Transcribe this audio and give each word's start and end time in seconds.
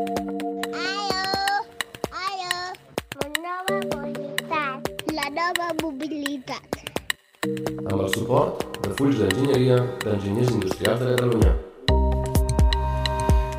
Aló, 0.00 1.60
aló, 2.16 2.56
la 3.20 3.28
nova 3.44 3.76
mobilitat. 3.92 4.80
La 5.12 5.26
nova 5.28 5.66
mobilitat. 5.82 6.78
amb 7.90 8.00
el 8.00 8.08
suport 8.14 8.78
de 8.84 8.94
Fulls 8.96 9.18
d'Enginyeria 9.20 9.76
d'Enginyers 10.04 10.54
Industrials 10.56 11.02
de 11.04 11.10
Catalunya. 11.18 11.52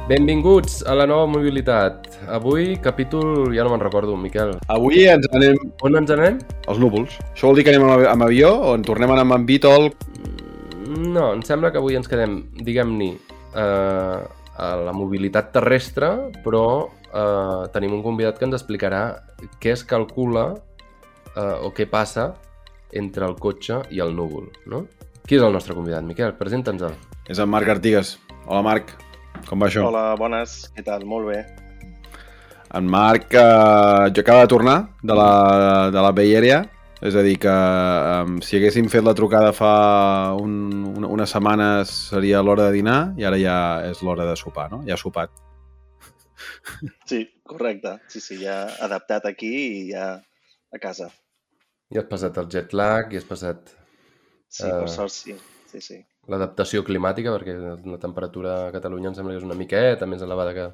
Benvinguts 0.10 0.82
a 0.90 0.96
la 0.98 1.06
nova 1.06 1.28
mobilitat. 1.30 2.10
Avui, 2.28 2.74
capítol... 2.82 3.54
ja 3.54 3.62
no 3.64 3.76
me'n 3.76 3.86
recordo, 3.86 4.18
Miquel. 4.18 4.56
Avui 4.74 5.06
ens 5.14 5.30
anem 5.38 5.62
On 5.86 5.96
ens 6.02 6.10
anem? 6.10 6.42
als 6.66 6.82
núvols. 6.82 7.20
Això 7.36 7.52
vol 7.52 7.62
dir 7.62 7.68
que 7.70 7.76
anem 7.76 7.86
amb, 7.86 8.08
amb 8.16 8.26
avió 8.32 8.50
o 8.58 8.74
en 8.80 8.82
tornem 8.88 9.14
a 9.14 9.20
anar 9.20 9.30
amb 9.38 9.46
Vitol? 9.50 9.92
No, 10.90 11.34
em 11.36 11.46
sembla 11.46 11.70
que 11.72 11.78
avui 11.78 11.96
ens 12.02 12.10
quedem, 12.10 12.40
diguem-ni, 12.66 13.14
eh, 13.54 14.20
a 14.58 14.74
la 14.80 14.94
mobilitat 14.96 15.52
terrestre, 15.56 16.10
però 16.44 16.66
eh, 16.88 17.68
tenim 17.74 17.96
un 17.98 18.04
convidat 18.04 18.40
que 18.40 18.48
ens 18.48 18.58
explicarà 18.58 19.04
què 19.62 19.76
es 19.76 19.86
calcula 19.88 20.50
eh, 21.36 21.56
o 21.64 21.72
què 21.76 21.88
passa 21.90 22.32
entre 22.92 23.28
el 23.28 23.38
cotxe 23.40 23.82
i 23.92 24.02
el 24.04 24.16
núvol, 24.16 24.50
no? 24.68 24.86
Qui 25.28 25.38
és 25.38 25.46
el 25.46 25.54
nostre 25.56 25.78
convidat, 25.78 26.04
Miquel? 26.04 26.34
Presenta'ns-el. 26.36 26.98
És 27.30 27.40
en 27.40 27.50
Marc 27.52 27.70
Artigues. 27.72 28.18
Hola, 28.48 28.62
Marc. 28.66 28.96
Com 29.48 29.62
va 29.62 29.70
això? 29.70 29.86
Hola, 29.88 30.12
bones, 30.20 30.66
què 30.76 30.84
tal? 30.86 31.06
Molt 31.08 31.30
bé. 31.30 31.42
En 32.76 32.88
Marc 32.88 33.34
eh, 33.36 34.12
jo 34.16 34.24
acaba 34.24 34.46
de 34.46 34.52
tornar 34.52 34.78
de 35.04 35.16
la, 35.16 35.32
de 35.92 36.04
la 36.04 36.12
Bay 36.16 36.36
Area, 36.36 36.62
és 37.02 37.16
a 37.18 37.24
dir 37.26 37.38
que 37.42 37.52
eh, 37.52 38.34
si 38.46 38.58
haguéssim 38.60 38.88
fet 38.94 39.04
la 39.06 39.16
trucada 39.18 39.52
fa 39.58 39.72
un, 40.38 40.54
una, 40.98 41.08
unes 41.10 41.32
setmanes 41.34 41.90
seria 42.12 42.42
l'hora 42.46 42.68
de 42.70 42.76
dinar 42.78 43.00
i 43.18 43.26
ara 43.26 43.40
ja 43.42 43.56
és 43.90 44.04
l'hora 44.06 44.28
de 44.30 44.36
sopar, 44.38 44.70
no? 44.72 44.84
Ja 44.88 44.94
ha 44.98 45.02
sopat. 45.02 45.32
Sí, 47.10 47.24
correcte. 47.46 47.98
Sí, 48.10 48.20
sí, 48.22 48.38
ja 48.44 48.64
adaptat 48.82 49.26
aquí 49.30 49.52
i 49.52 49.84
ja 49.92 50.14
a 50.72 50.80
casa. 50.82 51.10
Ja 51.92 52.02
has 52.04 52.10
passat 52.10 52.38
el 52.40 52.48
jet 52.54 52.74
lag, 52.78 53.12
i 53.14 53.20
has 53.20 53.28
passat 53.28 53.74
Sí, 54.52 54.66
Eh. 54.68 54.72
per 54.82 54.90
sort 54.92 55.14
sí. 55.16 55.34
Sí, 55.72 55.80
sí. 55.80 55.98
l'adaptació 56.28 56.84
climàtica, 56.84 57.32
perquè 57.32 57.54
la 57.88 57.98
temperatura 57.98 58.68
a 58.68 58.72
Catalunya 58.74 59.08
em 59.10 59.16
sembla 59.16 59.32
que 59.32 59.40
és 59.40 59.46
una 59.48 59.56
miqueta 59.56 60.06
més 60.06 60.22
elevada 60.22 60.54
que 60.54 60.66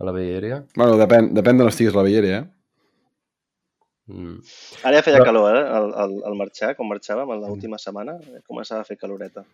a 0.00 0.04
la 0.08 0.12
Area. 0.16 0.62
Bueno, 0.74 0.96
depèn, 0.96 1.34
depèn 1.36 1.58
de 1.58 1.64
l'estigues 1.66 1.94
a 1.94 2.00
la 2.00 2.08
Area, 2.08 2.38
eh? 2.38 2.59
Mm. 4.10 4.36
Ara 4.84 4.96
ja 4.98 5.02
feia 5.06 5.18
Però- 5.20 5.24
calor, 5.30 5.56
eh? 5.56 5.64
Al, 5.78 5.90
al, 6.04 6.14
al 6.26 6.34
marxar, 6.38 6.74
quan 6.76 6.88
marxàvem, 6.90 7.30
l'última 7.40 7.78
setmana, 7.78 8.16
eh, 8.20 8.40
començava 8.48 8.80
a 8.82 8.88
fer 8.88 8.96
caloreta. 8.98 9.44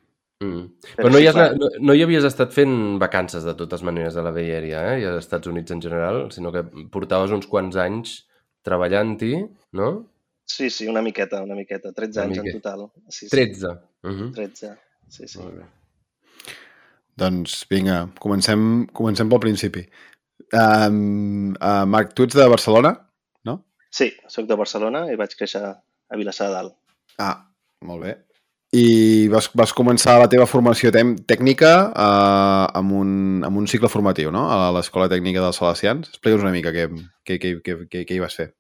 Mm. 0.45 0.65
Però 0.97 0.97
Però 1.07 1.11
no 1.13 1.19
sí, 1.19 1.23
hi, 1.25 1.29
has, 1.29 1.55
no, 1.61 1.69
no 1.81 1.95
hi 1.97 2.03
havies 2.05 2.25
estat 2.29 2.53
fent 2.53 2.99
vacances 3.01 3.45
de 3.45 3.55
totes 3.57 3.83
maneres 3.83 4.17
a 4.17 4.23
la 4.23 4.33
Bay 4.33 4.51
Area, 4.57 4.83
eh? 4.95 5.01
i 5.03 5.05
als 5.09 5.25
Estats 5.25 5.47
Units 5.49 5.71
en 5.73 5.81
general, 5.83 6.27
sinó 6.33 6.53
que 6.53 6.63
portaves 6.93 7.31
uns 7.33 7.47
quants 7.47 7.77
anys 7.77 8.19
treballant-hi, 8.67 9.47
no? 9.79 9.89
Sí, 10.47 10.71
sí, 10.71 10.87
una 10.89 11.03
miqueta, 11.03 11.43
una 11.43 11.55
miqueta. 11.55 11.93
13 11.93 12.21
Una 12.21 12.27
anys 12.29 12.39
miqueta. 12.43 12.57
en 12.57 12.63
total. 12.63 12.91
Sí, 13.09 13.27
sí. 13.29 13.31
13. 13.31 13.67
Uh 14.05 14.11
-huh. 14.11 14.33
13. 14.35 14.75
Sí, 15.09 15.27
sí. 15.29 15.39
Molt 15.39 15.55
bé. 15.57 15.65
Doncs 17.17 17.65
vinga, 17.71 18.11
comencem, 18.21 18.87
comencem 18.93 19.29
pel 19.29 19.41
principi. 19.41 19.87
Um, 20.53 21.55
uh, 21.57 21.85
Marc, 21.89 22.13
tu 22.15 22.23
ets 22.25 22.35
de 22.37 22.47
Barcelona? 22.49 23.06
Sí, 23.97 24.11
sóc 24.29 24.49
de 24.51 24.57
Barcelona 24.61 25.07
i 25.13 25.17
vaig 25.17 25.33
créixer 25.39 25.63
a 25.65 26.19
Vilassar 26.21 26.51
de 26.51 26.57
Dalt. 26.59 26.75
Ah, 27.23 27.37
molt 27.87 28.05
bé. 28.05 28.15
I 28.77 29.29
vas, 29.33 29.47
vas 29.57 29.73
començar 29.73 30.19
la 30.21 30.27
teva 30.29 30.45
formació 30.51 30.91
tècnica 30.93 31.71
uh, 31.95 32.67
amb, 32.77 32.93
un, 32.99 33.13
amb 33.47 33.61
un 33.63 33.69
cicle 33.71 33.89
formatiu, 33.89 34.33
no? 34.35 34.43
A 34.53 34.73
l'Escola 34.75 35.07
Tècnica 35.09 35.41
dels 35.41 35.57
Salesians. 35.63 36.11
Explica'ns 36.11 36.45
una 36.45 36.53
mica 36.53 36.75
què, 36.75 36.89
què, 37.25 37.39
què, 37.41 37.55
què, 37.65 37.77
què, 37.93 38.03
què 38.11 38.19
hi 38.19 38.21
vas 38.21 38.37
fer. 38.37 38.51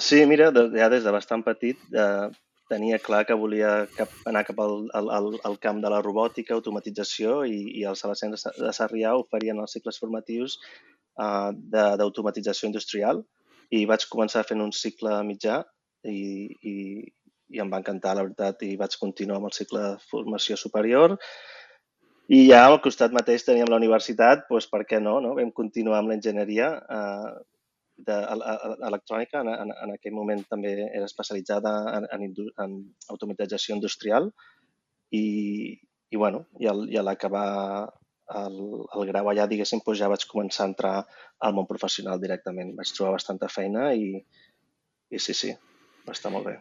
Sí, 0.00 0.22
mira, 0.30 0.48
ja 0.78 0.88
des 0.90 1.04
de 1.04 1.12
bastant 1.14 1.44
petit 1.46 1.82
eh, 1.92 2.30
tenia 2.70 3.02
clar 3.02 3.24
que 3.28 3.36
volia 3.38 3.74
cap, 3.98 4.14
anar 4.30 4.46
cap 4.48 4.62
al, 4.64 4.88
al, 4.96 5.10
al, 5.44 5.58
camp 5.62 5.82
de 5.84 5.92
la 5.92 6.00
robòtica, 6.02 6.56
automatització 6.56 7.42
i, 7.44 7.60
i 7.82 7.84
els 7.90 8.00
Salesians 8.06 8.38
de 8.38 8.40
Sa- 8.40 8.54
de 8.56 8.72
Sarrià 8.74 9.12
oferien 9.18 9.60
els 9.62 9.76
cicles 9.76 10.00
formatius 10.00 10.56
eh, 11.20 11.50
de- 11.52 11.90
d'automatització 12.00 12.70
industrial 12.70 13.26
i 13.74 13.84
vaig 13.90 14.06
començar 14.10 14.44
fent 14.48 14.62
un 14.64 14.72
cicle 14.76 15.16
mitjà 15.26 15.62
i, 16.04 16.20
i, 16.72 16.74
i 17.54 17.62
em 17.62 17.72
va 17.72 17.80
encantar, 17.82 18.14
la 18.18 18.26
veritat, 18.26 18.62
i 18.66 18.76
vaig 18.80 18.96
continuar 19.00 19.40
amb 19.40 19.50
el 19.50 19.56
cicle 19.56 19.82
de 19.82 19.94
formació 20.10 20.58
superior. 20.60 21.16
I 22.32 22.44
ja 22.48 22.62
al 22.66 22.78
costat 22.84 23.12
mateix 23.16 23.44
teníem 23.44 23.68
la 23.68 23.80
universitat, 23.80 24.46
doncs 24.50 24.68
per 24.70 24.84
què 24.88 25.00
no? 25.00 25.18
no? 25.24 25.34
Vam 25.38 25.50
continuar 25.56 26.00
amb 26.00 26.12
l'enginyeria 26.12 26.70
eh, 26.98 27.32
de, 28.06 28.14
a, 28.14 28.36
a, 28.52 28.76
electrònica, 28.88 29.42
en, 29.44 29.50
en, 29.52 29.74
en 29.86 29.94
aquell 29.96 30.16
moment 30.16 30.40
també 30.50 30.72
era 30.86 31.04
especialitzada 31.08 31.74
en, 31.98 32.08
en, 32.16 32.30
en 32.64 32.78
automatització 33.12 33.76
industrial 33.76 34.30
i, 35.12 35.26
i, 36.10 36.16
bueno, 36.16 36.46
i, 36.60 36.68
al, 36.70 36.86
i 36.90 36.98
a 36.98 37.04
l'acabar 37.06 37.46
el, 38.32 38.58
el 38.96 39.08
grau 39.10 39.30
allà, 39.30 39.46
diguéssim, 39.50 39.82
doncs 39.84 40.00
ja 40.00 40.10
vaig 40.12 40.24
començar 40.30 40.64
a 40.64 40.70
entrar 40.70 40.94
al 41.44 41.56
món 41.56 41.68
professional 41.68 42.20
directament. 42.22 42.74
Vaig 42.78 42.92
trobar 42.94 43.16
bastanta 43.18 43.50
feina 43.52 43.92
i, 43.94 44.16
i 45.10 45.20
sí, 45.20 45.36
sí, 45.36 45.52
va 46.08 46.16
estar 46.16 46.32
molt 46.32 46.48
bé. 46.48 46.58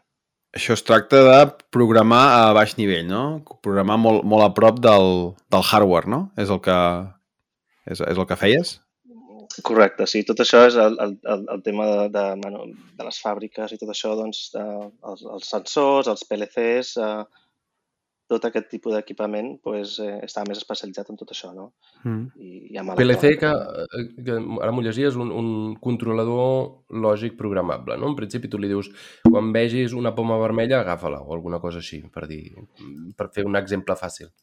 Això 0.53 0.75
es 0.78 0.85
tracta 0.85 1.24
de 1.25 1.38
programar 1.74 2.24
a 2.35 2.41
baix 2.53 2.75
nivell, 2.78 3.07
no? 3.09 3.24
Programar 3.66 3.97
molt, 3.97 4.25
molt 4.28 4.46
a 4.46 4.51
prop 4.53 4.79
del, 4.84 5.34
del 5.53 5.66
hardware, 5.66 6.09
no? 6.13 6.28
És 6.38 6.51
el 6.53 6.62
que, 6.62 6.79
és, 7.90 8.03
és 8.03 8.19
el 8.19 8.28
que 8.30 8.38
feies? 8.38 8.75
Correcte, 9.66 10.06
sí, 10.09 10.24
tot 10.25 10.40
això 10.41 10.63
és 10.66 10.78
el, 10.81 10.95
el, 11.01 11.16
el, 11.56 11.62
tema 11.66 11.85
de, 11.90 12.06
de, 12.13 12.24
bueno, 12.41 12.63
de 12.97 13.06
les 13.06 13.19
fàbriques 13.22 13.74
i 13.74 13.78
tot 13.81 13.91
això, 13.94 14.13
doncs, 14.18 14.47
de, 14.53 14.63
els, 15.09 15.25
els 15.35 15.50
sensors, 15.50 16.09
els 16.09 16.25
PLCs, 16.30 16.95
eh, 17.01 17.43
tot 18.34 18.48
aquest 18.50 18.68
tipus 18.74 18.96
d'equipament 18.98 19.54
pues, 19.64 19.96
eh, 20.04 20.20
estava 20.26 20.50
més 20.50 20.60
especialitzat 20.62 21.10
en 21.14 21.20
tot 21.22 21.32
això, 21.36 21.54
no? 21.56 21.70
Mm. 22.04 22.24
I, 22.36 22.54
i 22.74 22.80
amb 22.82 22.96
PLC, 23.00 23.36
que, 23.42 23.52
també. 23.54 24.06
que 24.28 24.38
ara 24.66 24.72
m'ho 24.76 24.86
llegia, 24.86 25.12
és 25.14 25.20
un, 25.20 25.32
un 25.32 25.52
controlador 25.84 27.00
lògic 27.08 27.38
programable, 27.40 27.98
no? 28.02 28.12
En 28.12 28.18
principi 28.20 28.52
tu 28.52 28.62
li 28.62 28.72
dius, 28.72 28.92
quan 29.30 29.54
vegis 29.56 29.94
una 29.98 30.16
poma 30.18 30.40
vermella, 30.42 30.82
agafa-la, 30.82 31.22
o 31.24 31.38
alguna 31.38 31.62
cosa 31.64 31.80
així, 31.84 32.04
per 32.14 32.28
dir, 32.28 32.44
per 33.18 33.30
fer 33.34 33.46
un 33.48 33.60
exemple 33.60 33.96
fàcil. 34.00 34.34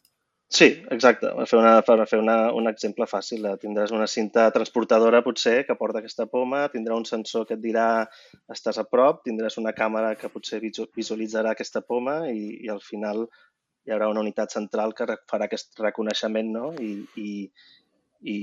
Sí, 0.50 0.66
exacte. 0.90 1.28
Per 1.30 1.44
fer, 1.46 1.58
una, 1.60 1.76
per 1.86 1.94
fer 2.10 2.18
una, 2.18 2.50
un 2.58 2.66
exemple 2.66 3.06
fàcil, 3.06 3.44
eh, 3.46 3.52
tindràs 3.62 3.92
una 3.94 4.08
cinta 4.10 4.48
transportadora 4.50 5.20
potser 5.22 5.60
que 5.68 5.76
porta 5.78 6.00
aquesta 6.02 6.26
poma, 6.26 6.64
tindrà 6.72 6.96
un 6.98 7.06
sensor 7.06 7.44
que 7.46 7.54
et 7.54 7.62
dirà 7.62 7.84
estàs 8.50 8.80
a 8.82 8.84
prop, 8.90 9.20
tindràs 9.28 9.60
una 9.62 9.70
càmera 9.78 10.16
que 10.18 10.32
potser 10.34 10.58
visu- 10.58 10.88
visualitzarà 10.98 11.52
aquesta 11.54 11.84
poma 11.86 12.24
i, 12.34 12.64
i 12.66 12.72
al 12.74 12.82
final 12.82 13.28
hi 13.86 13.94
haurà 13.94 14.10
una 14.12 14.22
unitat 14.24 14.52
central 14.52 14.94
que 14.96 15.06
farà 15.30 15.48
aquest 15.48 15.78
reconeixement 15.80 16.52
no? 16.52 16.72
I, 16.80 16.92
i, 17.16 17.30
i 18.20 18.36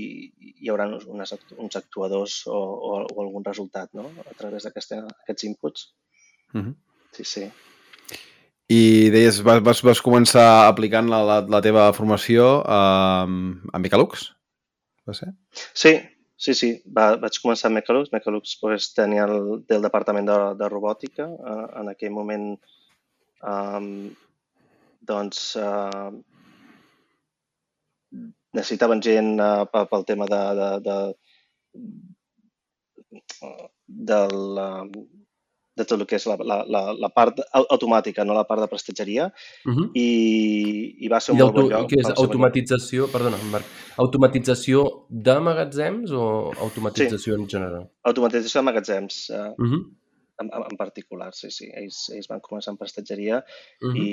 hi 0.58 0.72
haurà 0.72 0.88
unes 0.88 1.34
uns 1.56 1.78
actuadors 1.78 2.40
o, 2.46 2.58
o, 2.58 2.92
o 3.06 3.22
algun 3.24 3.46
resultat 3.46 3.94
no? 3.94 4.10
a 4.26 4.36
través 4.38 4.66
d'aquests 4.66 5.48
inputs. 5.50 5.92
Mm 6.52 6.62
-hmm. 6.62 6.74
Sí, 7.12 7.24
sí. 7.24 7.50
I 8.68 9.08
deies, 9.10 9.40
vas, 9.40 9.62
vas, 9.64 9.80
vas 9.80 10.00
començar 10.04 10.68
aplicant 10.68 11.08
la, 11.08 11.22
la, 11.24 11.38
la 11.40 11.60
teva 11.64 11.92
formació 11.96 12.60
a, 12.68 12.80
a 13.72 13.78
Micalux? 13.80 14.26
Va 15.08 15.14
ser? 15.16 15.30
Sí, 15.72 15.94
sí, 16.36 16.54
sí. 16.54 16.70
Va, 16.96 17.14
vaig 17.22 17.38
començar 17.40 17.70
amb 17.70 17.78
Mecalux. 17.80 18.12
Mecalux 18.12 18.58
pues, 18.60 18.90
tenia 18.96 19.24
el, 19.24 19.62
té 19.64 19.78
el 19.78 19.86
departament 19.86 20.28
de, 20.28 20.38
de 20.60 20.68
robòtica. 20.68 21.28
Uh, 21.32 21.64
en 21.80 21.88
aquell 21.94 22.12
moment, 22.12 22.50
um, 23.40 23.88
doncs, 25.08 25.56
uh, 25.56 26.12
necessitaven 28.56 29.00
gent 29.04 29.34
uh, 29.40 29.64
pel, 29.72 29.86
tema 30.08 30.26
de, 30.30 30.42
de, 30.60 30.68
de, 30.88 30.96
del, 33.86 34.36
uh, 34.58 34.84
de 35.78 35.84
tot 35.86 36.00
el 36.00 36.06
que 36.10 36.16
és 36.18 36.24
la, 36.26 36.34
la, 36.42 36.56
la, 36.66 36.80
la 36.98 37.10
part 37.14 37.38
au- 37.54 37.66
automàtica, 37.70 38.24
no 38.26 38.34
la 38.34 38.44
part 38.48 38.60
de 38.64 38.68
prestatgeria, 38.72 39.28
Uh 39.66 39.74
-huh. 39.74 39.86
i, 39.94 40.08
i 41.04 41.08
va 41.08 41.20
ser 41.20 41.32
un 41.34 41.38
I 41.38 41.42
molt 41.42 41.54
bon 41.54 41.68
lloc. 41.70 41.90
què 41.90 41.98
és? 42.00 42.06
bon 42.06 42.10
lloc. 42.14 42.24
Automatització, 42.24 43.06
perdona, 43.12 43.36
Marc, 43.52 43.64
automatització 43.96 45.06
de 45.08 45.38
magatzems 45.40 46.10
o 46.10 46.50
automatització 46.66 47.34
en 47.36 47.46
general? 47.48 47.88
Automatització 48.02 48.60
de 48.60 48.64
magatzems. 48.64 49.30
Uh, 49.30 49.54
Uh 49.58 49.68
-huh. 49.70 49.82
En, 50.40 50.50
en 50.70 50.76
particular, 50.76 51.32
sí, 51.34 51.50
sí. 51.50 51.68
Ells, 51.74 52.08
ells 52.14 52.28
van 52.30 52.42
començar 52.44 52.72
amb 52.72 52.80
prestatgeria 52.80 53.42
Uh 53.82 53.90
-huh. 53.92 54.02
i, 54.02 54.10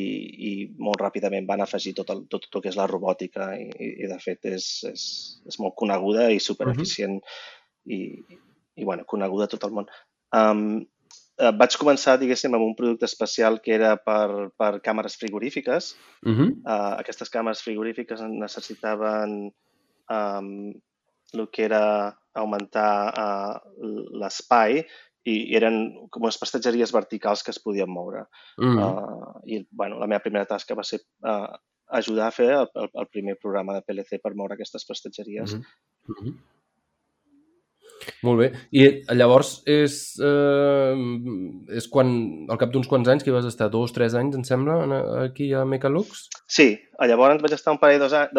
i 0.50 0.52
molt 0.78 1.02
ràpidament 1.02 1.48
van 1.48 1.62
afegir 1.62 1.94
tot 1.96 2.10
el, 2.10 2.26
tot, 2.28 2.42
tot 2.46 2.56
el 2.56 2.62
que 2.62 2.70
és 2.70 2.78
la 2.78 2.88
robòtica 2.88 3.56
i, 3.58 3.70
i, 3.80 3.88
i 4.04 4.08
de 4.08 4.20
fet 4.20 4.46
és, 4.46 4.66
és, 4.92 5.04
és 5.46 5.60
molt 5.60 5.76
coneguda 5.76 6.30
i 6.32 6.40
supereficient 6.40 7.22
i, 7.86 8.00
i 8.76 8.84
bueno, 8.84 9.06
coneguda 9.06 9.46
a 9.46 9.48
tot 9.48 9.64
el 9.64 9.72
món. 9.72 9.88
Um, 10.36 10.86
eh, 11.40 11.52
vaig 11.52 11.78
començar, 11.80 12.18
diguéssim, 12.20 12.54
amb 12.54 12.66
un 12.66 12.76
producte 12.76 13.06
especial 13.06 13.62
que 13.62 13.74
era 13.76 13.96
per, 13.98 14.52
per 14.58 14.82
càmeres 14.82 15.18
frigorífiques. 15.18 15.96
Uh 16.26 16.34
-huh. 16.34 16.50
Uh, 16.64 16.94
aquestes 17.00 17.32
càmeres 17.32 17.62
frigorífiques 17.62 18.22
necessitaven 18.22 19.52
um, 20.10 20.74
el 21.34 21.50
que 21.52 21.66
era 21.66 22.16
augmentar 22.34 22.94
uh, 23.16 23.54
l'espai 24.22 24.86
i 25.26 25.36
eren 25.58 25.78
com 26.14 26.26
unes 26.28 26.38
prestatgeries 26.42 26.94
verticals 26.94 27.44
que 27.44 27.54
es 27.54 27.62
podien 27.62 27.90
moure. 27.90 28.26
Mm. 28.62 28.78
Uh, 28.78 29.32
I, 29.50 29.62
bueno, 29.72 29.98
la 30.02 30.10
meva 30.10 30.24
primera 30.24 30.50
tasca 30.50 30.78
va 30.78 30.86
ser 30.86 31.02
uh, 31.26 31.50
ajudar 32.00 32.28
a 32.28 32.36
fer 32.36 32.52
el, 32.54 32.68
el, 32.82 32.92
el 32.94 33.08
primer 33.14 33.38
programa 33.42 33.76
de 33.76 33.82
PLC 33.86 34.22
per 34.22 34.36
moure 34.38 34.58
aquestes 34.58 34.86
prestatgeries. 34.86 35.58
Mhm. 35.58 36.16
Mhm. 36.16 36.36
Molt 38.24 38.40
bé. 38.42 38.48
I 38.72 38.86
llavors 39.16 39.62
és, 39.66 40.20
eh, 40.20 40.96
és 41.80 41.88
quan, 41.90 42.10
al 42.50 42.58
cap 42.62 42.72
d'uns 42.74 42.88
quants 42.92 43.08
anys, 43.10 43.24
que 43.24 43.32
vas 43.34 43.46
estar 43.46 43.70
dos, 43.74 43.94
tres 43.96 44.14
anys, 44.14 44.36
em 44.36 44.44
sembla, 44.44 44.76
aquí 45.24 45.52
a 45.54 45.64
Mecalux? 45.66 46.28
Sí, 46.48 46.78
llavors 47.00 47.42
vaig 47.42 47.54
estar 47.58 47.74
un 47.74 47.80
parell, 47.82 48.00
dos, 48.04 48.14
anys, 48.14 48.32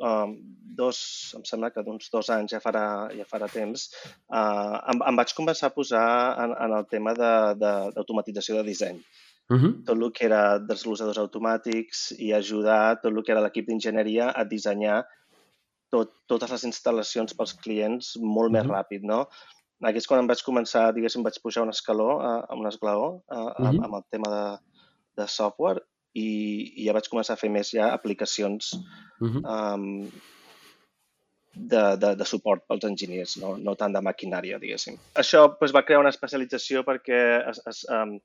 um, 0.00 0.36
dos 0.80 1.00
em 1.36 1.44
sembla 1.44 1.70
que 1.74 1.82
d'uns 1.84 2.10
dos 2.12 2.30
anys 2.30 2.52
ja 2.54 2.60
farà, 2.62 2.84
ja 3.16 3.24
farà 3.28 3.48
temps, 3.52 3.88
uh, 4.30 4.78
em, 4.92 5.02
em 5.10 5.16
vaig 5.18 5.34
començar 5.36 5.68
a 5.68 5.74
posar 5.74 6.06
en, 6.44 6.54
en 6.68 6.76
el 6.78 6.86
tema 6.88 7.12
de- 7.14 7.54
de- 7.60 7.90
d'automatització 7.96 8.54
de, 8.56 8.62
de 8.62 8.68
disseny. 8.68 9.00
Uh 9.50 9.56
-huh. 9.58 9.84
Tot 9.84 9.96
el 9.98 10.12
que 10.12 10.24
era 10.26 10.58
desglosadors 10.60 11.18
automàtics 11.18 12.12
i 12.18 12.32
ajudar 12.32 13.00
tot 13.02 13.10
el 13.12 13.22
que 13.24 13.32
era 13.32 13.40
l'equip 13.42 13.66
d'enginyeria 13.66 14.30
a 14.30 14.44
dissenyar 14.44 15.04
tot, 15.90 16.12
totes 16.30 16.50
les 16.54 16.64
instal·lacions 16.64 17.34
pels 17.36 17.54
clients 17.54 18.16
molt 18.20 18.52
més 18.52 18.64
Mhm. 18.64 18.70
ràpid, 18.72 19.02
no? 19.02 19.26
Aquí 19.82 19.96
és 19.98 20.06
quan 20.06 20.20
em 20.20 20.26
vaig 20.28 20.42
començar, 20.44 20.92
diguéssim, 20.94 21.22
vaig 21.24 21.38
pujar 21.42 21.62
un 21.62 21.70
escaló, 21.70 22.18
uh, 22.20 22.42
un 22.58 22.66
esglaó 22.66 23.22
uh, 23.30 23.52
amb, 23.58 23.78
Mhm. 23.78 23.84
amb 23.84 23.94
el 23.94 24.04
tema 24.10 24.28
de, 24.30 25.22
de 25.22 25.26
software 25.28 25.80
i, 26.14 26.74
i 26.82 26.84
ja 26.86 26.92
vaig 26.92 27.08
començar 27.08 27.32
a 27.32 27.36
fer 27.40 27.50
més 27.50 27.70
ja 27.70 27.92
aplicacions 27.94 28.74
Uh 29.20 29.28
-huh. 29.28 29.74
um, 29.74 30.10
de, 31.54 31.96
de, 31.96 32.14
de 32.16 32.24
suport 32.24 32.62
pels 32.68 32.84
enginyers, 32.84 33.36
no, 33.42 33.56
no 33.58 33.74
tant 33.74 33.92
de 33.92 34.00
maquinària, 34.00 34.58
diguéssim. 34.58 34.96
Això 35.14 35.56
doncs, 35.58 35.72
va 35.74 35.82
crear 35.82 36.00
una 36.00 36.10
especialització 36.10 36.84
perquè 36.86 37.48
es, 37.50 37.60
es, 37.66 37.86
um, 37.90 38.18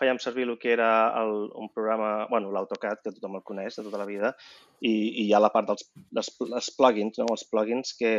fèiem 0.00 0.18
servir 0.22 0.46
el 0.48 0.56
que 0.58 0.72
era 0.72 0.90
el, 1.20 1.34
un 1.54 1.68
programa, 1.74 2.26
bueno, 2.30 2.50
l'AutoCAD, 2.54 3.02
que 3.04 3.12
tothom 3.16 3.38
el 3.38 3.44
coneix 3.46 3.76
de 3.76 3.84
tota 3.86 4.00
la 4.00 4.08
vida, 4.08 4.32
i, 4.80 4.92
i 4.92 5.26
hi 5.26 5.34
ha 5.36 5.42
la 5.44 5.52
part 5.54 5.68
dels, 5.70 5.86
dels, 6.10 6.32
dels 6.40 6.72
plugins, 6.78 7.20
no? 7.20 7.28
els 7.36 7.46
plugins 7.52 7.94
que, 8.00 8.12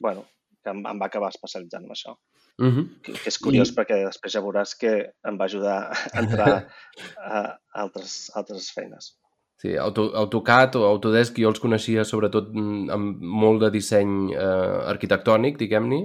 bueno, 0.00 0.24
que 0.62 0.72
em, 0.74 0.82
em 0.86 1.02
va 1.02 1.10
acabar 1.10 1.30
especialitzant 1.34 1.84
en 1.86 1.94
això. 1.94 2.16
Uh 2.56 2.70
-huh. 2.72 2.84
Que, 3.02 3.12
que 3.12 3.28
és 3.28 3.38
curiós 3.38 3.68
I- 3.68 3.72
I... 3.72 3.76
perquè 3.76 4.00
després 4.04 4.32
ja 4.32 4.40
veuràs 4.40 4.74
que 4.80 4.92
em 5.28 5.36
va 5.38 5.44
ajudar 5.44 5.78
a 5.92 6.20
entrar 6.22 6.52
a 7.34 7.58
altres, 7.74 8.30
altres 8.34 8.70
feines. 8.72 9.16
Sí, 9.56 9.76
Auto, 9.76 10.10
AutoCAD 10.14 10.76
o 10.76 10.84
Autodesk 10.84 11.38
jo 11.40 11.48
els 11.48 11.60
coneixia 11.60 12.04
sobretot 12.04 12.48
mm, 12.52 12.90
amb 12.92 13.20
molt 13.22 13.62
de 13.62 13.70
disseny 13.70 14.32
eh, 14.34 14.88
arquitectònic, 14.92 15.56
diguem-ne, 15.58 16.00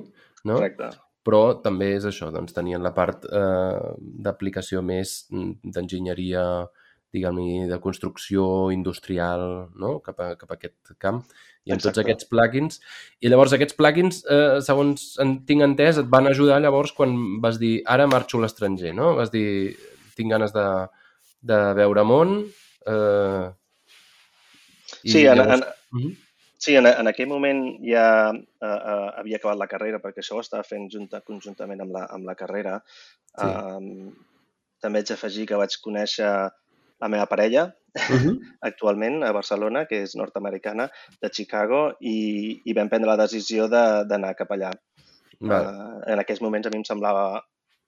no? 0.46 0.54
Correcte. 0.56 0.90
Però 1.26 1.62
també 1.62 1.92
és 1.98 2.06
això, 2.10 2.32
doncs 2.34 2.54
tenien 2.56 2.82
la 2.84 2.94
part 2.98 3.26
eh, 3.30 3.82
d'aplicació 4.26 4.82
més 4.82 5.28
mm, 5.30 5.72
d'enginyeria, 5.76 6.46
diguem-ne, 7.12 7.66
de 7.68 7.78
construcció 7.84 8.44
industrial, 8.72 9.42
no? 9.76 9.98
cap, 10.00 10.20
a, 10.24 10.30
cap 10.40 10.54
a 10.54 10.56
aquest 10.56 10.94
camp, 10.98 11.20
i 11.68 11.74
amb 11.74 11.82
tots 11.84 11.92
Exacte. 11.92 12.06
aquests 12.06 12.30
plugins. 12.32 12.80
I 13.22 13.30
llavors 13.30 13.54
aquests 13.54 13.76
plugins, 13.78 14.22
eh, 14.32 14.62
segons 14.64 15.18
en 15.22 15.36
tinc 15.46 15.62
entès, 15.66 16.00
et 16.00 16.08
van 16.10 16.30
ajudar 16.32 16.62
llavors 16.64 16.94
quan 16.96 17.14
vas 17.44 17.60
dir 17.62 17.82
ara 17.86 18.08
marxo 18.10 18.40
a 18.40 18.46
l'estranger, 18.46 18.96
no? 18.98 19.12
Vas 19.20 19.30
dir 19.34 19.76
tinc 20.16 20.32
ganes 20.32 20.56
de, 20.56 20.66
de 21.52 21.60
veure 21.84 22.04
món, 22.08 22.38
eh, 22.88 23.52
i 25.04 25.12
Sí, 25.12 25.26
en, 25.28 25.38
llavors- 25.38 25.62
en, 25.62 25.68
Mhm. 25.92 26.16
Sí, 26.62 26.76
en, 26.78 26.86
en 26.86 27.10
aquell 27.10 27.26
moment 27.30 27.62
ja 27.82 28.06
uh, 28.30 28.66
uh, 28.70 29.10
havia 29.18 29.40
acabat 29.40 29.58
la 29.58 29.68
carrera, 29.72 29.98
perquè 30.04 30.22
això 30.22 30.36
ho 30.38 30.44
estava 30.44 30.62
fent 30.68 30.86
junta, 30.94 31.24
conjuntament 31.26 31.82
amb 31.82 31.96
la, 31.96 32.04
amb 32.14 32.28
la 32.30 32.36
carrera. 32.38 32.76
Sí. 33.34 33.48
Um, 33.48 34.12
també 34.82 35.02
haig 35.02 35.10
d'afegir 35.10 35.48
que 35.50 35.58
vaig 35.58 35.74
conèixer 35.84 36.30
la 37.02 37.10
meva 37.10 37.26
parella, 37.30 37.72
Mhm. 37.92 38.36
actualment, 38.70 39.18
a 39.28 39.34
Barcelona, 39.36 39.82
que 39.90 39.98
és 40.06 40.14
nord-americana, 40.16 40.86
de 41.20 41.30
Chicago, 41.34 41.98
i, 42.00 42.62
i 42.64 42.74
vam 42.78 42.88
prendre 42.88 43.10
la 43.10 43.18
decisió 43.20 43.66
de- 43.68 44.06
d'anar 44.08 44.30
cap 44.40 44.54
allà. 44.56 44.70
Vale. 45.42 45.74
Uh, 45.74 45.98
en 46.14 46.22
aquells 46.22 46.40
moments 46.46 46.68
a 46.68 46.72
mi 46.72 46.78
em 46.80 46.86
semblava 46.88 47.42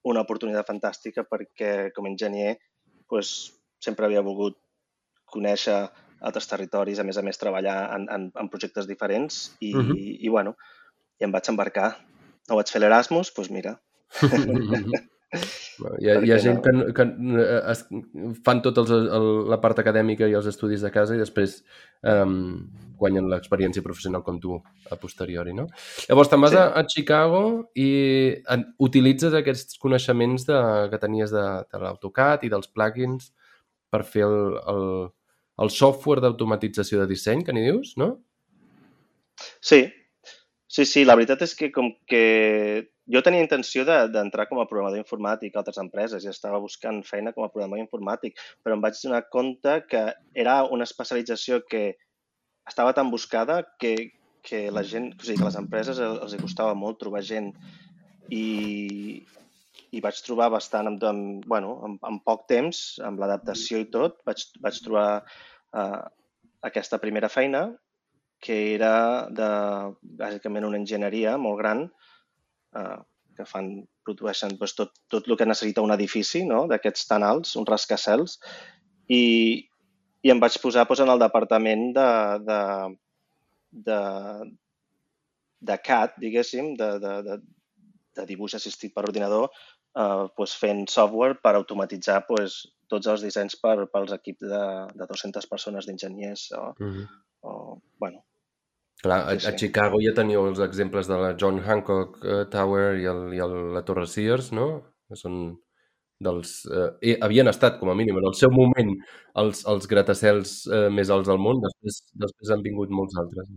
una 0.04 0.20
oportunitat 0.26 0.66
fantàstica 0.68 1.24
perquè 1.24 1.92
com 1.96 2.04
a 2.04 2.10
enginyer 2.12 2.58
pues, 3.08 3.30
sempre 3.80 4.04
havia 4.10 4.20
volgut 4.26 4.58
conèixer 5.32 5.78
altres 6.24 6.48
territoris, 6.50 6.98
a 7.00 7.04
més 7.06 7.18
a 7.20 7.22
més 7.26 7.38
treballar 7.40 7.78
en, 7.96 8.06
en, 8.10 8.28
en 8.40 8.48
projectes 8.52 8.88
diferents 8.88 9.42
i, 9.60 9.74
Mhm. 9.74 9.96
i 10.24 10.28
bueno, 10.32 10.56
i 11.20 11.24
em 11.28 11.32
vaig 11.34 11.48
embarcar. 11.52 11.92
No 12.48 12.56
vaig 12.58 12.70
fer 12.72 12.80
l'Erasmus, 12.82 13.32
doncs 13.36 13.50
mira, 13.52 13.78
Hi 15.34 16.06
ha, 16.06 16.20
hi 16.22 16.30
ha 16.30 16.36
gent 16.38 16.60
no? 16.60 16.62
que, 16.62 16.92
que 16.94 17.04
eh, 17.42 17.60
es, 17.72 17.80
fan 18.46 18.60
tot 18.62 18.76
els, 18.78 18.90
el, 18.94 19.24
la 19.50 19.56
part 19.58 19.80
acadèmica 19.82 20.28
i 20.30 20.36
els 20.38 20.46
estudis 20.46 20.84
de 20.86 20.90
casa 20.94 21.16
i 21.16 21.18
després 21.18 21.56
um, 22.06 22.60
guanyen 23.00 23.26
l'experiència 23.32 23.82
professional 23.82 24.22
com 24.22 24.38
tu 24.38 24.60
a 24.94 24.98
posteriori, 25.02 25.50
no? 25.58 25.64
Llavors 26.06 26.30
te'n 26.30 26.44
vas 26.44 26.54
Sí. 26.54 26.60
a, 26.60 26.68
a 26.78 26.84
Chicago 26.86 27.40
i 27.74 27.88
en, 28.54 28.62
utilitzes 28.86 29.34
aquests 29.34 29.80
coneixements 29.82 30.46
de, 30.46 30.60
que 30.92 31.02
tenies 31.02 31.34
de, 31.34 31.42
de 31.66 31.82
l'AutoCAD 31.82 32.46
i 32.46 32.52
dels 32.54 32.70
plugins 32.70 33.32
per 33.90 34.04
fer 34.06 34.22
el, 34.28 34.38
el, 34.70 34.86
el 35.58 35.70
software 35.70 36.20
d'automatització 36.24 37.00
de 37.02 37.06
disseny, 37.10 37.44
que 37.44 37.52
n'hi 37.54 37.62
dius, 37.68 37.94
no? 38.00 38.16
Sí, 39.60 39.84
sí, 40.66 40.84
sí, 40.86 41.04
la 41.04 41.14
veritat 41.18 41.42
és 41.46 41.54
que 41.58 41.70
com 41.74 41.92
que 42.06 42.90
jo 43.10 43.20
tenia 43.22 43.42
intenció 43.44 43.84
de- 43.84 44.08
d'entrar 44.08 44.48
com 44.48 44.58
a 44.60 44.66
programador 44.66 44.98
informàtic 45.02 45.54
a 45.54 45.60
altres 45.60 45.78
empreses 45.78 46.24
i 46.24 46.28
estava 46.32 46.58
buscant 46.58 47.02
feina 47.04 47.32
com 47.32 47.44
a 47.44 47.50
programador 47.52 47.82
informàtic, 47.84 48.38
però 48.64 48.74
em 48.74 48.80
vaig 48.80 48.94
donar 49.02 49.28
compte 49.30 49.84
que 49.90 50.04
era 50.34 50.64
una 50.64 50.84
especialització 50.88 51.60
que 51.68 51.96
estava 52.66 52.94
tan 52.94 53.10
buscada 53.10 53.62
que, 53.78 54.12
que 54.42 54.70
la 54.70 54.82
gent, 54.82 55.12
o 55.20 55.22
sigui, 55.24 55.38
que 55.38 55.44
les 55.50 55.56
empreses 55.60 55.98
el- 55.98 56.18
els 56.22 56.32
hi 56.34 56.38
costava 56.40 56.74
molt 56.74 56.98
trobar 56.98 57.22
gent 57.22 57.52
i, 58.30 59.22
i 59.94 60.02
vaig 60.04 60.18
trobar 60.26 60.50
bastant, 60.54 60.90
amb, 60.90 61.06
amb, 61.06 61.46
bueno, 61.50 61.76
amb, 61.86 62.02
amb 62.10 62.24
poc 62.26 62.46
temps, 62.50 62.82
amb 63.06 63.22
l'adaptació 63.22 63.80
i 63.82 63.88
tot, 63.94 64.20
vaig, 64.26 64.42
vaig 64.64 64.80
trobar 64.82 65.08
uh, 65.22 66.02
aquesta 66.66 67.00
primera 67.02 67.30
feina 67.30 67.68
que 68.44 68.56
era 68.74 69.26
de, 69.32 69.48
bàsicament 70.20 70.66
una 70.68 70.80
enginyeria 70.80 71.38
molt 71.40 71.56
gran 71.62 71.84
eh, 72.76 72.98
que 73.36 73.46
fan, 73.48 73.70
produeixen 74.04 74.56
doncs, 74.58 74.74
tot, 74.76 74.92
tot 75.10 75.30
el 75.30 75.38
que 75.40 75.46
necessita 75.48 75.84
un 75.84 75.94
edifici 75.94 76.44
no? 76.46 76.64
d'aquests 76.70 77.08
tan 77.10 77.24
alts, 77.26 77.54
uns 77.60 77.70
rascacels, 77.70 78.36
i, 79.08 79.22
i 80.24 80.32
em 80.32 80.42
vaig 80.42 80.58
posar 80.62 80.84
doncs, 80.88 81.02
en 81.04 81.14
el 81.14 81.22
departament 81.24 81.88
de, 81.96 82.10
de, 82.50 82.60
de, 83.88 84.00
de 85.72 85.78
CAD, 85.88 86.20
diguéssim, 86.26 86.74
de, 86.80 86.90
de, 87.02 87.14
de, 87.30 87.38
de 88.20 88.28
dibuix 88.28 88.54
assistit 88.60 88.94
per 88.94 89.06
ordinador, 89.08 89.48
eh, 89.96 90.26
doncs, 90.36 90.54
fent 90.60 90.84
software 90.90 91.38
per 91.42 91.54
automatitzar 91.58 92.20
doncs, 92.28 92.60
tots 92.90 93.10
els 93.10 93.24
dissenys 93.24 93.56
per, 93.62 93.76
pels 93.92 94.12
equips 94.16 94.46
de, 94.50 94.64
de 94.94 95.10
200 95.10 95.50
persones 95.50 95.88
d'enginyers 95.88 96.52
o, 96.58 96.74
Mm 96.78 96.92
-hmm. 96.92 97.06
o, 97.42 97.80
bueno, 97.98 98.24
Clar, 99.04 99.20
a, 99.28 99.32
a. 99.32 99.52
Chicago 99.60 99.98
ja 100.00 100.14
teníeu 100.16 100.46
els 100.48 100.60
exemples 100.64 101.08
de 101.10 101.16
la 101.20 101.34
John 101.40 101.60
Hancock 101.60 102.24
eh, 102.24 102.44
Tower 102.48 102.96
i, 102.96 103.04
el, 103.04 103.34
i 103.36 103.40
el, 103.46 103.74
la 103.74 103.82
Torre 103.84 104.06
Sears, 104.06 104.52
no? 104.52 104.68
Que 105.08 105.18
són 105.20 105.58
dels... 106.24 106.54
Eh, 106.72 107.16
havien 107.26 107.50
estat, 107.50 107.76
com 107.80 107.90
a 107.92 107.96
mínim, 107.98 108.16
en 108.16 108.28
el 108.30 108.36
seu 108.38 108.52
moment, 108.54 108.94
els, 109.42 109.60
els 109.68 109.88
gratacels 109.90 110.54
eh, 110.70 110.88
més 110.88 111.12
alts 111.12 111.28
del 111.28 111.42
món. 111.46 111.60
Després, 111.66 112.00
després 112.24 112.54
han 112.54 112.64
vingut 112.64 112.94
molts 113.00 113.18
altres. 113.20 113.50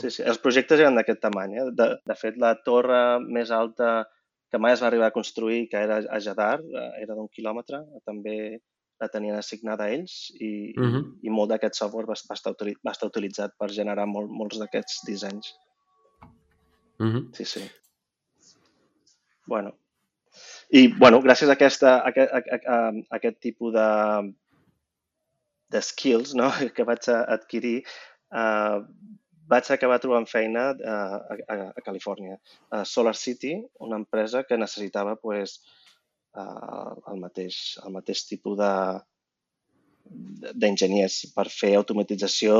Sí, 0.00 0.10
sí, 0.10 0.24
els 0.26 0.40
projectes 0.42 0.80
eren 0.80 0.98
d'aquest 0.98 1.22
tamany. 1.22 1.54
Eh? 1.60 1.68
De, 1.76 1.88
de 2.10 2.16
fet, 2.18 2.40
la 2.40 2.56
torre 2.66 3.20
més 3.26 3.54
alta 3.54 4.00
que 4.50 4.58
mai 4.58 4.72
es 4.74 4.82
va 4.82 4.88
arribar 4.90 5.08
a 5.10 5.14
construir, 5.14 5.68
que 5.70 5.78
era 5.78 6.00
a 6.10 6.20
Jadar, 6.20 6.60
eh, 6.60 6.90
era 7.04 7.14
d'un 7.14 7.28
quilòmetre, 7.28 7.84
també 8.04 8.60
la 9.00 9.08
tenien 9.08 9.36
assignada 9.38 9.86
a 9.86 9.92
ells 9.94 10.30
i, 10.38 10.74
uh 10.76 10.82
Mhm. 10.82 10.94
-huh. 10.94 11.18
i, 11.22 11.30
molt 11.30 11.50
d'aquest 11.50 11.74
software 11.74 12.06
va, 12.06 12.14
va, 12.28 12.34
estar, 12.34 12.54
va 12.86 12.92
estar 12.92 13.08
utilitzat 13.08 13.56
per 13.58 13.70
generar 13.70 14.06
molt, 14.06 14.30
molts 14.30 14.58
d'aquests 14.58 15.04
dissenys. 15.06 15.54
Mm 16.98 17.12
-hmm. 17.12 17.34
Sí, 17.34 17.44
sí. 17.44 17.70
Bueno. 19.46 19.72
I, 20.70 20.88
bueno, 20.98 21.20
gràcies 21.22 21.48
a, 21.48 21.52
aquesta, 21.52 21.96
a, 21.98 22.10
a, 22.10 22.38
a, 22.74 22.76
a 23.10 23.16
aquest 23.16 23.40
tipus 23.40 23.72
de, 23.72 24.34
de 25.70 25.80
skills 25.82 26.34
no? 26.34 26.50
que 26.74 26.84
vaig 26.84 27.08
adquirir, 27.08 27.82
eh, 28.32 28.78
vaig 29.50 29.70
acabar 29.74 29.98
trobant 30.02 30.28
feina 30.30 30.70
eh, 30.72 30.88
a, 30.94 31.36
a, 31.54 31.56
a 31.76 31.84
Califòrnia. 31.84 32.38
A 32.76 32.84
Solar 32.88 33.16
City, 33.18 33.56
una 33.86 33.98
empresa 34.00 34.44
que 34.48 34.58
necessitava 34.60 35.16
pues, 35.16 35.58
eh, 36.36 36.42
el, 37.12 37.18
mateix, 37.22 37.78
el 37.84 37.96
mateix 37.96 38.26
tipus 38.30 38.58
de 38.60 38.74
d'enginyers 40.10 41.20
per 41.36 41.44
fer 41.52 41.76
automatització 41.78 42.54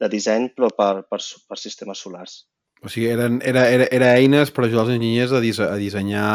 de 0.00 0.08
disseny 0.08 0.46
però 0.56 0.70
per, 0.72 0.92
per, 1.10 1.18
per 1.20 1.58
sistemes 1.60 2.00
solars. 2.00 2.44
O 2.84 2.88
sigui, 2.92 3.08
eren, 3.12 3.40
era, 3.44 3.66
era, 3.72 3.88
era 3.92 4.12
eines 4.16 4.52
per 4.52 4.64
ajudar 4.64 4.86
els 4.86 4.94
enginyers 4.94 5.34
a, 5.36 5.40
dise, 5.44 5.64
a 5.64 5.76
dissenyar 5.80 6.30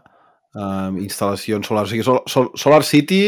uh, 0.00 0.88
instal·lacions 1.02 1.68
solars. 1.68 1.90
O 1.90 1.92
sigui, 1.92 2.06
Sol, 2.06 2.22
Sol, 2.32 2.50
Solar 2.60 2.82
City 2.84 3.22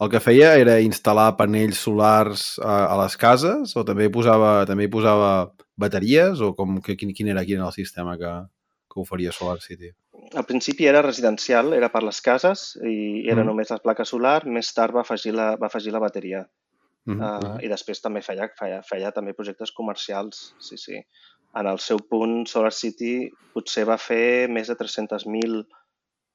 el 0.00 0.08
que 0.08 0.20
feia 0.20 0.54
era 0.58 0.78
instal·lar 0.80 1.36
panells 1.36 1.80
solars 1.84 2.44
a, 2.58 2.86
a 2.92 2.94
les 3.02 3.16
cases 3.20 3.74
o 3.76 3.84
també 3.84 4.08
posava, 4.12 4.64
també 4.66 4.86
hi 4.86 4.92
posava 4.92 5.50
bateries 5.76 6.40
o 6.40 6.54
com, 6.56 6.78
que, 6.84 6.96
quin, 6.96 7.12
quin, 7.16 7.28
era, 7.34 7.44
quin 7.44 7.60
era 7.60 7.68
el 7.68 7.76
sistema 7.76 8.16
que, 8.20 8.30
que 8.92 9.00
oferia 9.00 9.32
Solar 9.32 9.60
City? 9.60 9.92
Al 10.36 10.46
principi 10.46 10.86
era 10.86 11.02
residencial, 11.02 11.72
era 11.74 11.88
per 11.90 12.02
les 12.06 12.20
cases 12.20 12.76
i 12.84 13.26
era 13.26 13.42
Mhm. 13.42 13.46
només 13.50 13.70
la 13.70 13.78
placa 13.82 14.04
solar. 14.04 14.46
Més 14.46 14.72
tard 14.74 14.94
va 14.94 15.00
afegir 15.00 15.32
la, 15.34 15.56
va 15.56 15.66
afegir 15.66 15.92
la 15.92 15.98
bateria. 16.02 16.46
Mm 17.06 17.16
-hmm. 17.18 17.56
Uh, 17.56 17.64
I 17.64 17.68
després 17.68 18.00
també 18.00 18.20
feia, 18.22 18.48
feia, 18.58 18.82
feia 18.82 19.10
també 19.10 19.32
projectes 19.32 19.72
comercials, 19.72 20.54
sí, 20.60 20.76
sí. 20.76 21.00
En 21.56 21.66
el 21.66 21.78
seu 21.78 21.98
punt, 21.98 22.46
Solar 22.46 22.72
City 22.72 23.30
potser 23.54 23.84
va 23.84 23.96
fer 23.98 24.48
més 24.48 24.68
de 24.68 24.76
300.000 24.76 25.66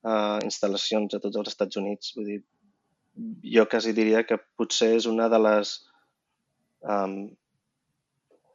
uh, 0.04 0.40
instal·lacions 0.44 1.16
a 1.16 1.20
tots 1.20 1.38
els 1.38 1.48
Estats 1.48 1.78
Units. 1.78 2.14
Vull 2.16 2.26
dir, 2.26 2.44
jo 3.44 3.66
quasi 3.72 3.94
diria 3.96 4.24
que 4.28 4.38
potser 4.58 4.96
és 4.98 5.06
una 5.10 5.30
de 5.32 5.40
les 5.40 5.74
um, 6.84 7.30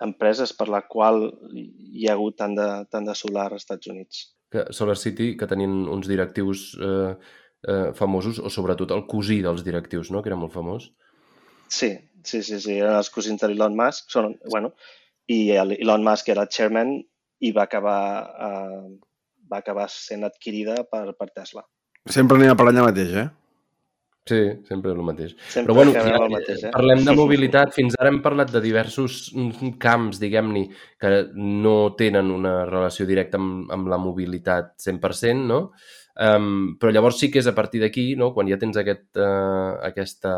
empreses 0.00 0.52
per 0.56 0.68
la 0.72 0.82
qual 0.88 1.26
hi 1.52 2.06
ha 2.08 2.14
hagut 2.16 2.38
tant 2.40 2.54
de, 2.56 2.68
tant 2.92 3.04
de 3.08 3.14
solar 3.16 3.50
als 3.50 3.64
Estats 3.64 3.90
Units. 3.92 4.22
Que 4.50 4.64
Solar 4.74 4.96
City, 4.98 5.34
que 5.38 5.46
tenien 5.46 5.84
uns 5.92 6.08
directius 6.10 6.70
eh, 6.80 7.12
eh, 7.68 7.90
famosos, 7.94 8.40
o 8.40 8.50
sobretot 8.50 8.90
el 8.96 9.04
cosí 9.10 9.40
dels 9.44 9.62
directius, 9.66 10.10
no?, 10.10 10.22
que 10.24 10.32
era 10.32 10.38
molt 10.40 10.54
famós. 10.56 10.88
Sí, 11.70 11.92
sí, 12.24 12.42
sí, 12.42 12.58
sí, 12.58 12.78
eren 12.80 12.96
els 12.98 13.12
cosins 13.14 13.40
de 13.40 13.52
l'Elon 13.52 13.76
Musk, 13.78 14.08
són, 14.10 14.34
bueno, 14.50 14.72
i 15.30 15.52
el- 15.54 15.76
Elon 15.78 16.02
Musk 16.02 16.32
era 16.32 16.48
chairman 16.50 16.96
i 17.40 17.52
va 17.56 17.68
acabar, 17.68 18.00
eh, 18.48 18.88
va 19.52 19.60
acabar 19.62 19.86
sent 19.92 20.24
adquirida 20.26 20.80
per, 20.90 21.12
per 21.14 21.30
Tesla. 21.30 21.62
Sempre 22.08 22.40
anem 22.40 22.56
per 22.56 22.66
allà 22.66 22.88
mateix, 22.88 23.14
eh? 23.22 23.28
Sí, 24.30 24.40
sempre 24.68 24.92
el 24.94 25.00
mateix. 25.02 25.32
Sempre 25.50 25.72
Però 25.72 25.74
bueno, 25.80 25.94
ja, 25.96 26.04
el 26.14 26.30
mateix, 26.30 26.66
eh? 26.68 26.70
parlem 26.74 27.00
de 27.06 27.14
mobilitat. 27.18 27.72
Fins 27.74 27.96
ara 27.98 28.12
hem 28.12 28.20
parlat 28.22 28.52
de 28.54 28.60
diversos 28.62 29.24
mm, 29.34 29.72
camps, 29.82 30.20
diguem-ne, 30.22 30.68
que 31.00 31.10
no 31.34 31.78
tenen 31.98 32.30
una 32.30 32.60
relació 32.68 33.08
directa 33.08 33.40
amb, 33.40 33.64
amb 33.74 33.90
la 33.90 33.98
mobilitat 33.98 34.76
100%, 34.84 35.48
no? 35.50 35.64
Um, 36.20 36.76
però 36.76 36.92
llavors 36.92 37.18
sí 37.22 37.30
que 37.32 37.40
és 37.40 37.48
a 37.48 37.54
partir 37.56 37.80
d'aquí, 37.80 38.10
no? 38.18 38.28
quan 38.36 38.48
ja 38.50 38.58
tens 38.60 38.76
aquest, 38.76 39.06
uh, 39.16 39.78
aquesta 39.86 40.32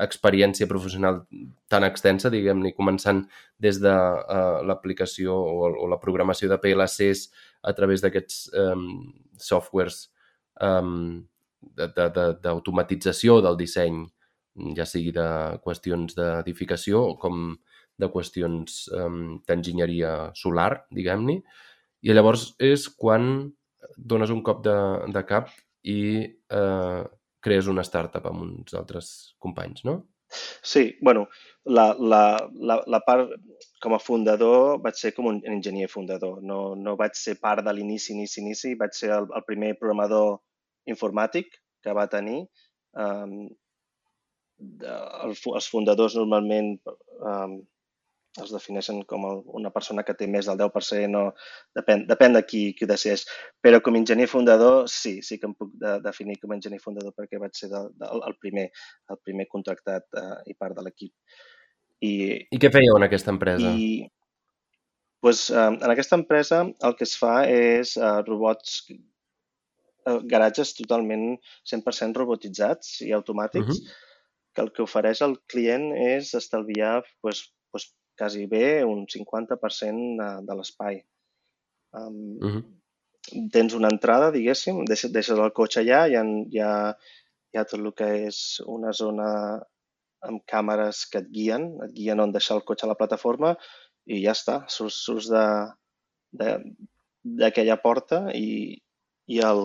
experiència 0.00 0.68
professional 0.70 1.20
tan 1.68 1.84
extensa, 1.84 2.30
diguem-ne, 2.32 2.72
començant 2.74 3.24
des 3.60 3.80
de 3.82 3.92
uh, 3.92 4.62
l'aplicació 4.64 5.34
o, 5.36 5.72
o 5.84 5.90
la 5.90 5.98
programació 6.00 6.48
de 6.48 6.58
PLCs 6.62 7.26
a 7.68 7.74
través 7.76 8.02
d'aquests 8.02 8.46
um, 8.62 8.86
softwares 9.42 10.06
um, 10.64 11.26
de- 11.60 11.88
de- 11.96 12.10
de- 12.14 12.34
d'automatització 12.42 13.40
del 13.44 13.56
disseny, 13.56 14.04
ja 14.76 14.84
sigui 14.86 15.12
de 15.14 15.28
qüestions 15.64 16.14
d'edificació 16.16 17.16
com 17.18 17.56
de 17.98 18.06
qüestions 18.10 18.88
um, 18.94 19.38
d'enginyeria 19.46 20.30
solar, 20.34 20.84
diguem-ne. 20.94 21.40
I 22.02 22.14
llavors 22.14 22.52
és 22.62 22.88
quan 22.88 23.50
dones 23.96 24.30
un 24.30 24.42
cop 24.42 24.62
de, 24.64 24.76
de 25.14 25.22
cap 25.26 25.48
i 25.82 25.98
eh, 26.26 27.02
crees 27.42 27.66
una 27.70 27.82
startup 27.86 28.26
amb 28.26 28.42
uns 28.42 28.74
altres 28.74 29.34
companys, 29.38 29.84
no? 29.84 30.04
Sí, 30.62 30.98
bueno, 31.00 31.26
la, 31.64 31.94
la, 31.98 32.22
la, 32.54 32.82
la 32.86 33.00
part 33.06 33.30
com 33.82 33.94
a 33.94 34.00
fundador 34.02 34.78
vaig 34.82 34.98
ser 34.98 35.14
com 35.16 35.26
un 35.30 35.38
enginyer 35.46 35.88
fundador. 35.88 36.42
No, 36.42 36.74
no 36.76 36.96
vaig 37.00 37.14
ser 37.16 37.38
part 37.40 37.64
de 37.64 37.72
l'inici, 37.72 38.12
inici, 38.12 38.42
inici. 38.42 38.74
Vaig 38.76 38.92
ser 38.92 39.10
el, 39.16 39.30
el 39.34 39.46
primer 39.46 39.76
programador 39.80 40.40
informàtic 40.90 41.58
que 41.84 41.94
va 41.96 42.08
tenir. 42.10 42.44
Um, 42.98 43.48
de, 44.58 44.94
el, 45.24 45.34
fu- 45.38 45.54
els 45.54 45.68
fundadors 45.70 46.16
normalment 46.18 46.72
um, 47.22 47.58
els 48.38 48.50
defineixen 48.54 49.00
com 49.10 49.24
el, 49.26 49.38
una 49.58 49.70
persona 49.74 50.04
que 50.06 50.14
té 50.18 50.26
més 50.30 50.46
del 50.46 50.58
10%, 50.60 51.18
o 51.18 51.78
depèn, 51.78 52.04
depèn 52.10 52.36
de 52.36 52.42
qui, 52.46 52.62
qui 52.76 52.86
ho 52.86 52.90
decideix. 52.90 53.24
Però 53.64 53.80
com 53.82 53.96
a 53.96 54.00
enginyer 54.02 54.28
fundador, 54.30 54.84
sí, 54.92 55.18
sí 55.26 55.38
que 55.40 55.48
em 55.50 55.54
puc 55.58 55.72
de, 55.80 55.96
definir 56.04 56.38
com 56.42 56.52
a 56.52 56.58
enginyer 56.58 56.80
fundador 56.82 57.14
perquè 57.16 57.40
vaig 57.42 57.56
ser 57.58 57.70
de, 57.72 57.82
de, 57.98 58.10
el, 58.18 58.36
primer, 58.42 58.68
el 59.10 59.20
primer 59.24 59.48
contractat 59.50 60.06
uh, 60.20 60.38
i 60.46 60.54
part 60.58 60.76
de 60.78 60.86
l'equip. 60.86 61.14
I, 62.04 62.12
I 62.54 62.62
què 62.62 62.70
fèieu 62.70 62.94
en 62.98 63.08
aquesta 63.08 63.34
empresa? 63.34 63.72
i 63.74 64.06
pues, 65.20 65.48
eh, 65.50 65.70
en 65.74 65.90
aquesta 65.90 66.14
empresa 66.14 66.60
el 66.62 66.92
que 66.94 67.02
es 67.08 67.16
fa 67.18 67.40
és 67.50 67.96
eh, 67.98 68.10
robots, 68.28 68.84
garatges 70.32 70.74
totalment 70.78 71.38
100% 71.70 72.16
robotitzats 72.20 73.00
i 73.06 73.12
automàtics, 73.16 73.78
Mhm. 73.82 73.96
que 74.54 74.62
el 74.64 74.72
que 74.72 74.82
ofereix 74.82 75.22
al 75.22 75.36
client 75.46 75.92
és 75.94 76.34
estalviar 76.34 77.04
pues, 77.22 77.44
pues, 77.70 77.92
quasi 78.18 78.46
bé 78.46 78.82
un 78.84 79.06
50% 79.06 80.16
de, 80.18 80.28
de 80.46 80.54
l'espai. 80.58 81.04
Um, 81.92 82.38
Mhm. 82.42 82.64
tens 83.52 83.74
una 83.74 83.88
entrada, 83.92 84.30
diguéssim, 84.32 84.84
deixes, 84.84 85.12
deixes 85.12 85.38
el 85.38 85.52
cotxe 85.52 85.80
allà, 85.82 86.06
hi 86.08 86.16
ha, 86.16 86.22
hi, 86.24 86.58
ha, 86.64 86.96
hi 87.52 87.58
ha 87.58 87.64
tot 87.64 87.80
el 87.80 87.92
que 87.94 88.08
és 88.26 88.60
una 88.66 88.92
zona 88.92 89.28
amb 90.26 90.42
càmeres 90.50 91.04
que 91.10 91.18
et 91.22 91.28
guien, 91.30 91.68
et 91.84 91.92
guien 91.94 92.18
on 92.20 92.32
deixar 92.32 92.56
el 92.56 92.64
cotxe 92.64 92.86
a 92.86 92.88
la 92.90 92.96
plataforma 92.98 93.52
i 94.06 94.22
ja 94.24 94.32
està, 94.32 94.64
surts, 94.68 94.96
surts 95.04 95.28
de- 95.30 95.72
de- 96.32 96.74
d'aquella 97.22 97.76
porta 97.82 98.30
i, 98.34 98.74
i, 99.28 99.40
el, 99.44 99.62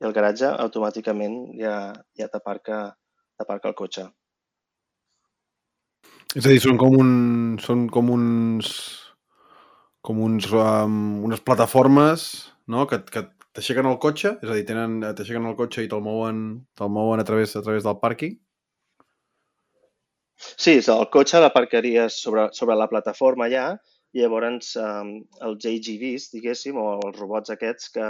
i 0.00 0.08
el 0.08 0.16
garatge 0.16 0.50
automàticament 0.64 1.36
ja, 1.60 1.76
ja 2.18 2.30
t'aparca 2.32 2.80
t'aparca 3.40 3.70
el 3.70 3.76
cotxe. 3.76 4.08
És 6.36 6.44
a 6.46 6.50
dir, 6.52 6.60
són 6.62 6.76
com, 6.78 6.94
un, 7.00 7.12
són 7.62 7.86
com 7.92 8.10
uns 8.14 8.74
com 10.06 10.20
uns, 10.24 10.48
um, 10.52 11.22
unes 11.26 11.42
plataformes 11.44 12.22
no? 12.72 12.86
que, 12.88 13.02
que 13.04 13.24
t'aixequen 13.56 13.88
el 13.90 13.98
cotxe, 14.02 14.36
és 14.40 14.48
a 14.50 14.56
dir, 14.56 14.64
tenen- 14.68 15.02
t'aixequen 15.02 15.48
el 15.50 15.56
cotxe 15.58 15.84
i 15.84 15.90
te'l 15.90 16.04
mouen, 16.04 16.38
te 16.78 16.88
mouen 16.88 17.20
a, 17.20 17.26
través, 17.26 17.56
a 17.56 17.62
través 17.66 17.84
del 17.86 17.98
pàrquing. 18.00 18.38
Sí, 20.40 20.78
és 20.78 20.88
el 20.88 21.04
cotxe 21.12 21.40
l'aparcaries 21.42 22.16
sobre, 22.22 22.48
sobre 22.56 22.76
la 22.80 22.88
plataforma 22.88 23.48
allà 23.50 23.66
i 24.16 24.22
llavors 24.22 24.72
um, 24.80 25.18
els 25.46 25.66
AGVs, 25.68 26.30
diguéssim, 26.32 26.78
o 26.80 26.94
els 26.96 27.18
robots 27.20 27.52
aquests 27.52 27.92
que 27.92 28.06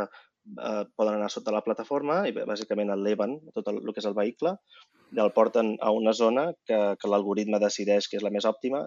uh, 0.58 0.84
poden 0.96 1.16
anar 1.18 1.30
sota 1.32 1.54
la 1.54 1.62
plataforma 1.66 2.22
i 2.28 2.34
bàsicament 2.36 2.90
eleven 2.94 3.38
tot 3.54 3.68
el, 3.72 3.82
el 3.84 3.94
que 3.94 4.02
és 4.02 4.08
el 4.10 4.16
vehicle 4.16 4.56
i 5.16 5.20
el 5.22 5.32
porten 5.36 5.74
a 5.82 5.90
una 5.94 6.12
zona 6.16 6.50
que, 6.66 6.78
que 7.00 7.10
l'algoritme 7.10 7.60
decideix 7.62 8.08
que 8.08 8.18
és 8.20 8.26
la 8.26 8.32
més 8.34 8.46
òptima 8.46 8.84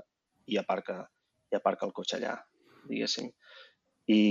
i 0.48 0.60
aparca, 0.60 1.02
i 1.52 1.58
aparca 1.60 1.88
el 1.88 1.94
cotxe 1.96 2.18
allà, 2.20 2.36
diguéssim. 2.90 3.30
I, 4.12 4.22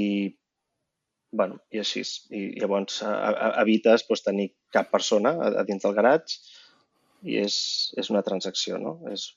bueno, 1.32 1.58
i 1.72 1.80
així. 1.80 2.02
I 2.32 2.42
llavors 2.60 3.00
a, 3.06 3.12
a, 3.30 3.50
evites 3.62 4.04
doncs, 4.08 4.24
tenir 4.26 4.50
cap 4.72 4.90
persona 4.92 5.32
a, 5.36 5.52
a 5.62 5.66
dins 5.68 5.84
del 5.84 5.96
garatge 5.96 6.40
i 7.22 7.38
és, 7.40 7.56
és 7.96 8.10
una 8.12 8.24
transacció, 8.26 8.80
no? 8.82 8.98
És... 9.12 9.30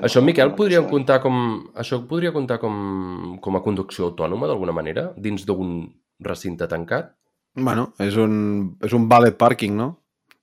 Això, 0.00 0.22
Miquel, 0.24 0.54
podríem 0.56 0.86
Sí. 0.86 0.90
comptar 0.94 1.20
com... 1.24 1.36
Això 1.76 1.98
podria 2.08 2.32
comptar 2.32 2.58
com, 2.62 3.38
com 3.44 3.58
a 3.58 3.62
conducció 3.64 4.10
autònoma, 4.10 4.48
d'alguna 4.48 4.72
manera, 4.76 5.10
dins 5.16 5.44
d'un 5.48 5.82
recinte 6.20 6.68
tancat? 6.70 7.12
Bueno, 7.56 7.90
és 8.04 8.16
un, 8.20 8.76
és 8.84 8.92
un 8.92 9.06
valet 9.08 9.36
parking, 9.40 9.76
no? 9.76 9.90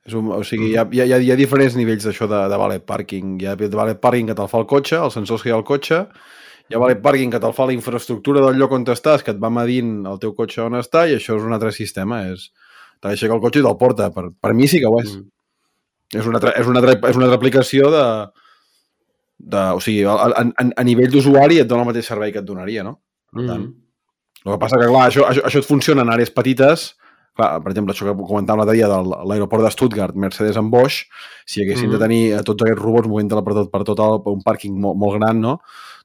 És 0.04 0.16
un, 0.18 0.32
o 0.36 0.42
sigui, 0.44 0.74
hi 0.74 0.78
ha, 0.78 0.88
hi, 0.92 1.04
ha, 1.06 1.20
hi 1.22 1.32
ha 1.32 1.40
diferents 1.40 1.76
nivells 1.80 2.04
d'això 2.08 2.28
de, 2.28 2.40
de 2.52 2.58
valet 2.60 2.84
parking. 2.86 3.38
Hi 3.42 3.52
ha 3.52 3.56
valet 3.56 4.02
parking 4.04 4.32
que 4.32 4.36
te'l 4.38 4.50
fa 4.52 4.60
el 4.60 4.68
cotxe, 4.68 4.98
els 5.00 5.14
sensors 5.16 5.44
que 5.44 5.52
hi 5.52 5.54
ha 5.54 5.60
al 5.62 5.68
cotxe, 5.68 6.02
hi 6.70 6.76
ha 6.76 6.82
valet 6.82 7.02
parking 7.04 7.32
que 7.32 7.40
te'l 7.40 7.56
fa 7.56 7.68
la 7.70 7.76
infraestructura 7.78 8.42
del 8.44 8.58
lloc 8.60 8.74
on 8.76 8.84
estàs, 8.92 9.24
que 9.24 9.32
et 9.32 9.40
va 9.40 9.52
medint 9.54 10.02
el 10.10 10.20
teu 10.20 10.34
cotxe 10.36 10.64
on 10.66 10.76
està, 10.80 11.06
i 11.08 11.16
això 11.20 11.38
és 11.38 11.46
un 11.46 11.56
altre 11.56 11.72
sistema. 11.76 12.24
És, 12.34 12.50
T'aixeca 13.04 13.36
el 13.36 13.42
cotxe 13.44 13.60
i 13.60 13.64
te'l 13.66 13.78
porta. 13.80 14.10
Per, 14.16 14.30
per 14.40 14.54
mi 14.56 14.68
sí 14.72 14.80
que 14.80 14.88
ho 14.88 15.00
és. 15.02 15.18
Mm. 15.18 15.30
És, 16.20 16.28
una 16.30 16.40
altra, 16.40 16.54
és, 16.60 16.68
una 16.72 16.80
altra, 16.80 16.96
és 17.10 17.18
una 17.20 17.26
altra 17.28 17.40
aplicació 17.40 17.90
de, 17.92 18.04
de... 19.44 19.64
O 19.76 19.82
sigui, 19.84 20.06
a, 20.08 20.14
a, 20.16 20.46
a, 20.48 20.68
a 20.80 20.86
nivell 20.88 21.12
d'usuari 21.12 21.60
et 21.60 21.68
dona 21.68 21.84
el 21.84 21.90
mateix 21.92 22.08
servei 22.08 22.32
que 22.32 22.40
et 22.40 22.48
donaria, 22.48 22.86
no? 22.88 23.00
Per 23.34 23.48
tant, 23.48 23.66
Mm. 23.66 23.83
El 24.46 24.52
que 24.52 24.60
passa 24.60 24.78
que, 24.80 24.88
clar, 24.92 25.08
això, 25.10 25.24
això, 25.30 25.44
això 25.48 25.60
et 25.64 25.66
funciona 25.68 26.02
en 26.04 26.10
àrees 26.10 26.32
petites. 26.34 26.94
Clar, 27.34 27.64
per 27.64 27.72
exemple, 27.72 27.94
això 27.96 28.06
que 28.06 28.14
comentàvem 28.30 28.60
l'altre 28.62 28.76
dia 28.78 28.88
de 28.92 28.98
l'aeroport 29.26 29.64
de 29.66 29.72
Stuttgart, 29.74 30.14
Mercedes 30.16 30.58
en 30.60 30.70
Bosch, 30.70 31.08
si 31.46 31.64
haguessin 31.64 31.90
Mhm. 31.90 31.94
de 31.96 32.00
tenir 32.04 32.22
eh, 32.34 32.44
tots 32.44 32.62
aquests 32.62 32.82
robots 32.82 33.08
movent-te 33.08 33.42
per 33.44 33.54
tot, 33.54 33.72
per 33.72 33.84
tot 33.84 34.00
el, 34.00 34.20
per 34.22 34.34
un 34.36 34.44
pàrquing 34.46 34.76
molt, 34.78 34.98
molt 34.98 35.18
gran, 35.20 35.42
no? 35.42 35.60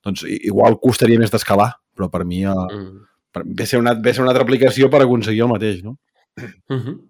doncs 0.04 0.23
igual 0.25 0.78
costaria 0.80 1.18
més 1.18 1.30
d'escalar, 1.30 1.73
però 1.97 2.09
per 2.09 2.25
mi 2.25 2.45
eh, 2.45 2.49
Mm. 2.49 3.00
per, 3.33 3.42
ve, 3.45 3.66
ser 3.66 3.78
una, 3.80 3.92
ve 3.95 4.14
ser 4.14 4.23
una 4.23 4.30
altra 4.30 4.45
aplicació 4.45 4.88
per 4.88 5.02
aconseguir 5.02 5.42
el 5.42 5.49
mateix, 5.49 5.83
no? 5.85 5.99
Mhm. 6.71 7.00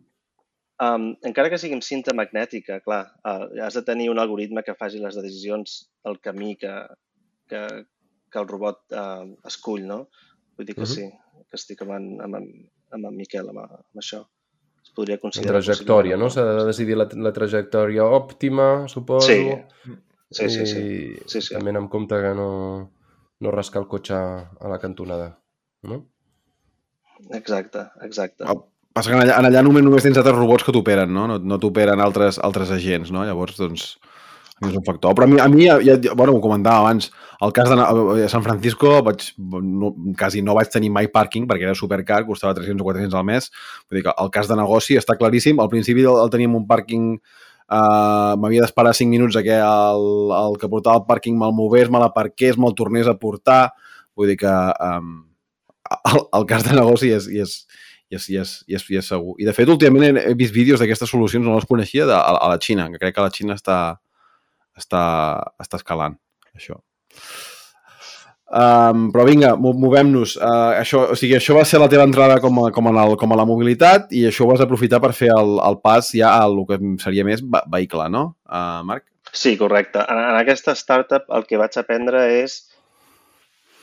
Um, 0.80 1.16
encara 1.26 1.50
que 1.50 1.58
sigui 1.58 1.74
amb 1.74 1.82
cinta 1.82 2.12
magnètica, 2.14 2.80
clar, 2.84 3.12
uh, 3.26 3.46
has 3.64 3.74
de 3.74 3.82
tenir 3.82 4.10
un 4.10 4.18
algoritme 4.18 4.62
que 4.62 4.74
faci 4.78 4.98
les 5.02 5.14
decisions 5.16 5.90
del 6.04 6.18
camí 6.20 6.56
que, 6.56 6.70
que, 7.48 7.62
que 8.30 8.38
el 8.38 8.46
robot 8.46 8.78
eh, 8.92 9.36
escull, 9.44 9.86
no? 9.86 10.08
Vull 10.58 10.66
dir 10.66 10.74
que 10.74 10.82
Mhm. 10.82 10.90
sí, 10.90 11.06
que 11.48 11.56
estic 11.56 11.80
amb 11.86 11.92
en, 11.96 12.08
amb 12.24 12.34
en, 12.40 12.48
amb 12.92 13.06
en 13.12 13.16
Miquel, 13.16 13.48
amb, 13.48 13.58
amb 13.62 14.02
això. 14.02 14.24
Es 14.82 14.90
podria 14.96 15.16
La 15.16 15.20
considerar... 15.22 15.60
trajectòria, 15.62 16.16
possible. 16.16 16.24
no? 16.24 16.30
S'ha 16.30 16.44
de 16.44 16.66
decidir 16.66 16.96
la, 16.98 17.06
la 17.28 17.32
trajectòria 17.32 18.04
òptima, 18.04 18.88
suposo. 18.88 19.26
Sí, 19.28 19.38
sí, 20.30 20.48
sí, 20.50 20.66
sí. 20.66 20.78
I 20.78 21.28
Sí, 21.30 21.40
sí. 21.40 21.54
també 21.54 21.70
amb 21.76 21.90
compte 21.90 22.18
que 22.20 22.34
no, 22.34 22.90
no 23.40 23.50
rascar 23.54 23.82
el 23.82 23.88
cotxe 23.88 24.14
a 24.18 24.68
la 24.68 24.78
cantonada, 24.82 25.38
no? 25.82 26.04
Exacte, 27.34 27.86
exacte. 28.02 28.44
El- 28.44 28.64
Passa 28.94 29.10
que 29.12 29.16
en 29.16 29.22
allà, 29.22 29.36
en 29.38 29.46
allà 29.46 29.60
només, 29.62 29.84
només 29.84 30.02
tens 30.02 30.16
altres 30.18 30.34
robots 30.34 30.64
que 30.66 30.72
t'operen, 30.74 31.12
no? 31.14 31.26
No, 31.30 31.36
no 31.38 31.58
t'operen 31.62 32.00
altres, 32.02 32.38
altres 32.42 32.70
agents, 32.74 33.12
no? 33.14 33.22
Llavors, 33.28 33.54
doncs, 33.60 33.84
és 34.66 34.74
un 34.74 34.84
factor. 34.86 35.14
Però 35.14 35.26
a 35.26 35.30
mi, 35.30 35.38
a 35.40 35.48
mi 35.50 35.66
ja, 35.66 35.78
ja, 35.84 36.14
bueno, 36.14 36.34
ho 36.36 36.42
comentava 36.42 36.82
abans, 36.82 37.10
el 37.44 37.52
cas 37.54 37.70
de 37.70 37.78
a 38.24 38.28
San 38.28 38.42
Francisco 38.42 38.96
vaig, 39.06 39.22
no, 39.38 39.92
quasi 40.18 40.42
no 40.42 40.56
vaig 40.58 40.70
tenir 40.72 40.90
mai 40.90 41.10
pàrquing 41.12 41.46
perquè 41.46 41.68
era 41.68 41.76
supercar, 41.78 42.24
costava 42.26 42.56
300 42.58 42.82
o 42.82 42.88
400 42.88 43.18
al 43.18 43.28
mes. 43.28 43.50
Vull 43.88 44.00
dir 44.00 44.06
que 44.08 44.16
el 44.18 44.32
cas 44.34 44.50
de 44.50 44.56
negoci 44.58 44.98
està 44.98 45.18
claríssim. 45.20 45.60
Al 45.62 45.70
principi 45.70 46.06
el, 46.06 46.18
el 46.24 46.32
teníem 46.34 46.56
un 46.58 46.66
pàrquing 46.70 47.12
Uh, 47.68 48.32
m'havia 48.40 48.62
d'esperar 48.62 48.94
5 48.96 49.12
minuts 49.12 49.36
a 49.36 49.42
que 49.44 49.52
el, 49.60 50.04
el 50.32 50.54
que 50.56 50.70
portava 50.72 51.02
el 51.02 51.04
pàrquing 51.04 51.34
me'l 51.36 51.52
movés, 51.52 51.90
me 51.92 52.00
l'aparqués, 52.00 52.56
me'l 52.56 52.72
tornés 52.72 53.10
a 53.10 53.12
portar. 53.20 53.74
Vull 54.16 54.30
dir 54.32 54.38
que 54.40 54.54
um, 54.86 55.10
el, 56.08 56.22
el 56.38 56.46
cas 56.48 56.64
de 56.64 56.72
negoci 56.78 57.12
és, 57.12 57.28
és, 57.28 57.58
és, 58.08 58.28
és, 58.40 58.54
és, 58.72 58.86
és 58.88 59.10
segur. 59.12 59.36
I 59.36 59.44
de 59.48 59.52
fet, 59.52 59.68
últimament 59.68 60.16
he 60.16 60.32
vist 60.38 60.56
vídeos 60.56 60.80
d'aquestes 60.80 61.12
solucions, 61.12 61.44
no 61.44 61.58
les 61.58 61.68
coneixia, 61.68 62.06
de, 62.08 62.16
a, 62.16 62.38
a 62.40 62.48
la 62.54 62.60
Xina, 62.62 62.88
que 62.94 63.02
crec 63.02 63.18
que 63.18 63.26
la 63.26 63.34
Xina 63.36 63.58
està, 63.60 63.78
està, 64.78 65.02
està 65.60 65.80
escalant, 65.82 66.16
això. 66.54 66.78
Um, 68.48 69.10
però 69.12 69.26
vinga, 69.28 69.50
mo- 69.60 69.74
movem-nos. 69.76 70.38
Uh, 70.40 70.78
això, 70.80 71.02
o 71.12 71.16
sigui, 71.20 71.34
això 71.36 71.52
va 71.58 71.66
ser 71.68 71.82
la 71.82 71.88
teva 71.92 72.06
entrada 72.08 72.38
com 72.40 72.62
a, 72.62 72.70
com, 72.72 72.86
a, 72.88 72.92
el, 73.04 73.16
com 73.20 73.34
a 73.34 73.36
la 73.36 73.44
mobilitat 73.44 74.08
i 74.16 74.22
això 74.24 74.46
ho 74.46 74.48
vas 74.54 74.62
aprofitar 74.64 75.02
per 75.04 75.10
fer 75.12 75.28
el, 75.34 75.58
el 75.60 75.76
pas 75.84 76.08
ja 76.16 76.30
al 76.40 76.56
que 76.70 76.78
seria 77.02 77.26
més 77.28 77.42
ve- 77.44 77.60
vehicle, 77.74 78.06
no, 78.08 78.22
uh, 78.48 78.80
Marc? 78.88 79.04
Sí, 79.36 79.52
correcte. 79.60 80.00
En, 80.00 80.16
en 80.30 80.38
aquesta 80.40 80.72
startup 80.80 81.28
el 81.36 81.44
que 81.44 81.60
vaig 81.60 81.76
aprendre 81.76 82.22
és 82.38 82.62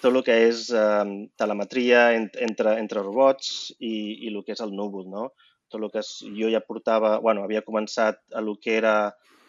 tot 0.02 0.10
el 0.10 0.24
que 0.26 0.34
és 0.48 0.64
eh, 0.74 1.06
telemetria 1.38 2.08
en, 2.18 2.26
entre, 2.46 2.76
entre 2.82 3.02
robots 3.06 3.72
i, 3.80 4.26
i 4.26 4.32
el 4.34 4.42
que 4.46 4.54
és 4.58 4.62
el 4.66 4.74
núvol, 4.78 5.06
no? 5.10 5.30
Tot 5.70 5.78
el 5.82 5.90
que 5.94 6.02
és, 6.02 6.10
jo 6.38 6.50
ja 6.54 6.60
portava, 6.66 7.16
bueno, 7.24 7.46
havia 7.46 7.64
començat 7.66 8.20
a 8.34 8.42
el 8.42 8.52
que 8.62 8.76
era 8.78 8.96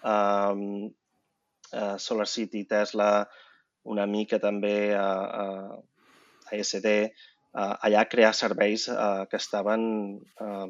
eh, 0.04 0.54
Solar 1.98 2.26
City, 2.30 2.64
Tesla, 2.68 3.10
una 3.86 4.06
mica 4.06 4.38
també 4.42 4.94
a, 4.94 5.06
a, 5.42 5.46
a 6.50 6.58
SD, 6.62 6.94
eh, 7.06 7.74
allà 7.88 8.04
crear 8.10 8.32
serveis 8.34 8.88
eh, 8.92 9.24
que 9.30 9.40
estaven 9.40 9.86
eh, 10.40 10.68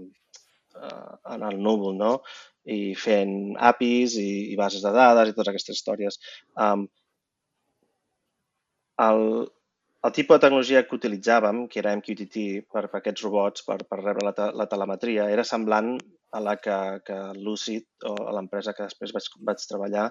en 1.35 1.49
el 1.49 1.59
núvol, 1.63 1.97
no? 1.97 2.13
i 2.67 2.95
fent 2.99 3.55
APIs 3.63 4.17
i, 4.19 4.31
i 4.53 4.57
bases 4.59 4.83
de 4.83 4.91
dades 4.95 5.31
i 5.31 5.35
totes 5.37 5.53
aquestes 5.53 5.79
històries. 5.79 6.19
Um, 6.59 6.87
el, 9.05 9.23
el 10.09 10.15
tipus 10.17 10.37
de 10.37 10.43
tecnologia 10.45 10.83
que 10.83 10.99
utilitzàvem, 10.99 11.67
que 11.71 11.79
era 11.83 11.95
MQTT 11.97 12.43
per, 12.73 12.89
per 12.91 13.01
aquests 13.01 13.23
robots, 13.27 13.65
per, 13.69 13.79
per 13.87 14.01
rebre 14.03 14.27
la, 14.27 14.35
te, 14.37 14.51
la 14.59 14.67
telemetria, 14.73 15.29
era 15.33 15.47
semblant 15.47 15.95
a 16.35 16.43
la 16.43 16.57
que, 16.59 16.77
que 17.07 17.21
Lucid 17.39 17.87
o 18.11 18.17
a 18.27 18.35
l'empresa 18.37 18.75
que 18.77 18.89
després 18.89 19.15
vaig, 19.15 19.31
vaig 19.47 19.63
treballar 19.71 20.09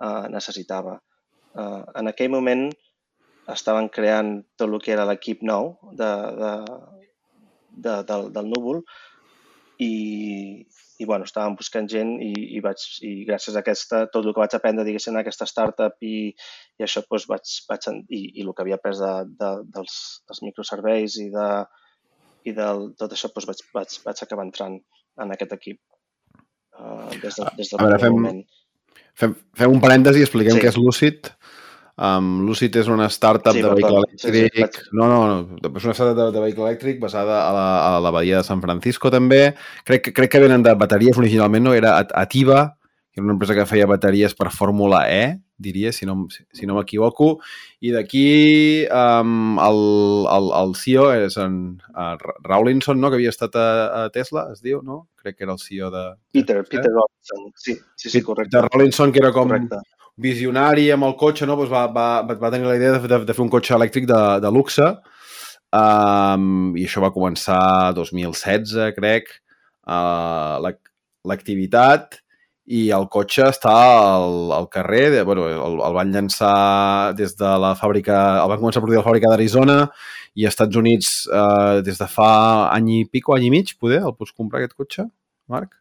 uh, 0.00 0.26
necessitava. 0.32 0.98
Uh, 1.58 1.82
en 1.98 2.10
aquell 2.10 2.30
moment 2.32 2.68
estaven 3.48 3.88
creant 3.88 4.34
tot 4.60 4.68
el 4.68 4.80
que 4.84 4.92
era 4.92 5.06
l'equip 5.08 5.40
nou 5.42 5.76
de, 5.96 6.08
de, 6.40 6.50
de, 7.86 7.94
del, 8.10 8.28
del 8.34 8.50
núvol 8.52 8.82
i, 9.80 10.66
i 10.98 11.06
bueno, 11.06 11.24
estàvem 11.28 11.56
buscant 11.56 11.88
gent 11.90 12.16
i, 12.24 12.32
i, 12.58 12.60
vaig, 12.64 12.82
i 13.06 13.12
gràcies 13.28 13.56
a 13.56 13.62
aquesta, 13.62 14.02
tot 14.12 14.26
el 14.26 14.34
que 14.34 14.42
vaig 14.42 14.56
aprendre 14.58 14.84
diguéssim 14.86 15.14
en 15.14 15.20
aquesta 15.22 15.46
startup 15.48 15.96
i, 16.04 16.30
i 16.78 16.84
això 16.86 17.04
doncs, 17.06 17.28
vaig, 17.30 17.54
vaig, 17.70 17.88
i, 18.10 18.22
i 18.40 18.44
el 18.44 18.52
que 18.52 18.66
havia 18.66 18.78
après 18.80 18.98
de, 19.00 19.12
de, 19.40 19.50
dels, 19.76 19.98
dels 20.28 20.42
microserveis 20.44 21.18
i, 21.24 21.28
de, 21.34 21.48
i 22.50 22.56
del, 22.58 22.88
tot 22.98 23.14
això 23.14 23.30
doncs, 23.32 23.48
vaig, 23.52 23.64
vaig, 23.78 23.98
vaig 24.06 24.24
acabar 24.26 24.48
entrant 24.48 24.78
en 25.22 25.34
aquest 25.34 25.54
equip 25.56 25.80
uh, 26.78 27.08
des, 27.22 27.38
de, 27.38 27.48
des 27.62 27.72
del 27.72 27.80
A 27.80 27.86
veure, 27.86 28.02
fem- 28.04 28.18
moment. 28.18 28.42
Fem, 29.18 29.34
fem 29.58 29.72
un 29.74 29.80
parèntesi 29.82 30.22
i 30.22 30.26
expliquem 30.26 30.56
Sí. 30.56 30.62
què 30.62 30.70
és 30.70 30.76
Lucid. 30.78 31.32
Um, 31.98 32.44
Lucid 32.46 32.76
és 32.78 32.86
una 32.86 33.08
startup 33.10 33.56
Sí, 33.56 33.60
de 33.64 33.70
vehicle 33.74 34.02
Sí, 34.14 34.18
sí, 34.30 34.44
elèctric. 34.44 34.76
No, 34.94 35.08
no, 35.10 35.18
no. 35.42 35.72
És 35.76 35.84
una 35.88 35.94
startup 35.98 36.14
de, 36.20 36.28
de 36.36 36.42
vehicle 36.44 36.68
elèctric 36.68 37.00
basada 37.02 37.40
a 37.48 37.52
la, 37.56 37.96
a 37.96 38.00
la 38.04 38.12
Badia 38.14 38.36
de 38.38 38.44
San 38.46 38.62
Francisco, 38.62 39.10
també. 39.10 39.54
Crec, 39.84 40.12
crec 40.14 40.30
que 40.30 40.40
venen 40.44 40.62
de 40.62 40.74
bateries 40.78 41.18
originalment, 41.18 41.64
no? 41.66 41.74
Era 41.74 41.96
At- 41.98 42.14
Ativa, 42.14 42.76
que 43.10 43.18
era 43.18 43.24
una 43.24 43.34
empresa 43.34 43.56
que 43.58 43.66
feia 43.66 43.86
bateries 43.90 44.36
per 44.38 44.52
Fórmula 44.54 45.08
E, 45.10 45.40
diria, 45.58 45.92
si 45.92 46.06
no, 46.06 46.28
si, 46.30 46.66
no 46.66 46.78
m'equivoco. 46.78 47.40
I 47.82 47.92
d'aquí 47.94 48.86
um, 48.94 49.58
el, 49.62 49.82
el, 50.32 50.48
el 50.62 50.74
CEO 50.78 51.08
és 51.26 51.36
en 51.42 51.58
uh, 51.92 52.14
Rawlinson, 52.46 53.00
no? 53.02 53.10
que 53.10 53.18
havia 53.18 53.34
estat 53.34 53.58
a, 53.58 53.68
a 54.04 54.08
Tesla, 54.14 54.46
es 54.54 54.62
diu, 54.64 54.80
no? 54.86 55.02
Crec 55.18 55.36
que 55.36 55.46
era 55.48 55.56
el 55.56 55.62
CEO 55.62 55.90
de... 55.94 56.04
Peter, 56.32 56.62
Peter 56.64 56.92
Robinson, 56.94 57.50
sí, 57.56 57.76
sí, 57.96 58.10
sí, 58.10 58.22
correcte. 58.22 58.56
De 58.56 58.64
Rawlinson, 58.68 59.12
que 59.12 59.22
era 59.22 59.34
com 59.34 59.50
correcte. 59.50 59.82
visionari 60.18 60.88
amb 60.94 61.10
el 61.10 61.18
cotxe, 61.18 61.46
no? 61.46 61.58
doncs 61.58 61.74
va, 61.74 61.86
va, 61.94 62.08
va 62.30 62.54
tenir 62.54 62.70
la 62.70 62.78
idea 62.78 62.96
de, 62.96 63.02
de, 63.10 63.20
de 63.26 63.36
fer 63.36 63.44
un 63.44 63.52
cotxe 63.52 63.74
elèctric 63.76 64.08
de, 64.10 64.22
de 64.42 64.54
luxe 64.54 64.86
um, 65.74 66.72
i 66.78 66.86
això 66.86 67.02
va 67.04 67.12
començar 67.14 67.92
2016, 67.98 68.78
crec, 68.96 69.30
uh, 69.86 70.58
l'activitat 71.28 72.22
i 72.68 72.82
el 72.92 73.06
cotxe 73.08 73.46
està 73.48 73.72
al, 74.18 74.52
al 74.52 74.66
carrer, 74.68 75.06
de, 75.14 75.22
bueno, 75.24 75.46
el, 75.48 75.78
el 75.86 75.94
van 75.96 76.12
llançar 76.12 77.14
des 77.16 77.32
de 77.38 77.52
la 77.62 77.72
fàbrica, 77.78 78.18
el 78.42 78.50
van 78.52 78.60
començar 78.60 78.82
a 78.82 78.84
produir 78.84 78.98
a 78.98 79.02
la 79.02 79.08
fàbrica 79.08 79.30
d'Arizona 79.32 79.78
i 80.36 80.44
als 80.44 80.52
Estats 80.52 80.76
Units 80.76 81.12
uh, 81.32 81.80
des 81.84 81.96
de 81.96 82.08
fa 82.12 82.30
any 82.74 82.90
i 82.98 83.02
pico, 83.08 83.32
any 83.34 83.46
i 83.48 83.52
mig, 83.54 83.72
poder, 83.80 84.02
el 84.04 84.16
pots 84.18 84.36
comprar 84.36 84.60
aquest 84.60 84.76
cotxe, 84.76 85.06
Marc? 85.48 85.78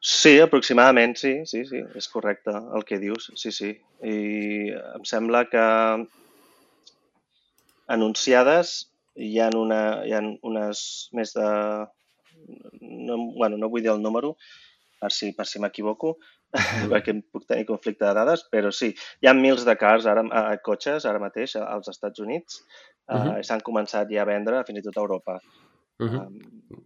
Sí, 0.00 0.38
aproximadament, 0.40 1.18
sí, 1.20 1.34
sí, 1.50 1.66
sí, 1.68 1.82
és 2.00 2.08
correcte 2.08 2.54
el 2.56 2.86
que 2.88 2.96
dius, 3.02 3.28
sí, 3.36 3.52
sí. 3.52 3.74
I 4.00 4.70
em 4.72 5.04
sembla 5.04 5.42
que 5.50 5.64
anunciades 7.92 8.78
hi 9.18 9.34
ha, 9.42 9.50
una, 9.58 9.82
hi 10.08 10.16
ha 10.16 10.22
unes 10.48 10.80
més 11.12 11.34
de... 11.36 11.50
No, 12.80 13.18
bueno, 13.36 13.58
no 13.58 13.68
vull 13.68 13.82
dir 13.84 13.92
el 13.92 14.00
número, 14.00 14.36
per 15.00 15.10
si, 15.14 15.32
per 15.34 15.46
si 15.46 15.60
m'equivoco, 15.62 16.16
perquè 16.92 17.14
puc 17.32 17.46
tenir 17.48 17.66
conflicte 17.68 18.06
de 18.06 18.14
dades, 18.20 18.44
però 18.52 18.70
sí, 18.74 18.92
hi 19.22 19.28
ha 19.30 19.34
mils 19.36 19.64
de 19.68 19.76
cars, 19.80 20.06
ara, 20.10 20.24
eh, 20.42 20.58
cotxes, 20.64 21.06
ara 21.10 21.22
mateix 21.22 21.56
als 21.62 21.90
Estats 21.94 22.24
Units, 22.24 22.62
eh, 23.10 23.18
Mhm. 23.18 23.42
s'han 23.46 23.64
començat 23.70 24.10
ja 24.14 24.22
a 24.24 24.30
vendre 24.32 24.64
fins 24.68 24.80
i 24.82 24.86
tot 24.88 24.98
a 24.98 25.04
Europa. 25.06 25.38
Uh 26.00 26.06
-huh. 26.06 26.26
Um, 26.26 26.38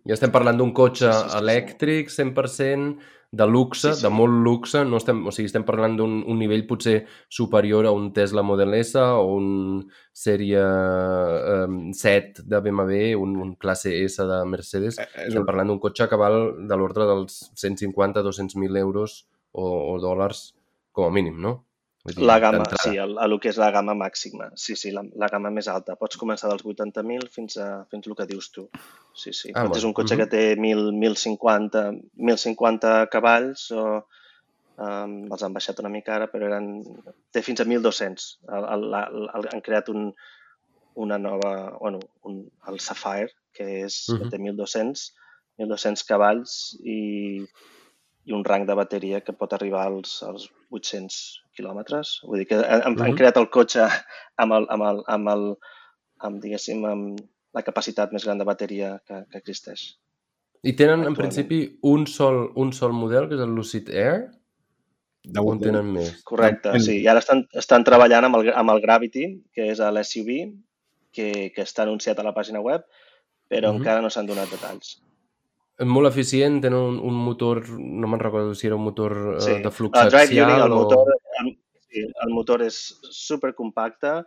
Ja 0.06 0.14
estem 0.14 0.30
parlant 0.30 0.56
d'un 0.58 0.70
cotxe 0.72 1.10
Sí, 1.12 1.18
sí, 1.22 1.30
sí, 1.30 1.38
elèctric 1.38 2.08
100%, 2.08 2.98
de 3.32 3.46
luxe, 3.46 3.88
Sí, 3.94 4.00
sí. 4.00 4.02
de 4.06 4.10
molt 4.10 4.32
luxe, 4.44 4.84
no 4.84 4.98
estem, 4.98 5.26
o 5.26 5.30
sigui, 5.32 5.46
estem 5.46 5.64
parlant 5.64 5.96
d'un 5.96 6.22
un 6.28 6.38
nivell 6.38 6.66
potser 6.66 7.06
superior 7.28 7.86
a 7.86 7.90
un 7.90 8.12
Tesla 8.12 8.42
Model 8.42 8.74
S 8.74 8.98
o 8.98 9.24
un 9.36 9.88
sèrie 10.12 10.60
um, 10.62 11.92
7 11.92 12.42
de 12.44 12.60
BMW, 12.60 13.16
un, 13.16 13.36
un 13.40 13.54
classe 13.56 14.04
S 14.04 14.22
de 14.22 14.44
Mercedes. 14.44 14.98
Eh, 14.98 15.06
Estem 15.28 15.46
parlant 15.48 15.66
d'un 15.72 15.80
cotxe 15.80 16.08
que 16.08 16.16
val 16.20 16.66
de 16.68 16.76
l'ordre 16.76 17.06
dels 17.08 17.50
150-200.000 17.56 18.76
euros 18.78 19.26
o, 19.52 19.94
o 19.94 19.98
dòlars 19.98 20.54
com 20.92 21.06
a 21.08 21.10
mínim, 21.10 21.40
no? 21.40 21.64
Vull 22.04 22.14
dir, 22.16 22.24
La 22.26 22.38
gamma, 22.42 22.64
sí, 22.82 22.96
el, 22.98 23.12
el 23.24 23.36
que 23.42 23.50
és 23.52 23.58
la 23.62 23.70
gamma 23.74 23.94
màxima. 23.94 24.48
Sí, 24.58 24.74
sí, 24.76 24.90
la, 24.94 25.04
la 25.22 25.28
gamma 25.30 25.52
més 25.54 25.68
alta. 25.70 25.94
Pots 26.00 26.18
començar 26.18 26.48
dels 26.50 26.64
80.000 26.66 27.28
fins 27.36 27.58
a 27.62 27.68
fins 27.92 28.08
el 28.10 28.16
que 28.18 28.26
dius 28.26 28.50
tu. 28.54 28.64
Sí, 29.14 29.30
sí. 29.36 29.52
Ah, 29.54 29.62
Pots 29.66 29.78
és 29.78 29.84
bueno, 29.84 29.92
un 29.92 29.96
cotxe 30.00 30.16
mhm. 30.16 30.22
que 30.22 30.30
té 30.32 30.42
1.000, 30.56 30.88
1.050, 30.98 31.84
1.050 32.30 32.92
cavalls 33.12 33.68
o 33.76 33.84
um, 34.82 35.16
els 35.30 35.42
han 35.46 35.54
baixat 35.54 35.80
una 35.84 35.92
mica 35.94 36.16
ara, 36.16 36.28
però 36.32 36.48
eren, 36.50 36.68
té 37.32 37.42
fins 37.46 37.62
a 37.62 37.68
1.200. 37.68 38.28
El, 38.50 38.66
el, 38.76 38.86
la- 38.96 39.06
el, 39.38 39.48
han 39.52 39.62
creat 39.64 39.90
un, 39.94 40.08
una 41.06 41.18
nova, 41.18 41.52
bueno, 41.80 42.00
un, 42.28 42.42
el 42.68 42.80
Sapphire, 42.80 43.30
que 43.54 43.68
és, 43.84 44.02
Mhm. 44.16 44.30
té 44.32 44.38
1.200, 44.42 45.06
1.200 45.60 46.02
cavalls 46.08 46.56
i, 46.82 47.44
i 48.24 48.32
un 48.36 48.44
rang 48.48 48.66
de 48.68 48.74
bateria 48.78 49.20
que 49.20 49.34
pot 49.36 49.52
arribar 49.56 49.86
als, 49.86 50.18
als 50.26 50.48
800 50.70 51.16
quilòmetres. 51.56 52.20
Vull 52.24 52.38
dir 52.42 52.46
que 52.48 52.56
han, 52.56 52.82
han 52.82 52.94
Mhm. 52.96 53.16
creat 53.16 53.36
el 53.36 53.48
cotxe 53.50 53.86
amb, 54.36 54.52
el, 54.52 54.66
amb, 54.70 54.82
el, 54.82 55.02
amb, 55.06 55.28
el, 55.28 55.46
amb 56.20 56.42
diguéssim, 56.42 56.84
amb 56.84 57.20
la 57.54 57.62
capacitat 57.62 58.12
més 58.12 58.24
gran 58.24 58.38
de 58.38 58.44
bateria 58.44 59.00
que, 59.06 59.24
que 59.30 59.38
existeix. 59.38 59.96
I 60.62 60.72
tenen, 60.78 61.04
en 61.04 61.14
principi, 61.14 61.78
un 61.82 62.06
sol, 62.06 62.52
un 62.56 62.72
sol 62.72 62.92
model, 62.94 63.28
que 63.28 63.34
és 63.34 63.40
el 63.40 63.50
Lucid 63.54 63.88
Air? 63.90 64.30
De 65.24 65.40
on 65.40 65.58
tenen 65.60 65.86
més? 65.92 66.22
Correcte, 66.24 66.70
També. 66.70 66.80
sí. 66.80 67.00
I 67.02 67.06
ara 67.06 67.18
estan, 67.22 67.44
estan 67.54 67.84
treballant 67.84 68.24
amb 68.24 68.36
el, 68.40 68.52
amb 68.54 68.70
el 68.70 68.80
Gravity, 68.82 69.26
que 69.54 69.68
és 69.70 69.78
l'SUV, 69.78 70.52
que, 71.12 71.52
que 71.54 71.62
està 71.62 71.82
anunciat 71.82 72.18
a 72.18 72.24
la 72.26 72.32
pàgina 72.34 72.60
web, 72.62 72.82
però 73.50 73.70
Mhm. 73.72 73.82
encara 73.82 74.00
no 74.00 74.08
s'han 74.10 74.26
donat 74.26 74.50
detalls. 74.50 75.00
És 75.78 75.86
molt 75.86 76.06
eficient, 76.08 76.60
tenen 76.62 76.78
un, 76.78 76.98
un 77.00 77.14
motor, 77.14 77.62
no 77.68 78.06
me'n 78.08 78.20
recordo 78.20 78.54
si 78.54 78.66
era 78.66 78.76
un 78.76 78.84
motor 78.84 79.36
Sí. 79.40 79.50
eh, 79.50 79.62
de 79.62 79.70
flux 79.70 79.98
El 79.98 80.14
axial 80.14 80.50
el 80.66 80.72
o... 80.72 80.74
motor, 80.74 81.06
el, 81.08 81.11
sí, 81.92 82.06
el 82.24 82.32
motor 82.34 82.62
és 82.62 82.80
supercompacte, 83.10 84.22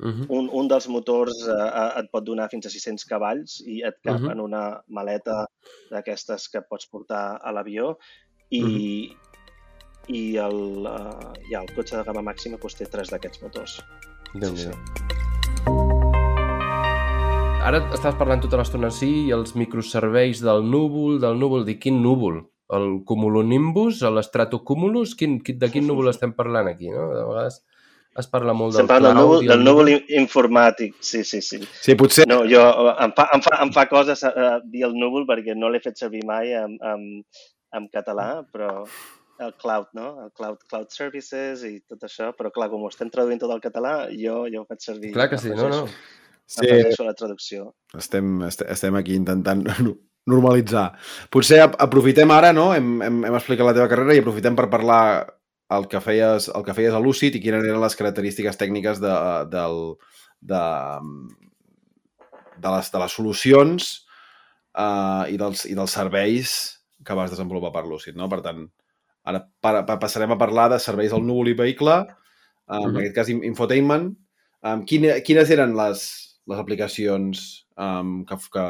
Uh 0.00 0.06
-huh. 0.08 0.26
un, 0.32 0.46
un 0.50 0.66
dels 0.66 0.86
motors 0.88 1.46
eh, 1.46 1.52
eh, 1.52 2.00
et 2.00 2.06
pot 2.10 2.24
donar 2.24 2.48
fins 2.48 2.64
a 2.64 2.70
600 2.70 3.04
cavalls 3.04 3.60
i 3.66 3.82
et 3.84 3.98
cap 4.02 4.18
Mhm. 4.18 4.30
en 4.30 4.40
una 4.40 4.82
maleta 4.88 5.46
d'aquestes 5.90 6.48
que 6.48 6.62
pots 6.62 6.86
portar 6.86 7.38
a 7.42 7.52
l'avió 7.52 7.98
i, 8.50 8.62
Mhm. 8.62 9.16
i, 10.08 10.36
el, 10.36 10.86
uh, 10.86 11.34
ja, 11.50 11.60
el 11.60 11.74
cotxe 11.76 11.98
de 11.98 12.02
gamma 12.02 12.22
màxima 12.22 12.56
doncs, 12.56 12.74
té 12.76 12.86
tres 12.86 13.10
d'aquests 13.10 13.42
motors. 13.42 13.82
déu 14.34 14.56
sí, 14.56 14.62
sí. 14.62 14.70
Ara 17.62 17.82
estàs 17.92 18.16
parlant 18.16 18.40
tota 18.40 18.56
l'estona 18.56 18.90
sí 18.90 19.26
i 19.28 19.32
els 19.32 19.54
microserveis 19.54 20.40
del 20.40 20.62
núvol, 20.64 21.20
del 21.20 21.38
núvol, 21.38 21.64
dic 21.66 21.82
quin 21.82 22.02
núvol? 22.02 22.40
El 22.76 23.02
cumulonimbus, 23.04 24.02
l'estratocumulus? 24.14 25.16
Quin, 25.18 25.40
quin, 25.42 25.58
de 25.58 25.70
quin 25.72 25.86
núvol 25.88 26.08
estem 26.12 26.32
parlant 26.36 26.68
aquí, 26.70 26.90
no? 26.90 27.08
De 27.14 27.24
vegades 27.26 27.62
es 28.20 28.26
parla 28.26 28.52
molt 28.52 28.74
del 28.74 28.86
del 28.86 28.98
cloud 28.98 29.14
núvol, 29.16 29.46
del 29.48 29.62
núvol 29.64 29.88
in- 29.92 30.04
informàtic, 30.20 30.96
sí, 31.00 31.22
sí, 31.24 31.40
sí. 31.42 31.60
Sí, 31.82 31.94
potser... 31.98 32.26
No, 32.28 32.40
jo, 32.50 32.62
em 33.00 33.12
fa, 33.16 33.28
em 33.34 33.42
fa, 33.42 33.56
em 33.64 33.70
fa 33.74 33.84
coses 33.90 34.22
uh, 34.26 34.58
dir 34.66 34.84
el 34.88 34.94
núvol 34.98 35.26
perquè 35.28 35.54
no 35.56 35.70
l'he 35.70 35.80
fet 35.82 35.96
servir 35.98 36.22
mai 36.26 36.52
en, 36.58 36.74
en, 36.82 37.06
en 37.78 37.88
català, 37.94 38.42
però 38.52 38.84
el 39.40 39.54
cloud, 39.62 39.86
no? 39.96 40.08
El 40.26 40.32
cloud, 40.36 40.58
cloud 40.68 40.90
services 40.92 41.62
i 41.64 41.76
tot 41.88 42.02
això, 42.04 42.32
però 42.36 42.50
clar, 42.52 42.68
com 42.68 42.82
ho 42.84 42.90
estem 42.92 43.08
traduint 43.14 43.40
tot 43.40 43.54
al 43.54 43.62
català, 43.62 43.94
jo, 44.10 44.42
jo 44.52 44.62
ho 44.62 44.68
faig 44.68 44.82
servir. 44.84 45.14
Clar 45.14 45.30
que 45.32 45.38
sí, 45.40 45.54
no, 45.54 45.70
no. 45.70 45.86
Sí, 46.50 46.66
la 47.06 47.14
traducció. 47.14 47.70
estem, 47.96 48.40
est- 48.42 48.66
estem 48.66 48.96
aquí 48.98 49.14
intentant 49.14 49.62
normalitzar. 50.26 50.92
Potser 51.32 51.60
ap- 51.64 51.76
aprofitem 51.80 52.30
ara, 52.30 52.52
no? 52.52 52.72
Hem, 52.74 53.00
hem, 53.02 53.24
hem 53.24 53.34
explicat 53.38 53.66
la 53.66 53.74
teva 53.74 53.88
carrera 53.88 54.14
i 54.14 54.20
aprofitem 54.20 54.56
per 54.56 54.68
parlar 54.70 55.26
el 55.70 55.86
que 55.88 56.00
feies, 56.02 56.48
el 56.54 56.64
que 56.66 56.74
feies 56.74 56.92
a 56.94 57.00
Lucid 57.00 57.36
i 57.36 57.40
quines 57.40 57.64
eren 57.64 57.80
les 57.80 57.94
característiques 57.96 58.56
tècniques 58.58 59.00
de, 59.00 59.12
del, 59.52 59.94
de, 60.42 60.62
de, 62.58 62.68
les, 62.68 62.90
de 62.92 62.98
les 63.02 63.12
solucions 63.16 63.88
uh, 64.76 65.24
i, 65.30 65.36
dels, 65.40 65.64
i 65.70 65.76
dels 65.78 65.94
serveis 65.96 66.54
que 67.06 67.16
vas 67.16 67.30
desenvolupar 67.32 67.72
per 67.72 67.86
Lucid, 67.88 68.16
no? 68.18 68.28
Per 68.28 68.40
tant, 68.44 68.64
ara 69.24 69.40
pa, 69.62 69.80
pa, 69.88 69.96
passarem 70.02 70.34
a 70.34 70.40
parlar 70.40 70.68
de 70.74 70.80
serveis 70.82 71.14
al 71.16 71.24
núvol 71.24 71.52
i 71.54 71.56
vehicle, 71.56 72.00
um, 72.68 72.82
en 72.82 72.90
Mhm. 72.90 72.98
aquest 73.00 73.14
cas 73.16 73.28
in- 73.32 73.44
infotainment. 73.44 74.10
Um, 74.62 74.82
quine, 74.84 75.22
quines 75.24 75.48
eren 75.50 75.72
les, 75.78 76.02
les 76.46 76.58
aplicacions 76.60 77.64
um, 77.80 78.24
que, 78.28 78.36
que, 78.52 78.66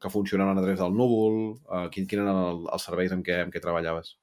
que 0.00 0.12
funcionaven 0.12 0.58
a 0.58 0.64
través 0.64 0.80
del 0.82 0.96
núvol? 0.98 1.38
Uh, 1.66 1.86
quin, 1.94 2.08
quin 2.10 2.24
eren 2.24 2.42
el, 2.42 2.66
els 2.76 2.88
serveis 2.88 3.14
amb 3.16 3.24
què, 3.26 3.40
amb 3.46 3.54
què 3.54 3.62
treballaves? 3.64 4.16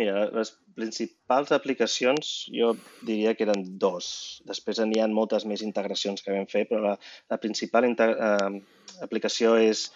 Mira, 0.00 0.28
les 0.32 0.54
principals 0.78 1.50
aplicacions 1.52 2.30
jo 2.54 2.70
diria 3.04 3.34
que 3.36 3.44
eren 3.44 3.64
dos. 3.82 4.06
Després 4.48 4.80
n'hi 4.80 5.02
ha 5.02 5.08
moltes 5.12 5.44
més 5.50 5.64
integracions 5.66 6.24
que 6.24 6.32
vam 6.32 6.48
fer, 6.48 6.64
però 6.70 6.80
la, 6.86 6.94
la 7.32 7.40
principal 7.42 7.88
eh, 7.90 8.62
aplicació 9.04 9.58
és, 9.60 9.88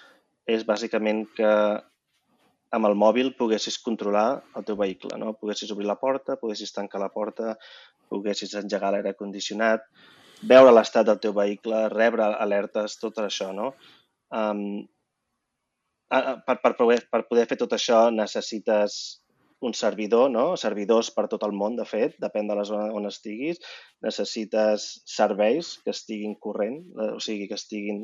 és 0.45 0.67
bàsicament 0.69 1.25
que 1.39 1.53
amb 2.77 2.89
el 2.89 2.97
mòbil 2.97 3.33
poguessis 3.39 3.79
controlar 3.85 4.43
el 4.59 4.67
teu 4.69 4.77
vehicle, 4.81 5.17
no? 5.21 5.33
Poguessis 5.41 5.73
obrir 5.73 5.89
la 5.89 5.99
porta, 6.01 6.39
poguessis 6.41 6.73
tancar 6.77 7.01
la 7.01 7.13
porta, 7.13 7.57
poguessis 8.13 8.55
engegar 8.61 8.93
l'aire 8.93 9.15
condicionat, 9.17 9.85
veure 10.49 10.73
l'estat 10.75 11.07
del 11.07 11.21
teu 11.23 11.35
vehicle, 11.37 11.87
rebre 11.93 12.27
alertes, 12.45 12.99
tot 13.01 13.19
això, 13.23 13.53
no? 13.57 13.73
Um, 14.33 14.83
per, 16.13 16.57
per, 16.61 16.73
poder, 16.77 17.01
per 17.11 17.23
poder 17.29 17.47
fer 17.49 17.59
tot 17.61 17.73
això 17.77 18.07
necessites 18.13 19.23
un 19.63 19.75
servidor, 19.79 20.29
no? 20.31 20.57
servidors 20.59 21.13
per 21.15 21.29
tot 21.31 21.45
el 21.47 21.55
món, 21.55 21.77
de 21.79 21.87
fet, 21.87 22.17
depèn 22.21 22.49
de 22.51 22.57
la 22.59 22.65
zona 22.67 22.91
on 22.93 23.07
estiguis. 23.09 23.63
Necessites 24.03 24.89
serveis 25.09 25.77
que 25.85 25.95
estiguin 25.95 26.35
corrent, 26.43 26.81
eh, 26.99 27.13
o 27.15 27.21
sigui, 27.23 27.47
que 27.49 27.59
estiguin 27.61 28.03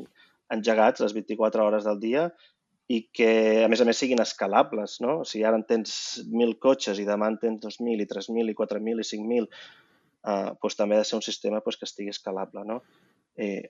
engegats 0.55 1.03
les 1.03 1.13
24 1.17 1.65
hores 1.65 1.85
del 1.85 1.99
dia 1.99 2.29
i 2.89 3.03
que, 3.13 3.31
a 3.65 3.67
més 3.69 3.83
a 3.83 3.85
més, 3.85 3.99
siguin 3.99 4.23
escalables. 4.23 4.97
No? 5.03 5.19
O 5.25 5.27
sigui, 5.27 5.43
ara 5.45 5.59
en 5.59 5.67
tens 5.67 5.91
1.000 6.23 6.55
cotxes 6.63 7.03
i 7.03 7.05
demà 7.09 7.27
en 7.33 7.37
tens 7.43 7.61
2.000 7.67 8.07
i 8.07 8.09
3.000 8.09 8.55
i 8.55 8.57
4.000 8.57 9.03
i 9.03 9.09
5.000, 9.11 9.51
eh, 10.25 10.51
doncs 10.61 10.77
també 10.79 10.97
ha 10.97 11.03
de 11.03 11.09
ser 11.09 11.19
un 11.19 11.25
sistema 11.25 11.61
doncs, 11.63 11.79
que 11.79 11.87
estigui 11.89 12.13
escalable. 12.13 12.65
No? 12.67 12.81
Eh, 13.37 13.69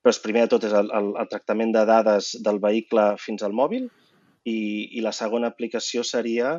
però 0.00 0.14
primer 0.24 0.46
de 0.46 0.54
tot 0.54 0.64
és 0.68 0.76
el, 0.76 0.88
el, 0.96 1.10
el 1.20 1.28
tractament 1.28 1.74
de 1.76 1.84
dades 1.88 2.32
del 2.44 2.60
vehicle 2.60 3.14
fins 3.20 3.44
al 3.44 3.52
mòbil 3.56 3.90
i, 4.48 4.60
i 4.96 5.02
la 5.04 5.12
segona 5.12 5.50
aplicació 5.52 6.04
seria 6.06 6.58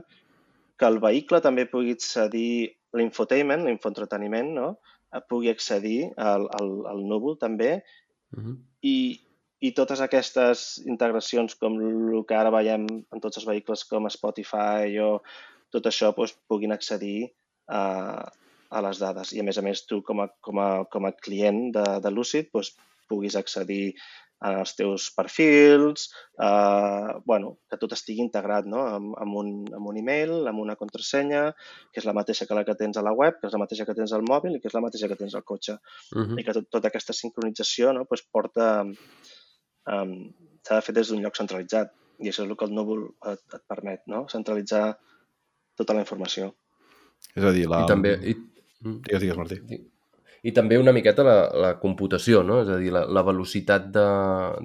que 0.78 0.90
el 0.90 1.00
vehicle 1.02 1.42
també 1.42 1.66
pugui 1.70 1.96
accedir 1.96 2.78
l'infotainment, 2.98 3.66
l'infoentreteniment, 3.66 4.54
no? 4.58 4.70
Eh, 5.14 5.22
pugui 5.30 5.50
accedir 5.50 6.12
al, 6.18 6.48
al, 6.60 6.72
al 6.94 7.04
núvol 7.08 7.40
també 7.42 7.82
Uh 8.32 8.40
-huh. 8.40 8.56
i, 8.82 9.20
i 9.60 9.72
totes 9.76 10.00
aquestes 10.02 10.82
integracions 10.88 11.56
com 11.56 11.74
el 11.82 12.24
que 12.28 12.36
ara 12.36 12.50
veiem 12.50 12.86
en 12.88 13.20
tots 13.20 13.38
els 13.38 13.46
vehicles 13.46 13.84
com 13.90 14.08
Spotify 14.10 14.98
o 15.04 15.22
tot 15.70 15.86
això 15.86 16.14
doncs, 16.16 16.34
puguin 16.48 16.72
accedir 16.72 17.32
a, 17.68 17.82
a 18.72 18.82
les 18.86 19.02
dades. 19.04 19.34
I 19.36 19.44
a 19.44 19.46
més 19.48 19.60
a 19.60 19.66
més 19.66 19.86
tu 19.88 20.02
com 20.08 20.24
a, 20.24 20.30
com 20.48 20.60
a, 20.64 20.72
com 20.92 21.08
a 21.08 21.14
client 21.28 21.70
de, 21.76 21.86
de 22.04 22.12
Lucid 22.14 22.52
doncs, 22.54 22.74
puguis 23.12 23.36
accedir 23.36 23.94
als 24.42 24.74
teus 24.74 25.12
perfils, 25.14 26.08
eh, 26.42 27.10
bueno, 27.26 27.60
que 27.70 27.78
tot 27.78 27.92
estigui 27.94 28.24
integrat 28.26 28.66
no? 28.66 28.82
amb, 28.90 29.12
amb, 29.22 29.36
un, 29.38 29.52
amb 29.78 29.92
un 29.92 30.00
email, 30.02 30.34
amb 30.50 30.64
una 30.64 30.76
contrasenya, 30.80 31.44
que 31.94 32.02
és 32.02 32.08
la 32.10 32.16
mateixa 32.18 32.48
que 32.50 32.58
la 32.58 32.64
que 32.66 32.76
tens 32.80 32.98
a 32.98 33.06
la 33.06 33.14
web, 33.14 33.38
que 33.38 33.52
és 33.52 33.54
la 33.54 33.62
mateixa 33.62 33.86
que 33.86 33.94
tens 33.98 34.16
al 34.18 34.26
mòbil 34.26 34.58
i 34.58 34.62
que 34.64 34.72
és 34.72 34.78
la 34.78 34.82
mateixa 34.82 35.12
que 35.12 35.20
tens 35.20 35.38
al 35.38 35.46
cotxe 35.46 35.78
Uh 36.12 36.26
-huh. 36.26 36.40
i 36.40 36.44
que 36.44 36.54
tot, 36.54 36.66
tota 36.70 36.88
aquesta 36.88 37.14
sincronització 37.14 37.94
no, 37.94 38.06
pues 38.06 38.24
porta... 38.24 38.84
Um, 39.92 40.34
S'ha 40.62 40.76
de 40.76 40.82
fer 40.82 40.94
des 40.94 41.10
d'un 41.10 41.24
lloc 41.24 41.36
centralitzat 41.36 41.90
i 42.20 42.30
això 42.30 42.44
és 42.44 42.50
el 42.50 42.58
que 42.58 42.66
el 42.66 42.74
núvol 42.76 43.00
et, 43.26 43.42
et 43.54 43.64
permet, 43.68 44.02
no? 44.06 44.28
centralitzar 44.30 44.98
tota 45.76 45.94
la 45.94 46.02
informació. 46.02 46.54
És 47.36 47.44
a 47.44 47.52
dir, 47.52 47.68
la... 47.70 47.82
I 47.82 47.88
també... 47.90 48.12
I, 48.22 48.36
mm. 48.84 49.02
Digues, 49.08 49.24
digues, 49.24 49.40
Martí. 49.40 49.82
I 50.42 50.52
també 50.58 50.80
una 50.82 50.94
miqueta 50.96 51.26
la, 51.26 51.36
la 51.54 51.76
computació, 51.82 52.42
no? 52.44 52.64
És 52.64 52.72
a 52.74 52.80
dir, 52.82 52.90
la, 52.94 53.06
la 53.06 53.22
velocitat 53.28 53.92
de, 53.94 54.08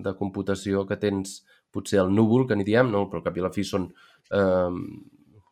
de 0.05 0.14
computació 0.16 0.87
que 0.88 0.96
tens 1.00 1.42
potser 1.76 2.00
al 2.00 2.14
núvol, 2.14 2.46
que 2.48 2.57
n'hi 2.57 2.64
diem, 2.66 2.88
no? 2.92 3.07
però 3.11 3.20
al 3.20 3.26
cap 3.26 3.37
i 3.37 3.44
a 3.44 3.46
la 3.48 3.52
fi 3.52 3.64
són, 3.66 3.90
eh, 4.33 4.79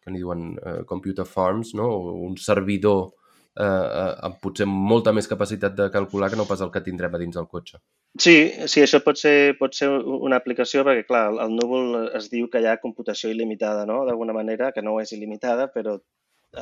que 0.01 0.13
n'hi 0.13 0.23
diuen 0.23 0.55
eh, 0.57 0.81
computer 0.89 1.27
farms, 1.29 1.75
no? 1.77 1.91
un 2.29 2.39
servidor 2.41 3.03
eh, 3.11 3.65
eh, 3.65 4.15
amb 4.29 4.41
potser 4.43 4.67
molta 4.71 5.13
més 5.17 5.29
capacitat 5.31 5.77
de 5.77 5.91
calcular 5.95 6.31
que 6.33 6.41
no 6.41 6.49
pas 6.49 6.65
el 6.65 6.73
que 6.75 6.85
tindrem 6.87 7.15
a 7.15 7.21
dins 7.21 7.37
del 7.37 7.51
cotxe. 7.51 7.83
Sí, 8.17 8.37
sí, 8.71 8.83
això 8.85 9.03
pot 9.05 9.21
ser, 9.21 9.55
pot 9.61 9.77
ser 9.77 9.91
una 9.91 10.41
aplicació 10.41 10.85
perquè, 10.87 11.07
clar, 11.09 11.27
al 11.45 11.55
núvol 11.55 12.11
es 12.17 12.31
diu 12.33 12.49
que 12.51 12.63
hi 12.63 12.69
ha 12.71 12.81
computació 12.83 13.33
il·limitada, 13.35 13.85
no?, 13.91 14.05
d'alguna 14.09 14.37
manera, 14.37 14.73
que 14.73 14.85
no 14.87 15.01
és 15.03 15.13
il·limitada, 15.17 15.69
però 15.75 15.99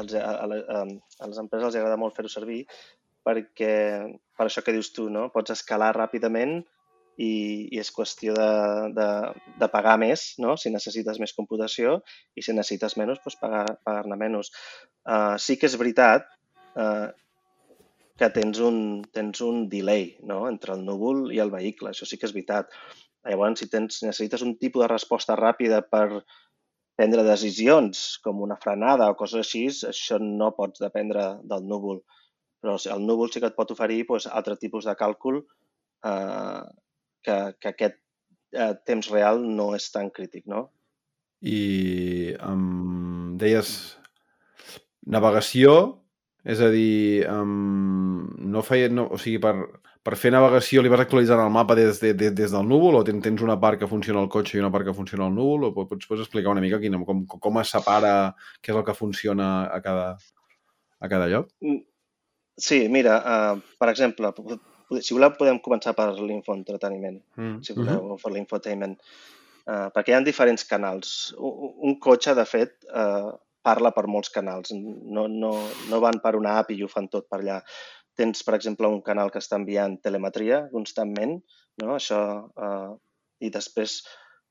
els, 0.00 0.14
a, 0.18 0.32
a, 0.44 0.82
a, 0.82 1.26
les 1.28 1.40
empreses 1.42 1.68
els 1.70 1.78
agrada 1.80 2.00
molt 2.00 2.16
fer-ho 2.16 2.30
servir 2.32 2.64
perquè, 3.26 3.74
per 4.36 4.46
això 4.46 4.64
que 4.64 4.74
dius 4.74 4.92
tu, 4.94 5.08
no?, 5.12 5.28
pots 5.34 5.54
escalar 5.54 5.92
ràpidament 5.96 6.60
i, 7.20 7.32
i 7.70 7.78
és 7.78 7.92
qüestió 7.94 8.34
de, 8.34 8.50
de, 8.96 9.08
de 9.60 9.68
pagar 9.70 9.96
més, 10.02 10.32
no?, 10.42 10.56
si 10.58 10.72
necessites 10.74 11.20
més 11.22 11.34
computació 11.36 12.00
i 12.34 12.42
si 12.42 12.54
necessites 12.56 12.96
menys, 12.98 13.22
doncs 13.22 13.38
pagar, 13.40 13.66
pagar-ne 13.86 14.18
menys. 14.18 14.52
Uh, 15.06 15.36
sí 15.42 15.58
que 15.58 15.70
és 15.70 15.78
veritat 15.78 16.26
uh, 16.78 17.10
que 18.18 18.30
tens 18.34 18.60
un, 18.62 18.76
tens 19.14 19.40
un 19.44 19.66
delay 19.70 20.12
no? 20.28 20.44
entre 20.50 20.76
el 20.76 20.84
núvol 20.86 21.30
i 21.34 21.40
el 21.42 21.50
vehicle, 21.54 21.90
això 21.90 22.06
sí 22.08 22.18
que 22.18 22.28
és 22.28 22.34
veritat. 22.36 22.70
Llavors, 23.22 23.60
si 23.62 23.68
tens, 23.70 24.00
necessites 24.02 24.42
un 24.42 24.56
tipus 24.58 24.82
de 24.82 24.90
resposta 24.90 25.36
ràpida 25.38 25.80
per 25.86 26.22
prendre 26.96 27.24
decisions, 27.26 28.02
com 28.24 28.42
una 28.44 28.58
frenada 28.60 29.08
o 29.10 29.16
coses 29.18 29.42
així, 29.42 29.64
això 29.88 30.18
no 30.22 30.52
pots 30.56 30.82
dependre 30.82 31.38
del 31.48 31.64
núvol. 31.68 32.02
Però 32.62 32.76
el 32.94 33.06
núvol 33.06 33.32
sí 33.32 33.40
que 33.42 33.50
et 33.50 33.58
pot 33.58 33.72
oferir 33.74 34.04
doncs, 34.08 34.28
altre 34.30 34.58
tipus 34.60 34.86
de 34.86 34.94
càlcul 34.98 35.40
eh, 35.40 36.62
que, 37.24 37.38
que 37.58 37.72
aquest 37.72 37.98
eh, 38.54 38.74
temps 38.86 39.10
real 39.10 39.42
no 39.42 39.72
és 39.74 39.88
tan 39.94 40.12
crític, 40.14 40.46
no? 40.46 40.68
I 41.42 42.36
um, 42.46 43.34
deies 43.40 43.72
navegació, 45.10 45.72
és 46.46 46.60
a 46.62 46.68
dir, 46.70 47.26
um, 47.30 48.28
no 48.52 48.62
feia, 48.66 48.90
no, 48.92 49.08
o 49.10 49.18
sigui, 49.18 49.40
per, 49.42 49.56
per 50.02 50.16
fer 50.18 50.32
navegació 50.34 50.82
li 50.82 50.90
vas 50.90 51.04
actualitzant 51.04 51.40
el 51.44 51.52
mapa 51.54 51.76
des, 51.78 52.00
de, 52.02 52.10
des, 52.18 52.32
des 52.34 52.50
del 52.50 52.66
núvol 52.66 52.98
o 52.98 53.04
tens, 53.06 53.42
una 53.44 53.58
part 53.60 53.78
que 53.78 53.88
funciona 53.90 54.18
al 54.20 54.28
cotxe 54.32 54.56
i 54.56 54.62
una 54.62 54.70
part 54.74 54.88
que 54.88 54.94
funciona 54.96 55.28
al 55.28 55.36
núvol? 55.36 55.68
O 55.68 55.72
pots, 55.76 56.08
pots 56.10 56.24
explicar 56.24 56.50
una 56.50 56.64
mica 56.64 56.80
quina, 56.82 56.98
com, 57.06 57.24
com 57.26 57.60
es 57.62 57.70
separa, 57.70 58.34
què 58.60 58.74
és 58.74 58.78
el 58.80 58.84
que 58.88 58.96
funciona 58.98 59.52
a 59.70 59.78
cada, 59.84 60.08
a 60.98 61.10
cada 61.12 61.28
lloc? 61.30 61.52
Sí, 62.58 62.88
mira, 62.92 63.20
uh, 63.22 63.76
per 63.78 63.88
exemple, 63.92 64.32
si 65.00 65.14
voleu 65.14 65.32
podem 65.38 65.60
començar 65.62 65.94
per 65.96 66.10
l'infoentreteniment, 66.18 67.22
Mm. 67.38 67.62
si 67.62 67.72
voleu, 67.78 68.12
o 68.12 68.18
per 68.20 68.34
l'infotainment, 68.34 68.98
uh, 69.70 69.88
perquè 69.94 70.12
hi 70.12 70.18
ha 70.18 70.20
diferents 70.26 70.66
canals. 70.68 71.32
Un, 71.38 71.72
un 71.88 71.98
cotxe, 72.02 72.34
de 72.34 72.44
fet, 72.44 72.74
uh, 72.90 73.32
parla 73.62 73.92
per 73.94 74.08
molts 74.10 74.28
canals, 74.34 74.74
no, 74.74 75.28
no, 75.30 75.52
no 75.88 76.00
van 76.02 76.18
per 76.20 76.34
una 76.36 76.58
app 76.58 76.70
i 76.74 76.82
ho 76.82 76.88
fan 76.90 77.08
tot 77.08 77.28
per 77.30 77.38
allà. 77.40 77.60
Tens, 78.18 78.42
per 78.44 78.54
exemple, 78.58 78.88
un 78.88 79.00
canal 79.02 79.30
que 79.32 79.40
està 79.40 79.56
enviant 79.56 79.96
telemetria 80.04 80.66
constantment, 80.72 81.38
no? 81.82 81.94
Això, 81.96 82.20
uh, 82.52 82.92
i 83.40 83.50
després 83.50 84.02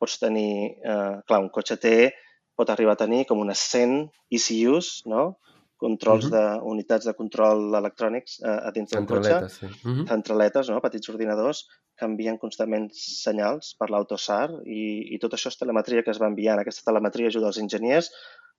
pots 0.01 0.17
tenir, 0.19 0.77
uh, 0.81 1.21
clar, 1.27 1.41
un 1.43 1.51
cotxe 1.53 1.77
té, 1.77 2.11
pot 2.57 2.69
arribar 2.69 2.93
a 2.97 3.03
tenir 3.03 3.25
com 3.29 3.39
unes 3.39 3.61
100 3.71 4.09
ECUs, 4.33 5.01
no? 5.05 5.37
controls 5.81 6.27
Mhm. 6.27 6.31
de 6.31 6.43
unitats 6.69 7.07
de 7.09 7.13
control 7.17 7.73
electrònics 7.73 8.35
eh, 8.45 8.67
a 8.67 8.69
dins 8.71 8.91
del 8.91 9.07
cotxe, 9.09 9.49
sí. 9.49 9.65
Mhm. 9.83 10.05
centraletes, 10.11 10.69
no? 10.69 10.79
petits 10.79 11.09
ordinadors, 11.09 11.63
que 11.97 12.05
envien 12.05 12.37
constantment 12.37 12.91
senyals 12.93 13.73
per 13.79 13.89
l'autosar 13.89 14.51
i, 14.65 15.15
i 15.15 15.17
tot 15.17 15.33
això 15.33 15.49
és 15.49 15.57
telemetria 15.57 16.03
que 16.03 16.11
es 16.13 16.19
va 16.21 16.29
enviant. 16.29 16.59
Aquesta 16.61 16.85
telemetria 16.85 17.33
ajuda 17.33 17.47
els 17.47 17.57
enginyers 17.57 18.11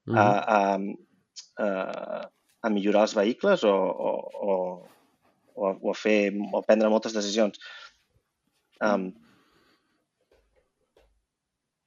Mhm. 0.07 0.19
a, 0.19 0.27
a, 0.59 0.79
a, 1.62 2.31
a 2.62 2.70
millorar 2.70 3.07
els 3.09 3.16
vehicles 3.18 3.64
o, 3.66 3.72
o, 3.72 4.12
o, 4.46 4.55
o, 5.55 5.72
a, 5.90 5.96
fer 5.98 6.33
o 6.33 6.61
a 6.61 6.64
prendre 6.66 6.90
moltes 6.92 7.16
decisions. 7.18 7.61
Um, 8.83 9.11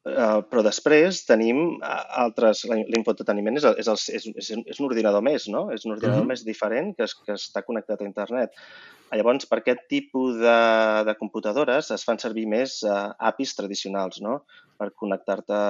Uh, 0.06 0.44
però 0.46 0.62
després 0.62 1.24
tenim 1.26 1.80
uh, 1.80 1.94
altres... 2.22 2.60
L'infoentreteniment 2.70 3.56
és, 3.58 3.64
és, 3.82 3.88
és, 4.14 4.28
és, 4.38 4.50
és 4.70 4.78
un 4.78 4.86
ordinador 4.86 5.24
més, 5.26 5.48
no? 5.50 5.64
És 5.74 5.88
un 5.88 5.96
ordinador 5.96 6.22
Mhm. 6.22 6.30
més 6.30 6.44
diferent 6.46 6.92
que, 6.94 7.08
es, 7.08 7.16
que 7.18 7.34
està 7.34 7.64
connectat 7.66 8.04
a 8.04 8.06
internet. 8.06 8.54
Llavors, 9.10 9.48
per 9.50 9.64
aquest 9.64 9.82
tipus 9.90 10.38
de, 10.38 10.60
de 11.10 11.16
computadores 11.18 11.90
es 11.90 12.06
fan 12.06 12.22
servir 12.22 12.46
més 12.46 12.84
uh, 12.86 13.16
APIs 13.18 13.56
tradicionals, 13.58 14.22
no? 14.22 14.44
Per 14.78 14.92
connectar-te 14.94 15.62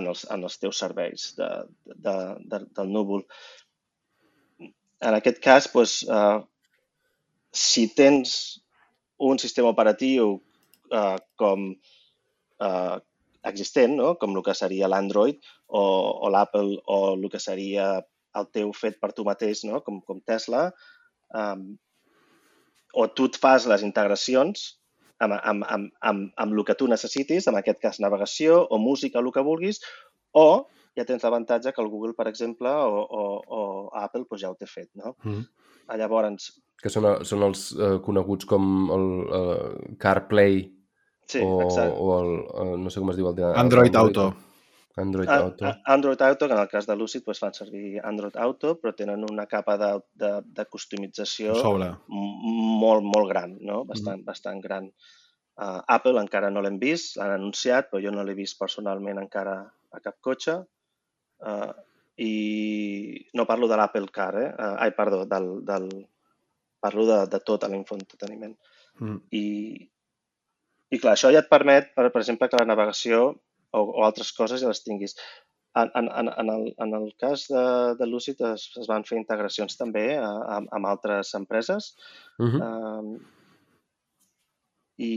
en 0.00 0.10
els, 0.10 0.26
en 0.34 0.42
els 0.42 0.58
teus 0.58 0.82
serveis 0.82 1.30
de, 1.38 1.50
de, 1.86 2.16
de, 2.50 2.60
del 2.74 2.90
núvol. 2.90 3.22
En 5.02 5.16
aquest 5.16 5.40
cas, 5.42 5.66
doncs, 5.72 6.02
uh, 6.06 6.44
si 7.54 7.86
tens 7.94 8.60
un 9.18 9.38
sistema 9.38 9.70
operatiu 9.70 10.36
uh, 10.36 11.16
com 11.38 11.70
uh, 11.72 12.96
existent, 13.44 13.94
no? 13.98 14.14
com 14.20 14.34
el 14.34 14.44
que 14.44 14.56
seria 14.56 14.90
l'Android 14.90 15.40
o, 15.68 15.82
o 16.26 16.30
l'Apple 16.32 16.80
o 16.86 17.00
el 17.14 17.28
que 17.30 17.40
seria 17.42 17.88
el 18.34 18.48
teu 18.50 18.72
fet 18.74 18.98
per 19.00 19.12
tu 19.14 19.26
mateix, 19.26 19.62
no? 19.68 19.80
com, 19.86 20.00
com 20.02 20.22
Tesla, 20.26 20.66
um, 21.34 21.74
o 22.94 23.06
tu 23.10 23.28
et 23.30 23.38
fas 23.38 23.68
les 23.70 23.84
integracions 23.86 24.64
amb, 25.22 25.36
amb, 25.36 25.66
amb, 25.68 25.92
amb, 26.00 26.32
amb 26.40 26.56
el 26.56 26.64
que 26.66 26.76
tu 26.78 26.88
necessitis, 26.90 27.46
en 27.50 27.58
aquest 27.58 27.80
cas 27.82 28.00
navegació 28.02 28.64
o 28.70 28.80
música, 28.82 29.20
el 29.20 29.30
que 29.34 29.44
vulguis, 29.46 29.80
o 30.34 30.66
ja 30.96 31.04
tens 31.04 31.22
l'avantatge 31.24 31.72
que 31.72 31.82
el 31.82 31.88
Google, 31.90 32.14
per 32.14 32.28
exemple, 32.28 32.68
o, 32.70 33.02
o, 33.04 33.24
o 33.46 33.90
Apple 33.98 34.24
doncs 34.28 34.42
ja 34.42 34.50
ho 34.50 34.54
té 34.58 34.66
fet. 34.66 34.90
No? 34.94 35.16
Mhm. 35.24 35.44
Ah, 35.88 35.96
Llavors, 36.00 36.52
Que 36.82 36.88
són, 36.90 37.04
són 37.24 37.42
els 37.44 37.72
eh, 37.76 37.98
coneguts 38.04 38.44
com 38.48 38.64
el 38.92 39.04
eh, 39.36 39.94
CarPlay 39.98 40.62
sí, 41.26 41.40
o, 41.44 41.62
exacte. 41.62 41.94
o 41.98 42.08
el, 42.20 42.32
eh, 42.40 42.76
no 42.80 42.90
sé 42.90 43.00
com 43.00 43.10
es 43.12 43.16
diu 43.16 43.28
el 43.30 43.34
de... 43.38 43.44
Android 43.56 43.94
Auto. 43.96 44.34
Android 44.96 45.28
A- 45.28 45.36
Auto. 45.42 45.64
a- 45.66 45.80
Android 45.92 46.20
Auto, 46.22 46.46
que 46.46 46.54
en 46.54 46.60
el 46.60 46.68
cas 46.68 46.86
de 46.86 46.94
Lucid 46.96 47.24
doncs 47.26 47.40
fan 47.42 47.54
servir 47.54 48.00
Android 48.04 48.36
Auto, 48.36 48.76
però 48.80 48.92
tenen 48.94 49.24
una 49.28 49.46
capa 49.50 49.76
de, 49.76 49.88
de, 50.14 50.30
de 50.44 50.66
customització 50.66 51.54
Sobre. 51.58 51.88
molt, 52.08 53.02
molt 53.02 53.28
gran, 53.28 53.56
no? 53.60 53.84
bastant, 53.84 54.22
bastant 54.24 54.60
gran. 54.62 54.86
Uh, 55.56 55.80
Apple 55.86 56.18
encara 56.20 56.50
no 56.50 56.62
l'hem 56.62 56.78
vist, 56.78 57.16
l'han 57.18 57.30
anunciat, 57.36 57.90
però 57.90 58.02
jo 58.02 58.10
no 58.14 58.22
l'he 58.26 58.34
vist 58.34 58.58
personalment 58.58 59.18
encara 59.22 59.56
a 59.94 60.00
cap 60.02 60.16
cotxe. 60.20 60.60
Uh, 61.44 61.72
I 62.24 62.32
no 63.34 63.46
parlo 63.46 63.66
de 63.68 63.76
l'Apple 63.76 64.08
Car, 64.14 64.32
eh? 64.38 64.50
Uh, 64.54 64.74
ai, 64.84 64.92
perdó, 64.96 65.24
del, 65.30 65.48
del, 65.66 65.88
parlo 66.84 67.06
de, 67.08 67.18
de 67.32 67.40
tot 67.40 67.64
l'infoentreteniment. 67.70 68.54
Mm. 69.00 69.18
I, 69.34 69.44
I 70.94 71.00
clar, 71.00 71.16
això 71.16 71.32
ja 71.34 71.42
et 71.42 71.50
permet, 71.50 71.90
per, 71.96 72.10
per 72.14 72.22
exemple, 72.22 72.50
que 72.50 72.60
la 72.60 72.68
navegació 72.68 73.24
o, 73.30 73.80
o 73.80 74.04
altres 74.06 74.30
coses 74.36 74.62
ja 74.62 74.70
les 74.70 74.84
tinguis. 74.84 75.16
En, 75.74 75.90
en, 75.98 76.08
en, 76.14 76.50
el, 76.52 76.68
en 76.84 76.92
el 76.94 77.08
cas 77.18 77.48
de, 77.50 77.64
de 77.98 78.06
Lucid 78.06 78.42
es, 78.52 78.68
es 78.78 78.86
van 78.86 79.02
fer 79.08 79.16
integracions 79.18 79.74
també 79.80 80.04
a, 80.14 80.28
a, 80.30 80.60
amb 80.76 80.90
altres 80.92 81.34
empreses 81.38 81.94
Mhm. 82.38 82.60
um, 82.62 83.16
i, 84.98 85.14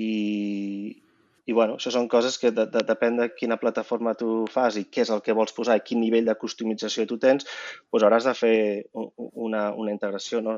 i 1.47 1.55
bueno, 1.55 1.77
això 1.79 1.93
són 1.95 2.09
coses 2.11 2.35
que 2.41 2.51
de, 2.51 2.65
de, 2.67 2.81
depèn 2.83 3.21
de 3.21 3.29
quina 3.31 3.55
plataforma 3.61 4.15
tu 4.19 4.43
fas 4.51 4.75
i 4.75 4.83
què 4.91 5.05
és 5.05 5.11
el 5.15 5.21
que 5.23 5.35
vols 5.37 5.55
posar 5.55 5.77
i 5.79 5.83
quin 5.85 6.01
nivell 6.03 6.27
de 6.27 6.35
customització 6.35 7.05
tu 7.07 7.17
tens, 7.23 7.47
doncs 7.87 8.03
hauràs 8.03 8.27
de 8.27 8.33
fer 8.35 8.57
una, 8.93 9.69
una 9.71 9.93
integració. 9.93 10.41
No? 10.43 10.57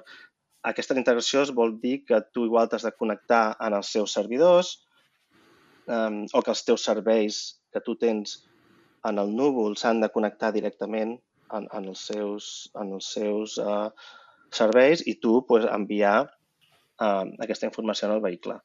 Aquesta 0.65 0.97
integració 0.97 1.43
es 1.45 1.53
vol 1.55 1.75
dir 1.83 1.99
que 2.09 2.23
tu 2.33 2.47
igual 2.49 2.71
t'has 2.71 2.87
de 2.87 2.93
connectar 2.97 3.43
en 3.67 3.77
els 3.77 3.91
seus 3.93 4.17
servidors 4.17 4.73
um, 5.85 6.23
o 6.33 6.41
que 6.41 6.53
els 6.55 6.65
teus 6.65 6.87
serveis 6.89 7.39
que 7.69 7.83
tu 7.85 7.93
tens 8.01 8.39
en 9.05 9.21
el 9.21 9.29
núvol 9.35 9.77
s'han 9.77 10.01
de 10.01 10.09
connectar 10.15 10.49
directament 10.57 11.13
en, 11.53 11.69
en 11.69 11.85
els 11.93 12.01
seus, 12.09 12.49
en 12.81 12.97
els 12.97 13.13
seus 13.13 13.59
uh, 13.61 13.93
serveis 14.49 15.05
i 15.05 15.19
tu 15.21 15.37
pues, 15.45 15.69
enviar 15.69 16.17
uh, 16.25 17.29
aquesta 17.45 17.69
informació 17.69 18.09
al 18.09 18.25
vehicle. 18.25 18.57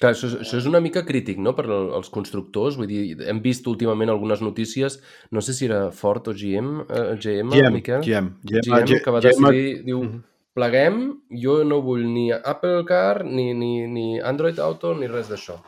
Clar, 0.00 0.14
això, 0.14 0.30
és- 0.30 0.38
això 0.40 0.56
és 0.56 0.66
una 0.66 0.80
mica 0.80 1.02
crític, 1.04 1.36
no?, 1.38 1.52
per 1.54 1.66
al- 1.66 1.90
als 1.98 2.08
constructors. 2.08 2.76
Vull 2.80 2.86
dir, 2.88 3.02
hem 3.28 3.42
vist 3.44 3.66
últimament 3.68 4.08
algunes 4.10 4.40
notícies, 4.40 5.02
no 5.30 5.42
sé 5.44 5.52
si 5.52 5.66
era 5.66 5.90
Ford 5.92 6.26
o 6.28 6.32
GM, 6.32 6.86
eh, 6.88 7.16
GM, 7.20 7.50
GM, 7.52 7.70
Miquel? 7.74 8.00
GM, 8.00 8.30
GM, 8.42 8.86
G- 8.86 9.02
que 9.04 9.10
va 9.10 9.20
GM 9.20 9.28
decidir, 9.52 9.84
diu, 9.84 10.02
Mhm. 10.02 10.22
pleguem, 10.54 11.20
jo 11.30 11.62
no 11.64 11.82
vull 11.82 12.06
ni 12.12 12.30
Apple 12.32 12.84
Car, 12.86 13.24
ni, 13.26 13.52
ni, 13.54 13.86
ni 13.86 14.18
Android 14.20 14.58
Auto, 14.58 14.94
ni 14.94 15.06
res 15.06 15.28
d'això. 15.28 15.58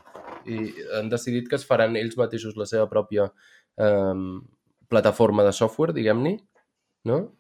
I 0.47 0.73
han 0.97 1.09
decidit 1.11 1.47
que 1.49 1.57
es 1.57 1.65
faran 1.67 1.95
ells 1.97 2.17
mateixos 2.17 2.57
la 2.57 2.65
seva 2.67 2.89
pròpia 2.91 3.31
eh, 3.79 4.41
plataforma 4.89 5.45
de 5.45 5.53
software, 5.53 5.93
diguem-ne, 5.93 6.39
no? 7.05 7.33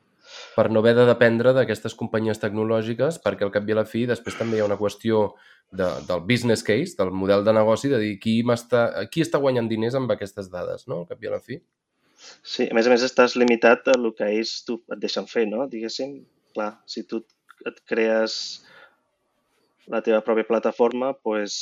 Per 0.57 0.69
no 0.71 0.81
haver 0.83 0.95
de 0.99 1.07
dependre 1.09 1.55
d'aquestes 1.57 1.97
companyies 1.99 2.41
tecnològiques, 2.43 3.21
perquè 3.25 3.47
al 3.47 3.53
cap 3.55 3.69
i 3.69 3.77
a 3.77 3.81
la 3.83 3.89
fi 3.89 4.07
després 4.11 4.39
també 4.39 4.59
hi 4.59 4.65
ha 4.65 4.69
una 4.69 4.81
qüestió 4.81 5.29
de, 5.73 5.89
del 6.09 6.25
business 6.29 6.65
case, 6.67 6.97
del 6.99 7.13
model 7.13 7.45
de 7.45 7.55
negoci, 7.57 7.91
de 7.93 8.01
dir 8.03 8.17
qui, 8.23 8.41
m'està, 8.47 9.07
qui 9.13 9.25
està 9.25 9.41
guanyant 9.43 9.71
diners 9.71 9.97
amb 9.99 10.13
aquestes 10.13 10.51
dades, 10.53 10.87
no? 10.89 11.03
al 11.03 11.09
cap 11.11 11.23
i 11.23 11.31
a 11.31 11.37
la 11.37 11.41
fi. 11.45 11.61
Sí, 12.23 12.69
a 12.69 12.75
més 12.77 12.87
a 12.87 12.93
més 12.93 13.03
estàs 13.03 13.35
limitat 13.41 13.89
a 13.91 13.97
el 13.99 14.13
que 14.19 14.29
ells 14.31 14.61
tu, 14.67 14.79
et 14.95 15.01
deixen 15.03 15.27
fer, 15.31 15.47
no? 15.51 15.65
Diguéssim, 15.71 16.21
clar, 16.55 16.75
si 16.87 17.03
tu 17.09 17.23
et 17.67 17.81
crees 17.89 18.37
la 19.91 20.03
teva 20.07 20.21
pròpia 20.27 20.47
plataforma, 20.47 21.11
doncs, 21.27 21.57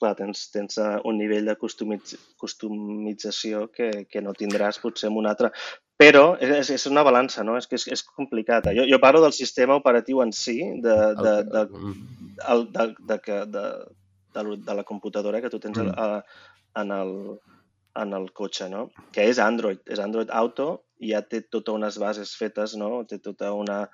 clar, 0.00 0.12
tens, 0.18 0.44
tens 0.54 0.78
un 1.08 1.18
nivell 1.18 1.48
de 1.50 1.56
customitz, 1.58 2.14
customització 2.40 3.66
que, 3.74 3.90
que 4.10 4.22
no 4.22 4.36
tindràs 4.36 4.78
potser 4.82 5.10
amb 5.10 5.22
un 5.22 5.30
altre. 5.30 5.50
Però 5.96 6.36
és, 6.44 6.68
és 6.74 6.84
una 6.90 7.02
balança, 7.06 7.42
no? 7.46 7.54
És 7.56 7.66
que 7.66 7.78
és, 7.78 7.86
és 7.88 8.02
complicat. 8.04 8.66
Jo, 8.76 8.84
jo 8.90 8.98
parlo 9.00 9.22
del 9.24 9.32
sistema 9.32 9.78
operatiu 9.80 10.20
en 10.24 10.32
si, 10.36 10.58
de, 10.84 10.96
de, 11.16 11.34
de, 11.54 11.62
Mm. 11.72 11.94
el, 12.52 12.66
de, 12.72 12.84
de, 13.08 13.18
que, 13.24 13.38
de, 13.54 13.62
de, 14.34 14.42
lo- 14.44 14.56
de 14.56 14.74
la 14.74 14.84
computadora 14.84 15.40
que 15.40 15.48
tu 15.50 15.58
tens 15.58 15.78
Mm. 15.78 15.94
a, 15.96 16.24
en, 16.82 16.90
el, 16.92 17.14
en 17.96 18.12
el 18.12 18.30
cotxe, 18.32 18.68
no? 18.68 18.90
Que 19.12 19.24
és 19.30 19.38
Android, 19.40 19.78
és 19.86 19.98
Android 19.98 20.28
Auto 20.30 20.84
i 21.00 21.14
ja 21.14 21.22
té 21.22 21.40
totes 21.48 21.74
unes 21.74 21.96
bases 21.98 22.34
fetes, 22.36 22.76
no? 22.76 23.04
Té 23.08 23.18
tota 23.18 23.52
una 23.56 23.88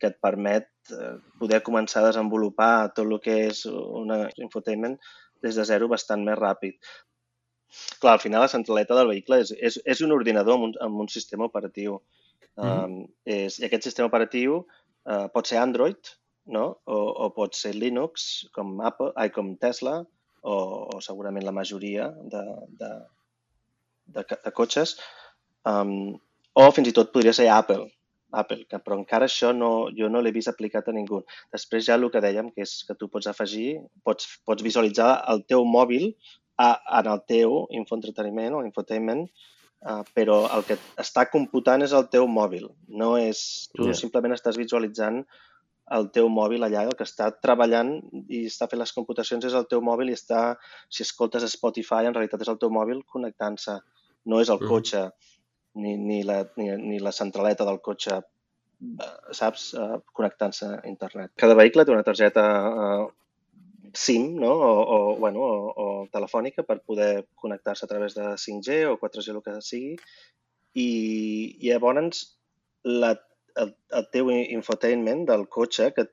que 0.00 0.08
et 0.10 0.18
permet 0.20 0.66
eh, 0.90 1.14
poder 1.38 1.62
començar 1.62 2.02
a 2.02 2.08
desenvolupar 2.10 2.90
tot 2.92 3.06
el 3.06 3.20
que 3.22 3.46
és 3.46 3.62
una 3.70 4.26
infotainment 4.36 4.98
des 5.42 5.54
de 5.54 5.64
zero 5.64 5.86
bastant 5.88 6.24
més 6.26 6.36
ràpid. 6.36 6.74
Clar, 8.00 8.14
al 8.16 8.22
final 8.22 8.44
la 8.44 8.52
centraleta 8.52 8.96
del 8.98 9.10
vehicle 9.10 9.40
és, 9.44 9.52
és, 9.68 9.78
és 9.84 10.02
un 10.04 10.14
ordinador 10.16 10.58
amb 10.58 10.68
un, 10.68 10.76
amb 10.86 11.02
un 11.04 11.10
sistema 11.12 11.48
operatiu. 11.48 11.98
Um, 12.56 13.02
és, 13.28 13.58
I 13.60 13.66
aquest 13.68 13.88
sistema 13.88 14.08
operatiu 14.08 14.62
uh, 14.62 15.26
pot 15.32 15.48
ser 15.48 15.58
Android, 15.60 16.12
no? 16.46 16.66
o, 16.86 17.00
o 17.26 17.30
pot 17.36 17.58
ser 17.58 17.74
Linux, 17.76 18.46
com, 18.56 18.78
Apple, 18.80 19.12
ai, 19.16 19.32
com 19.34 19.54
Tesla, 19.60 19.98
o, 20.46 20.54
o 20.94 21.02
segurament 21.04 21.44
la 21.44 21.54
majoria 21.54 22.08
de, 22.32 22.44
de, 22.80 22.92
de, 24.14 24.24
de 24.30 24.54
cotxes, 24.54 24.96
um, 25.68 26.14
o 26.56 26.70
fins 26.72 26.88
i 26.88 26.96
tot 26.96 27.12
podria 27.12 27.34
ser 27.36 27.50
Apple. 27.52 27.90
Apple, 28.36 28.64
que, 28.70 28.78
però 28.82 28.96
encara 28.98 29.28
això 29.30 29.52
no, 29.54 29.88
jo 29.96 30.08
no 30.12 30.20
l'he 30.22 30.32
vist 30.34 30.50
aplicat 30.50 30.88
a 30.90 30.94
ningú. 30.94 31.22
Després 31.54 31.86
ja 31.86 31.96
el 31.98 32.08
que 32.12 32.22
dèiem, 32.22 32.50
que 32.54 32.64
és 32.66 32.78
que 32.88 32.96
tu 32.98 33.08
pots 33.12 33.28
afegir, 33.30 33.78
pots, 34.04 34.38
pots 34.48 34.64
visualitzar 34.66 35.12
el 35.32 35.44
teu 35.50 35.64
mòbil 35.68 36.10
a, 36.58 36.70
en 37.00 37.06
el 37.12 37.20
teu 37.28 37.66
infoentreteniment 37.70 38.54
o 38.54 38.62
infotainment, 38.64 39.26
uh, 39.86 40.02
però 40.16 40.46
el 40.56 40.64
que 40.68 40.78
està 41.02 41.26
computant 41.30 41.82
és 41.82 41.92
el 41.92 42.06
teu 42.12 42.26
mòbil. 42.26 42.68
No 42.88 43.16
és, 43.20 43.68
tu 43.74 43.88
Ja. 43.90 43.94
simplement 43.94 44.34
estàs 44.34 44.56
visualitzant 44.56 45.24
el 45.94 46.08
teu 46.10 46.26
mòbil 46.28 46.64
allà, 46.66 46.82
el 46.82 46.96
que 46.98 47.04
està 47.06 47.28
treballant 47.40 48.00
i 48.28 48.46
està 48.48 48.66
fent 48.68 48.80
les 48.80 48.90
computacions 48.92 49.44
és 49.44 49.54
el 49.54 49.66
teu 49.70 49.80
mòbil 49.80 50.08
i 50.10 50.16
està, 50.16 50.56
si 50.90 51.04
escoltes 51.04 51.44
Spotify, 51.52 52.06
en 52.08 52.14
realitat 52.14 52.40
és 52.42 52.48
el 52.48 52.58
teu 52.58 52.70
mòbil 52.74 53.04
connectant-se. 53.06 53.76
No 54.26 54.40
és 54.40 54.48
el 54.50 54.58
Mhm. 54.58 54.68
cotxe 54.68 55.10
ni, 55.76 55.96
ni, 55.96 56.22
la, 56.24 56.40
ni, 56.56 56.70
ni 56.76 56.98
la 56.98 57.12
centraleta 57.12 57.64
del 57.64 57.78
cotxe, 57.80 58.16
eh, 58.18 59.12
saps, 59.30 59.74
uh, 59.74 60.00
connectant-se 60.12 60.66
a 60.66 60.80
internet. 60.88 61.30
Cada 61.36 61.54
vehicle 61.54 61.84
té 61.84 61.92
una 61.92 62.02
targeta 62.02 62.42
uh, 63.04 63.08
SIM, 63.96 64.34
no? 64.40 64.52
O, 64.52 64.72
o, 64.96 64.98
bueno, 65.20 65.42
o, 65.42 65.72
o 65.84 65.86
telefònica 66.12 66.64
per 66.68 66.78
poder 66.84 67.26
connectar-se 67.34 67.86
a 67.86 67.90
través 67.90 68.14
de 68.18 68.26
5G 68.42 68.82
o 68.90 68.98
4G, 69.00 69.34
el 69.34 69.42
que 69.44 69.56
sigui, 69.64 69.96
i, 70.76 70.88
i 71.62 71.72
llavors 71.72 72.26
la, 72.84 73.14
el, 73.62 73.72
el 73.98 74.06
teu 74.12 74.30
infotainment 74.34 75.24
del 75.30 75.46
cotxe 75.52 75.90
que, 75.96 76.06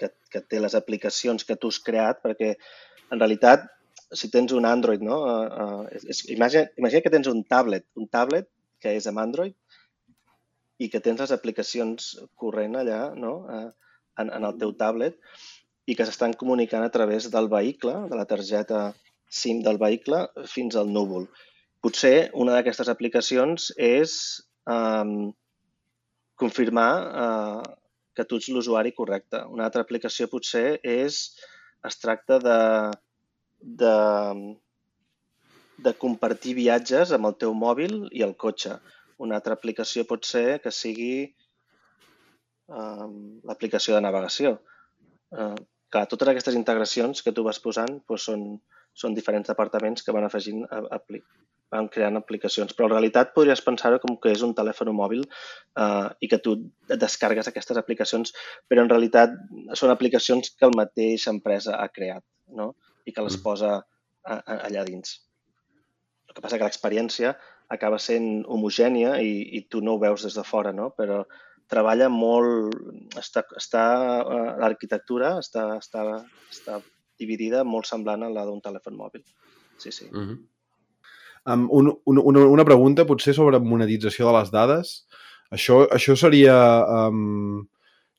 que, 0.00 0.10
que 0.32 0.42
té 0.48 0.60
les 0.62 0.74
aplicacions 0.78 1.46
que 1.48 1.58
tu 1.60 1.70
has 1.72 1.80
creat, 1.84 2.22
perquè 2.24 2.54
en 3.12 3.20
realitat, 3.20 3.68
si 4.12 4.28
tens 4.32 4.52
un 4.56 4.66
Android, 4.68 5.04
no? 5.04 5.20
Uh, 5.28 5.84
uh, 5.84 6.00
és, 6.08 6.24
imagina, 6.32 6.66
imagina 6.80 7.04
que 7.04 7.12
tens 7.12 7.28
un 7.30 7.44
tablet, 7.48 7.86
un 8.00 8.08
tablet 8.12 8.48
que 8.82 8.96
és 8.98 9.06
amb 9.08 9.22
Android 9.22 9.54
i 10.82 10.88
que 10.92 11.00
tens 11.04 11.20
les 11.22 11.32
aplicacions 11.34 12.12
corrent 12.40 12.74
allà 12.80 13.02
no? 13.14 13.34
uh, 13.46 13.70
en, 14.18 14.32
en 14.32 14.48
el 14.48 14.56
teu 14.60 14.72
tablet 14.80 15.16
i 15.86 15.96
que 15.98 16.06
s'estan 16.06 16.34
comunicant 16.38 16.84
a 16.86 16.92
través 16.94 17.28
del 17.30 17.48
vehicle, 17.50 17.94
de 18.10 18.18
la 18.18 18.26
targeta 18.30 18.92
SIM 19.32 19.62
del 19.66 19.80
vehicle, 19.82 20.26
fins 20.46 20.76
al 20.76 20.92
núvol. 20.94 21.26
Potser 21.82 22.30
una 22.38 22.54
d'aquestes 22.54 22.90
aplicacions 22.92 23.72
és 23.82 24.14
um, 24.70 25.32
confirmar 26.38 26.90
uh, 27.24 27.62
que 28.14 28.26
tu 28.28 28.38
ets 28.38 28.50
l'usuari 28.54 28.92
correcte. 28.94 29.40
Una 29.50 29.66
altra 29.66 29.82
aplicació 29.82 30.28
potser 30.30 30.78
és, 30.86 31.22
es 31.88 31.98
tracta 31.98 32.38
de, 32.42 32.58
de, 33.82 33.94
de 35.86 35.94
compartir 36.04 36.54
viatges 36.60 37.14
amb 37.16 37.30
el 37.30 37.38
teu 37.44 37.56
mòbil 37.58 38.04
i 38.12 38.22
el 38.26 38.36
cotxe. 38.46 38.78
Una 39.22 39.40
altra 39.40 39.56
aplicació 39.58 40.04
pot 40.06 40.26
ser 40.28 40.60
que 40.62 40.70
sigui 40.74 41.14
um, 42.68 43.40
l'aplicació 43.48 43.96
de 43.96 44.04
navegació. 44.06 44.56
Uh, 45.32 45.56
clar, 45.92 46.08
totes 46.10 46.32
aquestes 46.32 46.58
integracions 46.58 47.22
que 47.24 47.34
tu 47.36 47.44
vas 47.46 47.60
posant 47.62 48.00
doncs 48.08 48.28
són, 48.28 48.44
són 48.96 49.16
diferents 49.16 49.48
departaments 49.52 50.04
que 50.04 50.14
van 50.16 50.28
afegint, 50.28 50.64
a, 50.68 50.82
apli 50.98 51.22
van 51.72 51.88
creant 51.88 52.18
aplicacions. 52.20 52.74
Però 52.76 52.88
en 52.88 52.94
realitat 52.94 53.32
podries 53.36 53.62
pensar-ho 53.64 54.00
com 54.02 54.18
que 54.20 54.34
és 54.34 54.42
un 54.44 54.52
telèfon 54.56 54.92
mòbil 54.96 55.24
uh, 55.24 56.10
i 56.20 56.28
que 56.28 56.40
tu 56.44 56.58
descargues 56.90 57.48
aquestes 57.48 57.80
aplicacions, 57.80 58.34
però 58.68 58.84
en 58.84 58.92
realitat 58.92 59.34
són 59.78 59.94
aplicacions 59.94 60.52
que 60.52 60.68
el 60.68 60.76
mateix 60.76 61.26
empresa 61.32 61.78
ha 61.80 61.88
creat 61.88 62.24
no? 62.60 62.74
i 63.08 63.14
que 63.14 63.24
les 63.24 63.38
Mm. 63.38 63.44
posa 63.46 63.72
a, 63.78 64.34
a, 64.36 64.58
allà 64.68 64.84
dins. 64.84 65.16
El 66.28 66.36
que 66.36 66.44
passa 66.44 66.58
que 66.60 66.68
l'experiència 66.68 67.32
acaba 67.72 67.98
sent 67.98 68.44
homogènia 68.44 69.16
i, 69.24 69.32
i 69.56 69.64
tu 69.72 69.80
no 69.80 69.96
ho 69.96 70.02
veus 70.02 70.28
des 70.28 70.36
de 70.36 70.44
fora, 70.44 70.72
no? 70.76 70.90
però 70.96 71.22
treballa 71.72 72.08
molt, 72.12 72.76
està, 73.18 73.44
està 73.58 73.84
eh, 74.20 74.48
l'arquitectura 74.62 75.36
està, 75.40 75.66
està, 75.80 76.06
està 76.52 76.80
dividida 77.20 77.64
molt 77.64 77.88
semblant 77.88 78.24
a 78.26 78.32
la 78.32 78.46
d'un 78.48 78.60
telèfon 78.64 78.96
mòbil. 78.98 79.24
Sí, 79.78 79.90
sí. 79.90 80.08
Mm 80.12 80.24
-hmm. 80.24 80.40
Um, 81.44 81.66
un, 81.74 81.88
un, 82.06 82.18
una, 82.22 82.46
una 82.46 82.64
pregunta 82.64 83.04
potser 83.04 83.34
sobre 83.34 83.58
monetització 83.58 84.28
de 84.28 84.34
les 84.38 84.50
dades. 84.50 84.92
Això, 85.50 85.86
això 85.90 86.16
seria... 86.16 86.54
Um, 86.86 87.66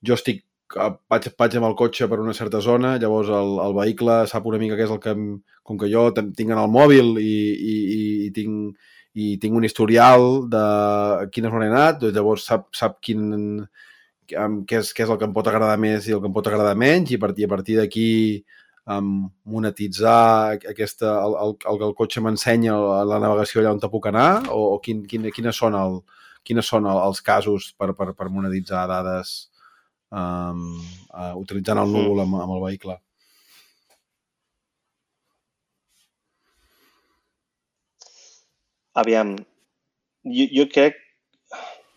jo 0.04 0.18
estic 0.18 0.44
eh, 0.76 0.90
vaig, 1.10 1.30
vaig 1.40 1.56
amb 1.56 1.70
el 1.70 1.76
cotxe 1.80 2.10
per 2.12 2.20
una 2.20 2.34
certa 2.34 2.60
zona, 2.60 2.98
llavors 3.00 3.30
el, 3.30 3.54
el 3.64 3.76
vehicle 3.78 4.18
sap 4.28 4.46
una 4.46 4.60
mica 4.60 4.76
què 4.76 4.84
és 4.84 4.92
el 4.92 5.00
que... 5.00 5.16
Com 5.64 5.78
que 5.80 5.88
jo 5.88 6.10
tinc 6.12 6.50
en 6.50 6.60
el 6.60 6.68
mòbil 6.68 7.16
i, 7.22 7.36
i, 7.56 7.76
i, 7.96 8.02
i 8.28 8.32
tinc 8.36 8.76
i 9.14 9.38
tinc 9.42 9.56
un 9.58 9.66
historial 9.68 10.48
de 10.50 10.64
quina 11.34 11.52
zona 11.54 11.68
he 11.68 11.72
anat, 11.72 12.00
doncs 12.02 12.16
llavors 12.18 12.48
sap, 12.50 12.68
sap 12.74 12.98
quin, 13.06 13.28
um, 14.42 14.58
què, 14.66 14.80
és, 14.80 14.90
què 14.96 15.06
és 15.06 15.14
el 15.14 15.20
que 15.22 15.28
em 15.30 15.36
pot 15.36 15.48
agradar 15.50 15.78
més 15.82 16.08
i 16.08 16.16
el 16.16 16.22
que 16.24 16.30
em 16.32 16.36
pot 16.36 16.50
agradar 16.50 16.74
menys 16.80 17.14
i 17.14 17.20
a 17.20 17.22
partir, 17.22 17.46
a 17.46 17.52
partir 17.52 17.78
d'aquí 17.78 18.10
um, 18.90 19.30
monetitzar 19.46 20.58
aquesta, 20.74 21.14
el, 21.28 21.38
el, 21.46 21.56
el 21.70 21.80
que 21.80 21.88
el 21.92 21.96
cotxe 22.02 22.26
m'ensenya 22.26 22.76
la, 23.06 23.22
navegació 23.22 23.62
allà 23.62 23.76
on 23.76 23.82
te 23.84 23.92
puc 23.94 24.10
anar 24.10 24.30
o, 24.50 24.60
o 24.74 24.82
quin, 24.84 25.06
quin, 25.10 25.30
quines 25.36 25.62
són, 25.62 25.78
el, 25.78 26.02
quines 26.48 26.74
són 26.74 26.90
el, 26.90 27.02
els 27.06 27.22
casos 27.22 27.72
per, 27.78 27.94
per, 27.98 28.12
per 28.18 28.32
monetitzar 28.34 28.88
dades 28.90 29.36
um, 30.10 30.68
uh, 31.14 31.34
utilitzant 31.40 31.86
el 31.86 31.94
núvol 31.94 32.26
amb, 32.26 32.42
amb 32.48 32.58
el 32.58 32.66
vehicle? 32.70 33.03
Aviam, 39.02 39.36
jo, 40.24 40.46
jo 40.54 40.66
crec 40.72 41.00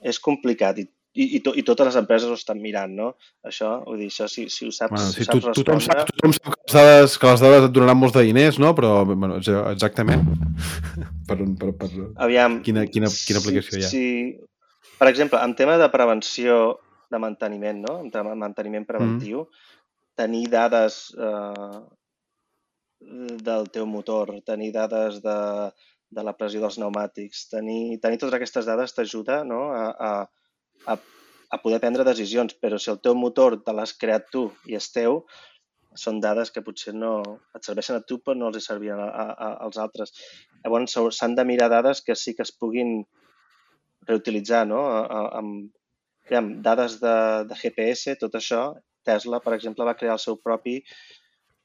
és 0.06 0.18
complicat 0.22 0.78
i, 0.80 0.86
i, 1.16 1.24
i, 1.38 1.40
to, 1.44 1.52
i 1.56 1.64
totes 1.66 1.88
les 1.90 1.98
empreses 2.00 2.28
ho 2.30 2.36
estan 2.38 2.60
mirant, 2.62 2.92
no? 2.92 3.10
Això, 3.48 3.70
vull 3.86 4.00
dir, 4.02 4.08
això 4.12 4.28
si, 4.30 4.46
si 4.52 4.68
ho 4.68 4.72
saps, 4.74 4.92
Bueno, 4.94 5.12
si 5.12 5.24
sí, 5.24 5.24
ho 5.24 5.28
saps 5.30 5.46
tothom, 5.60 5.80
respondre... 5.80 5.86
sap, 6.04 6.10
tothom 6.14 6.34
sap 6.36 6.48
que 6.54 6.66
les, 6.66 6.74
dades, 6.76 7.16
que 7.20 7.30
les 7.32 7.44
dades 7.46 7.68
et 7.68 7.76
donaran 7.76 8.00
molts 8.00 8.16
de 8.16 8.24
diners, 8.28 8.58
no? 8.62 8.72
Però, 8.78 8.92
bueno, 9.08 9.38
ex- 9.40 9.52
exactament. 9.72 10.24
per, 11.28 11.38
un- 11.44 11.56
per, 11.60 11.72
per, 11.80 11.90
Aviam, 12.26 12.60
Quina- 12.66 12.86
quina- 12.92 13.12
quina 13.12 13.42
aplicació 13.42 13.80
hi 13.80 13.86
ha? 13.86 13.92
Si, 13.92 14.04
per 15.00 15.08
exemple, 15.12 15.40
en 15.44 15.56
tema 15.58 15.76
de 15.80 15.88
prevenció 15.92 16.60
de 17.12 17.18
manteniment, 17.22 17.80
no? 17.86 17.98
en 18.02 18.10
tema 18.10 18.32
de 18.34 18.40
manteniment 18.40 18.86
preventiu, 18.88 19.44
tenir 20.18 20.46
dades 20.52 21.00
eh, 21.16 21.80
del 23.46 23.68
teu 23.70 23.86
motor, 23.86 24.32
tenir 24.44 24.72
dades 24.74 25.20
de, 25.24 25.36
de 26.10 26.22
la 26.22 26.34
pressió 26.38 26.62
dels 26.62 26.78
pneumàtics, 26.78 27.46
tenir, 27.50 27.98
tenir 28.02 28.20
totes 28.22 28.36
aquestes 28.38 28.68
dades 28.68 28.94
t'ajuda 28.94 29.42
no? 29.44 29.66
a, 29.74 29.84
a, 29.90 30.94
a, 30.94 30.96
a 31.50 31.58
poder 31.62 31.80
prendre 31.82 32.06
decisions, 32.06 32.54
però 32.54 32.78
si 32.78 32.92
el 32.92 33.00
teu 33.02 33.16
motor 33.18 33.58
te 33.64 33.74
l'has 33.74 33.94
creat 33.98 34.30
tu 34.32 34.46
i 34.70 34.78
és 34.78 34.90
teu, 34.94 35.22
són 35.96 36.20
dades 36.20 36.52
que 36.52 36.62
potser 36.62 36.92
no 36.94 37.18
et 37.56 37.64
serveixen 37.64 37.96
a 37.96 38.04
tu 38.04 38.18
però 38.20 38.36
no 38.36 38.50
els 38.50 38.60
hi 38.60 38.64
servien 38.66 39.00
a, 39.00 39.08
a, 39.08 39.26
a, 39.32 39.50
als 39.66 39.78
altres. 39.80 40.12
Llavors 40.62 40.96
s'han 41.18 41.36
de 41.38 41.44
mirar 41.48 41.70
dades 41.72 42.02
que 42.04 42.14
sí 42.14 42.36
que 42.36 42.44
es 42.44 42.52
puguin 42.52 43.00
reutilitzar, 44.06 44.66
no? 44.68 44.82
A, 44.86 45.22
amb, 45.40 45.70
aviam, 46.28 46.50
dades 46.62 46.98
de, 47.02 47.16
de 47.48 47.58
GPS, 47.62 48.16
tot 48.20 48.36
això, 48.38 48.68
Tesla, 49.06 49.40
per 49.42 49.54
exemple, 49.56 49.86
va 49.86 49.96
crear 49.98 50.16
el 50.18 50.22
seu 50.22 50.36
propi 50.42 50.80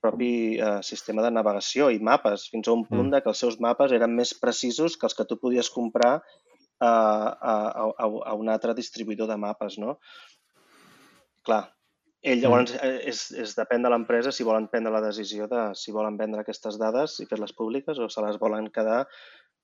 propi 0.02 0.58
eh, 0.60 0.80
sistema 0.84 1.22
de 1.26 1.32
navegació 1.32 1.90
i 1.94 2.00
mapes, 2.04 2.48
fins 2.52 2.68
a 2.68 2.74
un 2.74 2.86
punt 2.90 3.08
Mm. 3.08 3.12
de 3.16 3.22
que 3.22 3.30
els 3.30 3.42
seus 3.46 3.60
mapes 3.62 3.92
eren 3.94 4.16
més 4.18 4.34
precisos 4.34 4.98
que 4.98 5.06
els 5.08 5.14
que 5.18 5.26
tu 5.30 5.38
podies 5.38 5.70
comprar 5.70 6.16
a, 6.82 6.90
a, 6.90 7.54
a, 7.94 8.06
a 8.32 8.34
un 8.34 8.50
altre 8.50 8.74
distribuïdor 8.74 9.28
de 9.30 9.38
mapes, 9.38 9.78
no? 9.78 10.00
Clar, 11.46 11.64
ell 12.22 12.42
llavors 12.42 12.74
eh, 12.78 12.98
és, 13.10 13.22
és 13.34 13.54
depèn 13.58 13.82
de 13.86 13.90
l'empresa 13.90 14.32
si 14.34 14.46
volen 14.46 14.68
prendre 14.70 14.92
la 14.94 15.02
decisió 15.02 15.48
de 15.50 15.72
si 15.78 15.94
volen 15.94 16.18
vendre 16.18 16.42
aquestes 16.42 16.78
dades 16.82 17.20
i 17.22 17.26
fer-les 17.30 17.54
públiques 17.58 17.98
o 18.02 18.10
se 18.10 18.22
les 18.26 18.38
volen 18.42 18.70
quedar 18.74 19.04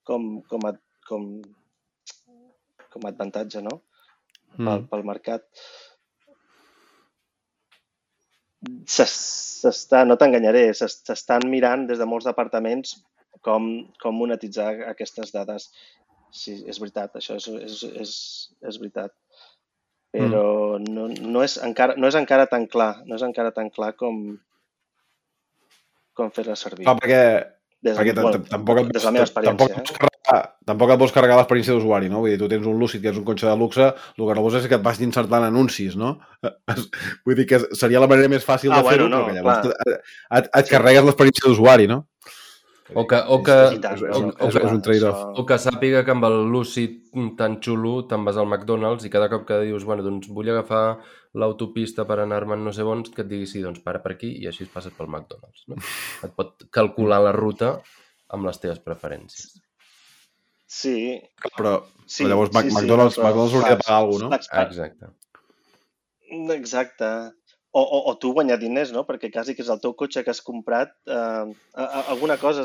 com, 0.07 0.41
com, 0.49 0.65
a, 0.69 0.73
com, 1.09 1.27
com 2.93 3.05
a 3.05 3.13
avantatge, 3.13 3.61
no? 3.65 3.81
Pel, 4.57 4.65
Mm. 4.81 4.87
pel 4.89 5.03
mercat. 5.05 5.43
S'es- 8.85 9.45
S'està, 9.57 10.03
no 10.05 10.15
t'enganyaré, 10.21 10.67
s'es- 10.77 10.99
s'estan 11.03 11.47
mirant 11.49 11.87
des 11.89 11.97
de 11.97 12.05
molts 12.05 12.25
departaments 12.29 12.91
com, 13.41 13.87
com 14.01 14.13
monetitzar 14.15 14.67
aquestes 14.91 15.31
dades. 15.33 15.71
Sí, 16.31 16.63
és 16.69 16.77
veritat, 16.79 17.15
això 17.17 17.35
és, 17.39 17.47
és, 17.47 17.83
és, 18.03 18.11
és 18.69 18.77
veritat. 18.77 19.13
Però 20.13 20.77
no, 20.79 21.07
no, 21.07 21.41
és 21.43 21.57
encara, 21.57 21.95
no 21.97 22.07
és 22.07 22.15
encara 22.15 22.45
tan 22.47 22.67
clar, 22.67 23.01
no 23.05 23.15
és 23.15 23.23
encara 23.25 23.51
tan 23.51 23.69
clar 23.73 23.93
com, 23.97 24.37
com 26.13 26.29
fer-la 26.31 26.55
servir. 26.55 26.85
Clar, 26.85 26.95
perquè, 27.01 27.21
des, 27.83 27.95
perquè 27.97 28.13
bueno, 28.17 28.39
tampoc, 28.49 28.79
et, 28.81 28.87
des 28.91 29.01
de 29.01 29.05
la 29.05 29.11
meva 29.11 29.25
tampoc, 29.25 29.69
experiència. 29.69 29.81
et 29.81 29.87
vols 29.87 29.91
Eh? 29.91 29.97
carregar, 30.01 30.55
tampoc 30.65 30.89
et 30.91 30.99
vols 30.99 31.11
carregar 31.15 31.37
l'experiència 31.37 31.73
d'usuari, 31.77 32.09
no? 32.09 32.19
Vull 32.23 32.31
dir, 32.33 32.39
tu 32.41 32.47
tens 32.51 32.65
un 32.67 32.79
Lucid 32.81 33.01
que 33.01 33.09
és 33.13 33.17
un 33.17 33.23
cotxe 33.23 33.45
de 33.47 33.55
luxe, 33.57 33.85
el 34.17 34.25
que 34.27 34.35
no 34.35 34.41
vols 34.41 34.55
és 34.59 34.67
que 34.67 34.75
et 34.75 34.83
vagin 34.83 35.07
insertant 35.07 35.43
anuncis, 35.47 35.95
no? 35.95 36.17
Vull 37.25 37.35
dir 37.37 37.45
que 37.47 37.59
seria 37.77 37.99
la 38.03 38.07
manera 38.11 38.27
més 38.33 38.43
fàcil 38.45 38.71
Ah, 38.73 38.81
de 38.81 38.89
fer-ho, 38.89 39.07
bueno, 39.07 39.17
no, 39.17 39.23
però 39.23 39.31
que 39.31 39.39
llavors 39.39 39.61
clar. 39.61 39.73
et, 39.85 40.13
et, 40.41 40.49
et 40.61 40.69
carregues 40.73 41.05
l'experiència 41.05 41.47
d'usuari, 41.49 41.87
no? 41.87 42.05
O 42.95 43.03
que, 43.05 43.17
o 43.19 43.41
que, 43.43 43.55
és, 43.75 43.81
és, 43.83 44.01
un, 44.15 44.29
o- 44.31 44.47
és, 44.47 44.53
que- 44.55 44.61
és 44.63 44.71
un 44.71 44.81
trade-off. 44.81 45.23
o 45.35 45.43
que 45.45 45.57
sàpiga 45.59 46.05
que 46.07 46.11
amb 46.13 46.23
el 46.23 46.37
Lucid 46.53 47.01
tan 47.37 47.57
xulo 47.59 48.05
te'n 48.07 48.23
vas 48.23 48.37
al 48.39 48.47
McDonald's 48.47 49.03
i 49.03 49.09
cada 49.11 49.27
cop 49.27 49.43
que 49.45 49.57
dius, 49.65 49.83
bueno, 49.83 50.03
doncs 50.05 50.29
vull 50.31 50.47
agafar 50.53 50.97
l'autopista 51.37 52.05
per 52.09 52.17
anar-me'n 52.23 52.63
no 52.65 52.73
sé 52.73 52.83
on, 52.87 53.03
que 53.13 53.21
et 53.23 53.29
digui, 53.29 53.45
sí, 53.49 53.61
doncs 53.65 53.79
para 53.85 54.01
per 54.03 54.15
aquí 54.15 54.33
i 54.41 54.47
així 54.49 54.65
es 54.65 54.73
passes 54.73 54.93
pel 54.97 55.07
McDonald's. 55.11 55.63
No? 55.69 55.77
Et 56.25 56.33
pot 56.35 56.65
calcular 56.73 57.21
la 57.23 57.31
ruta 57.35 57.75
amb 58.33 58.49
les 58.49 58.57
teves 58.59 58.81
preferències. 58.83 59.53
Sí, 60.67 61.21
Però, 61.55 61.77
sí. 62.05 62.25
però 62.25 62.29
llavors 62.33 62.51
Mac- 62.53 62.65
sí, 62.67 62.71
sí, 62.73 62.75
McDonald's, 62.75 63.15
però, 63.15 63.29
McDonald's 63.29 63.55
hauria 63.55 63.75
de 63.77 63.83
pagar 63.85 63.99
alguna 64.01 64.29
cosa, 64.33 64.49
no? 64.57 64.65
Exacte. 64.67 65.05
Exacte. 66.57 67.11
O, 67.77 67.81
o, 67.83 67.97
o 68.09 68.13
tu 68.17 68.31
guanyar 68.33 68.57
diners, 68.59 68.89
no? 68.95 69.03
Perquè 69.05 69.29
quasi 69.31 69.53
que 69.53 69.61
és 69.61 69.69
el 69.69 69.79
teu 69.83 69.93
cotxe 69.99 70.23
que 70.25 70.31
has 70.33 70.39
comprat, 70.41 70.95
eh, 71.05 71.45
alguna 72.09 72.37
cosa 72.41 72.63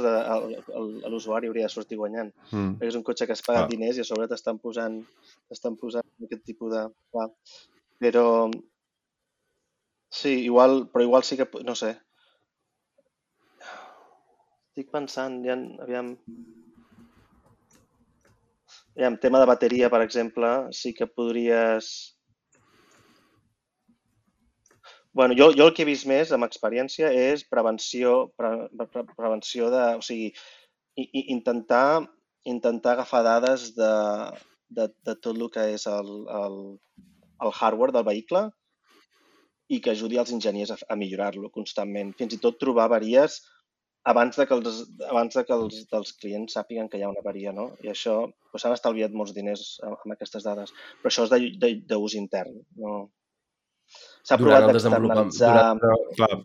l'usuari 1.13 1.51
hauria 1.51 1.67
de 1.69 1.73
sortir 1.75 1.99
guanyant. 2.01 2.31
Mm. 2.51 2.79
Perquè 2.81 2.89
és 2.95 2.97
un 2.97 3.05
cotxe 3.05 3.27
que 3.29 3.35
has 3.37 3.43
pagat 3.45 3.67
Ah. 3.67 3.71
diners 3.71 3.99
i 3.99 4.03
a 4.03 4.09
sobre 4.09 4.27
t'estan 4.31 4.59
posant, 4.63 5.03
t'estan 5.51 5.77
posant 5.77 6.07
aquest 6.25 6.43
tipus 6.49 6.73
de... 6.73 6.87
Clar. 7.13 7.29
Però... 8.03 8.51
Sí, 10.13 10.33
igual, 10.45 10.89
però 10.91 11.05
igual 11.05 11.23
sí 11.23 11.37
que... 11.39 11.47
No 11.63 11.75
sé. 11.79 11.93
Estic 14.73 14.91
pensant, 14.91 15.39
ja, 15.47 15.55
aviam... 15.85 16.17
Aviam, 18.97 19.17
tema 19.23 19.41
de 19.41 19.47
bateria, 19.49 19.91
per 19.93 20.03
exemple, 20.05 20.51
sí 20.75 20.93
que 20.97 21.07
podries... 21.07 21.93
Bueno, 25.13 25.37
jo, 25.39 25.51
jo 25.53 25.69
el 25.69 25.75
que 25.77 25.85
he 25.85 25.89
vist 25.89 26.09
més 26.09 26.33
amb 26.33 26.49
experiència 26.49 27.11
és 27.13 27.45
prevenció, 27.55 28.33
pre, 28.37 28.51
pre, 28.81 29.05
prevenció 29.13 29.69
de, 29.73 29.83
o 30.01 30.05
sigui, 30.05 30.31
i, 30.97 31.05
i 31.05 31.25
intentar, 31.37 32.03
intentar 32.49 32.95
agafar 32.97 33.21
dades 33.27 33.75
de, 33.77 33.93
de, 34.81 34.89
de 35.05 35.17
tot 35.21 35.37
el 35.37 35.51
que 35.53 35.67
és 35.75 35.85
el, 35.93 36.15
el, 36.41 36.57
el 37.47 37.55
hardware 37.55 37.95
del 37.95 38.07
vehicle 38.09 38.47
i 39.73 39.81
que 39.81 39.95
ajudi 39.95 40.21
els 40.21 40.33
enginyers 40.35 40.75
a, 40.75 40.79
a 40.93 40.99
millorar-lo 41.01 41.51
constantment. 41.55 42.13
Fins 42.19 42.37
i 42.37 42.41
tot 42.43 42.61
trobar 42.61 42.89
avaries 42.89 43.41
abans 44.11 44.37
de 44.37 44.47
que 44.47 44.55
els, 44.57 44.81
abans 45.09 45.37
de 45.37 45.45
que 45.47 45.55
els 45.55 45.83
dels 45.91 46.15
clients 46.19 46.57
sàpiguen 46.59 46.89
que 46.91 46.99
hi 46.99 47.05
ha 47.07 47.11
una 47.13 47.23
avaria, 47.23 47.53
no? 47.55 47.71
I 47.87 47.93
això 47.93 48.17
doncs, 48.27 48.63
s'han 48.65 48.75
estalviat 48.77 49.15
molts 49.15 49.35
diners 49.37 49.77
amb, 49.87 50.01
amb 50.03 50.17
aquestes 50.17 50.47
dades. 50.47 50.75
Però 51.01 51.13
això 51.13 51.29
és 51.29 51.85
d'ús 51.89 52.17
intern, 52.19 52.59
no? 52.83 52.97
S'ha 54.27 54.39
provat 54.41 54.69
d'externalitzar... 54.71 55.55
Durant, 55.79 56.11
Clar, 56.19 56.43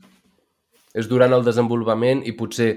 és 0.98 1.10
durant 1.10 1.34
el 1.36 1.44
desenvolupament 1.46 2.24
i 2.26 2.34
potser 2.38 2.72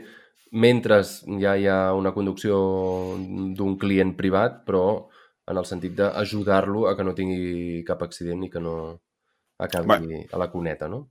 mentre 0.50 0.98
ja 1.40 1.54
hi 1.56 1.66
ha 1.70 1.78
una 1.94 2.12
conducció 2.12 2.58
d'un 3.56 3.76
client 3.78 4.16
privat, 4.18 4.62
però 4.66 4.84
en 5.48 5.56
el 5.56 5.64
sentit 5.64 5.94
d'ajudar-lo 5.96 6.88
a 6.88 6.96
que 6.96 7.04
no 7.04 7.14
tingui 7.14 7.82
cap 7.86 8.02
accident 8.02 8.44
i 8.44 8.50
que 8.50 8.60
no 8.60 9.00
acabi 9.58 9.86
Bueno. 9.86 10.20
a 10.32 10.38
la 10.38 10.50
cuneta, 10.50 10.88
no? 10.88 11.08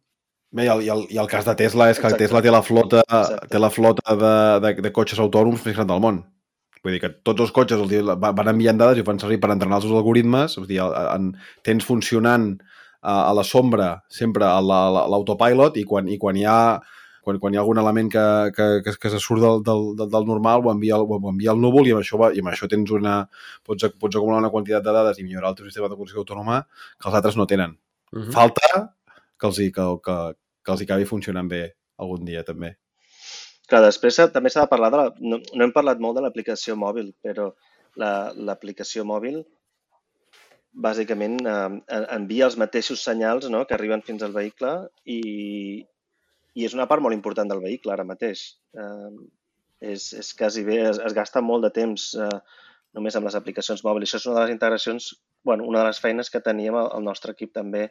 Bé, 0.51 0.65
i 0.65 0.67
el, 0.73 0.81
i, 0.81 0.89
el, 0.89 1.03
I 1.13 1.17
el 1.21 1.27
cas 1.29 1.45
de 1.45 1.53
Tesla 1.55 1.89
és 1.91 1.99
que 1.99 2.07
Exacte. 2.07 2.23
Tesla 2.25 2.41
té 2.41 2.49
la 2.51 2.61
flota, 2.65 3.03
Exacte. 3.05 3.47
té 3.51 3.59
la 3.59 3.69
flota 3.69 4.15
de, 4.15 4.33
de, 4.65 4.71
de 4.81 4.91
cotxes 4.91 5.19
autònoms 5.21 5.61
més 5.65 5.75
gran 5.75 5.87
del 5.87 5.99
món. 6.01 6.23
Vull 6.83 6.95
dir 6.95 7.01
que 7.03 7.09
tots 7.27 7.41
els 7.43 7.51
cotxes 7.51 7.77
els, 7.83 7.91
va- 8.17 8.31
van 8.33 8.47
enviant 8.47 8.77
dades 8.79 8.97
i 8.97 9.01
ho 9.03 9.05
fan 9.05 9.19
servir 9.19 9.37
per 9.43 9.51
entrenar 9.51 9.77
els 9.77 9.85
seus 9.85 9.97
algoritmes. 9.99 10.55
És 10.57 10.67
dir, 10.67 10.79
en, 10.81 11.33
tens 11.61 11.85
funcionant 11.85 12.53
a, 13.01 13.27
a 13.29 13.33
la 13.37 13.43
sombra 13.43 13.91
sempre 14.09 14.45
a 14.47 14.57
la- 14.63 15.05
l'autopilot 15.11 15.77
i 15.77 15.83
quan, 15.85 16.07
i 16.09 16.17
quan 16.17 16.39
hi 16.39 16.45
ha 16.49 16.79
quan, 17.29 17.39
quan 17.45 17.53
hi 17.53 17.59
ha 17.59 17.63
algun 17.63 17.77
element 17.83 18.09
que, 18.17 18.25
que, 18.57 18.67
que, 18.85 18.95
que 19.05 19.13
se 19.13 19.21
surt 19.21 19.45
del, 19.45 19.61
del, 19.69 20.09
del, 20.09 20.25
normal 20.33 20.65
ho 20.65 20.71
envia, 20.73 20.97
al- 20.97 21.05
ho 21.07 21.19
envia 21.31 21.53
al 21.53 21.61
núvol 21.61 21.87
i 21.87 21.93
amb 21.93 22.01
això, 22.01 22.17
va, 22.21 22.31
i 22.33 22.41
amb 22.41 22.49
això 22.51 22.67
tens 22.71 22.89
una, 22.97 23.19
pots, 23.65 23.85
pots 24.01 24.17
acumular 24.17 24.41
una 24.41 24.51
quantitat 24.53 24.83
de 24.85 24.95
dades 24.97 25.21
i 25.21 25.27
millorar 25.27 25.53
el 25.53 25.59
teu 25.61 25.69
sistema 25.69 25.87
de 25.91 25.95
conducció 25.99 26.23
autònoma 26.25 26.63
que 26.97 27.07
els 27.11 27.15
altres 27.21 27.37
no 27.37 27.45
tenen. 27.47 27.77
Uh 28.11 28.23
-huh. 28.23 28.31
Falta 28.33 28.95
que 29.39 29.47
els, 29.47 29.59
hi, 29.59 29.71
que, 29.71 29.85
que, 30.03 30.17
que 30.65 30.71
els 30.73 30.81
hi 30.81 30.87
acabi 30.89 31.05
funcionant 31.05 31.47
bé 31.47 31.61
algun 31.97 32.25
dia, 32.25 32.43
també. 32.43 32.73
Clar, 33.69 33.83
després 33.85 34.17
també 34.33 34.49
s'ha 34.49 34.61
de 34.65 34.71
parlar 34.71 34.89
de 34.91 34.97
la... 34.97 35.13
No, 35.19 35.37
no 35.53 35.63
hem 35.63 35.71
parlat 35.71 35.99
molt 36.01 36.15
de 36.17 36.21
l'aplicació 36.25 36.75
mòbil, 36.75 37.13
però 37.21 37.51
la- 37.95 38.33
l'aplicació 38.35 39.05
mòbil 39.05 39.43
bàsicament 40.73 41.39
eh, 41.45 41.81
en- 41.97 42.07
envia 42.17 42.45
els 42.45 42.57
mateixos 42.57 43.01
senyals 43.03 43.47
no, 43.49 43.65
que 43.65 43.73
arriben 43.77 44.01
fins 44.05 44.23
al 44.23 44.33
vehicle 44.35 44.73
i, 45.05 45.85
i 46.55 46.65
és 46.65 46.75
una 46.77 46.87
part 46.89 47.03
molt 47.03 47.17
important 47.17 47.49
del 47.49 47.61
vehicle 47.63 47.93
ara 47.93 48.07
mateix. 48.07 48.45
Eh, 48.73 49.11
és, 49.93 50.11
és 50.19 50.33
quasi 50.35 50.65
bé, 50.67 50.81
es, 50.89 50.99
es 50.99 51.15
gasta 51.15 51.41
molt 51.41 51.67
de 51.67 51.73
temps 51.75 52.11
eh, 52.15 52.39
només 52.97 53.15
amb 53.15 53.29
les 53.29 53.37
aplicacions 53.37 53.83
mòbils. 53.85 54.09
Això 54.09 54.19
és 54.23 54.29
una 54.31 54.41
de 54.41 54.47
les 54.47 54.55
integracions, 54.57 55.11
bueno, 55.45 55.67
una 55.69 55.83
de 55.83 55.91
les 55.91 56.01
feines 56.01 56.31
que 56.33 56.43
teníem 56.43 56.75
al, 56.75 56.89
al 56.97 57.05
nostre 57.05 57.35
equip 57.37 57.53
també, 57.55 57.89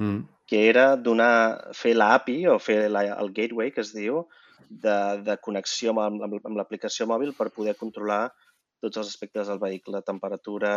Mm. 0.00 0.24
que 0.48 0.68
era 0.68 0.96
donar, 0.96 1.72
fer 1.76 1.92
l'API 1.94 2.46
o 2.48 2.56
fer 2.58 2.88
la, 2.88 3.02
el 3.20 3.28
gateway, 3.36 3.70
que 3.74 3.82
es 3.84 3.92
diu, 3.92 4.22
de, 4.68 4.96
de 5.26 5.36
connexió 5.44 5.92
amb, 5.92 6.22
amb, 6.24 6.38
amb 6.40 6.56
l'aplicació 6.56 7.06
mòbil 7.10 7.34
per 7.36 7.50
poder 7.52 7.76
controlar 7.76 8.30
tots 8.80 8.96
els 8.96 9.10
aspectes 9.12 9.50
del 9.50 9.60
vehicle, 9.60 10.00
temperatura, 10.06 10.72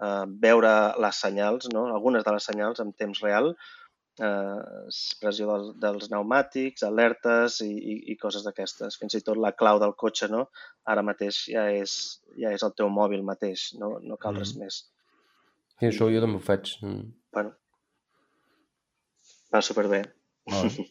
eh, 0.00 0.24
veure 0.46 0.72
les 1.04 1.20
senyals, 1.26 1.68
no? 1.74 1.84
algunes 1.92 2.24
de 2.24 2.32
les 2.32 2.48
senyals 2.48 2.80
en 2.80 2.94
temps 2.96 3.20
real, 3.20 3.52
eh, 4.20 4.88
pressió 5.20 5.46
del, 5.48 5.68
dels 5.80 6.08
pneumàtics, 6.10 6.82
alertes 6.88 7.60
i, 7.64 7.70
i, 7.72 7.94
i 8.12 8.16
coses 8.20 8.44
d'aquestes. 8.44 8.98
Fins 9.00 9.14
i 9.14 9.22
tot 9.24 9.36
la 9.40 9.52
clau 9.56 9.78
del 9.80 9.94
cotxe, 9.94 10.28
no? 10.32 10.48
ara 10.84 11.02
mateix 11.06 11.44
ja 11.52 11.68
és, 11.70 12.20
ja 12.36 12.50
és 12.52 12.62
el 12.66 12.72
teu 12.74 12.88
mòbil 12.90 13.22
mateix, 13.22 13.70
no, 13.78 13.98
no 14.02 14.16
cal 14.18 14.34
res 14.36 14.54
Mhm. 14.56 14.64
més. 14.64 14.82
Sí, 15.78 15.86
això 15.88 16.08
jo 16.12 16.20
també 16.20 16.36
ho 16.36 16.42
faig. 16.42 16.76
Mm. 16.82 17.06
Bueno, 17.32 17.52
va 19.54 19.62
superbé. 19.62 20.04
Vale. 20.50 20.70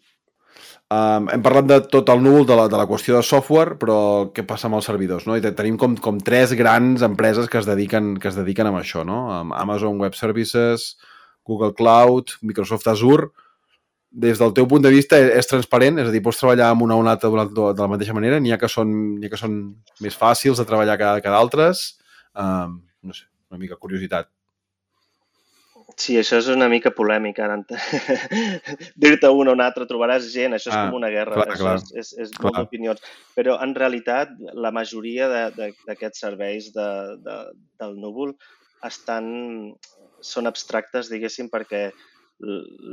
Um, 0.92 1.30
hem 1.32 1.40
parlat 1.40 1.64
de 1.70 1.76
tot 1.88 2.10
el 2.12 2.20
núvol 2.20 2.44
de 2.46 2.56
la, 2.60 2.66
de 2.68 2.76
la 2.76 2.84
qüestió 2.86 3.16
de 3.16 3.24
software, 3.24 3.78
però 3.80 3.94
què 4.36 4.44
passa 4.44 4.68
amb 4.68 4.76
els 4.76 4.90
servidors? 4.90 5.24
No? 5.24 5.38
I 5.40 5.42
te- 5.42 5.54
tenim 5.56 5.78
com, 5.80 5.94
com 6.04 6.18
tres 6.20 6.52
grans 6.60 7.00
empreses 7.08 7.48
que 7.48 7.62
es 7.62 7.66
dediquen, 7.70 8.18
que 8.20 8.28
es 8.28 8.36
dediquen 8.36 8.68
a 8.68 8.74
això, 8.82 9.06
no? 9.08 9.22
Amazon 9.56 9.96
Web 10.04 10.18
Services, 10.20 10.98
Google 11.48 11.74
Cloud, 11.74 12.36
Microsoft 12.42 12.88
Azure. 12.88 13.30
Des 14.12 14.38
del 14.42 14.52
teu 14.52 14.66
punt 14.68 14.84
de 14.84 14.90
vista, 14.92 15.16
és, 15.18 15.30
és 15.40 15.48
transparent? 15.48 15.98
És 16.04 16.10
a 16.10 16.12
dir, 16.12 16.20
pots 16.26 16.42
treballar 16.42 16.72
amb 16.74 16.84
una 16.84 16.98
o 16.98 17.00
una 17.00 17.14
altra 17.16 17.30
de, 17.32 17.46
de 17.74 17.80
la 17.82 17.88
mateixa 17.88 18.14
manera? 18.18 18.40
N'hi 18.44 18.52
ha, 18.52 18.58
que 18.60 18.68
són, 18.68 18.92
ha 19.24 19.30
que 19.32 19.40
són 19.40 19.56
més 20.04 20.18
fàcils 20.20 20.60
de 20.60 20.66
treballar 20.68 20.98
que, 21.00 21.14
que 21.24 21.32
d'altres? 21.32 21.86
Um, 22.36 22.82
no 23.08 23.16
sé, 23.16 23.26
una 23.50 23.60
mica 23.62 23.78
curiositat. 23.80 24.28
Sí, 26.02 26.16
això 26.18 26.38
és 26.40 26.48
una 26.52 26.68
mica 26.72 26.90
polèmic 26.96 27.40
ara. 27.44 27.58
Dir-te 29.04 29.30
una 29.30 29.52
o 29.52 29.56
una 29.56 29.66
altra, 29.68 29.86
trobaràs 29.90 30.28
gent, 30.34 30.56
això 30.56 30.72
és 30.72 30.76
Ah, 30.78 30.86
com 30.88 30.98
una 31.02 31.10
guerra, 31.14 31.36
clar, 31.36 31.48
això 31.52 31.66
clar. 31.68 31.76
és, 31.78 31.92
és, 32.00 32.12
és 32.26 32.32
Clar. 32.32 32.46
molt 32.48 32.58
d'opinions. 32.62 33.04
Però 33.36 33.58
en 33.64 33.76
realitat 33.76 34.32
la 34.54 34.72
majoria 34.72 35.28
de- 35.30 35.52
de- 35.58 35.74
d'aquests 35.88 36.24
serveis 36.26 36.72
de, 36.74 36.88
de, 37.28 37.38
del 37.80 37.96
núvol 38.00 38.34
estan, 38.88 39.28
són 40.22 40.48
abstractes, 40.50 41.10
diguéssim, 41.12 41.50
perquè 41.52 41.90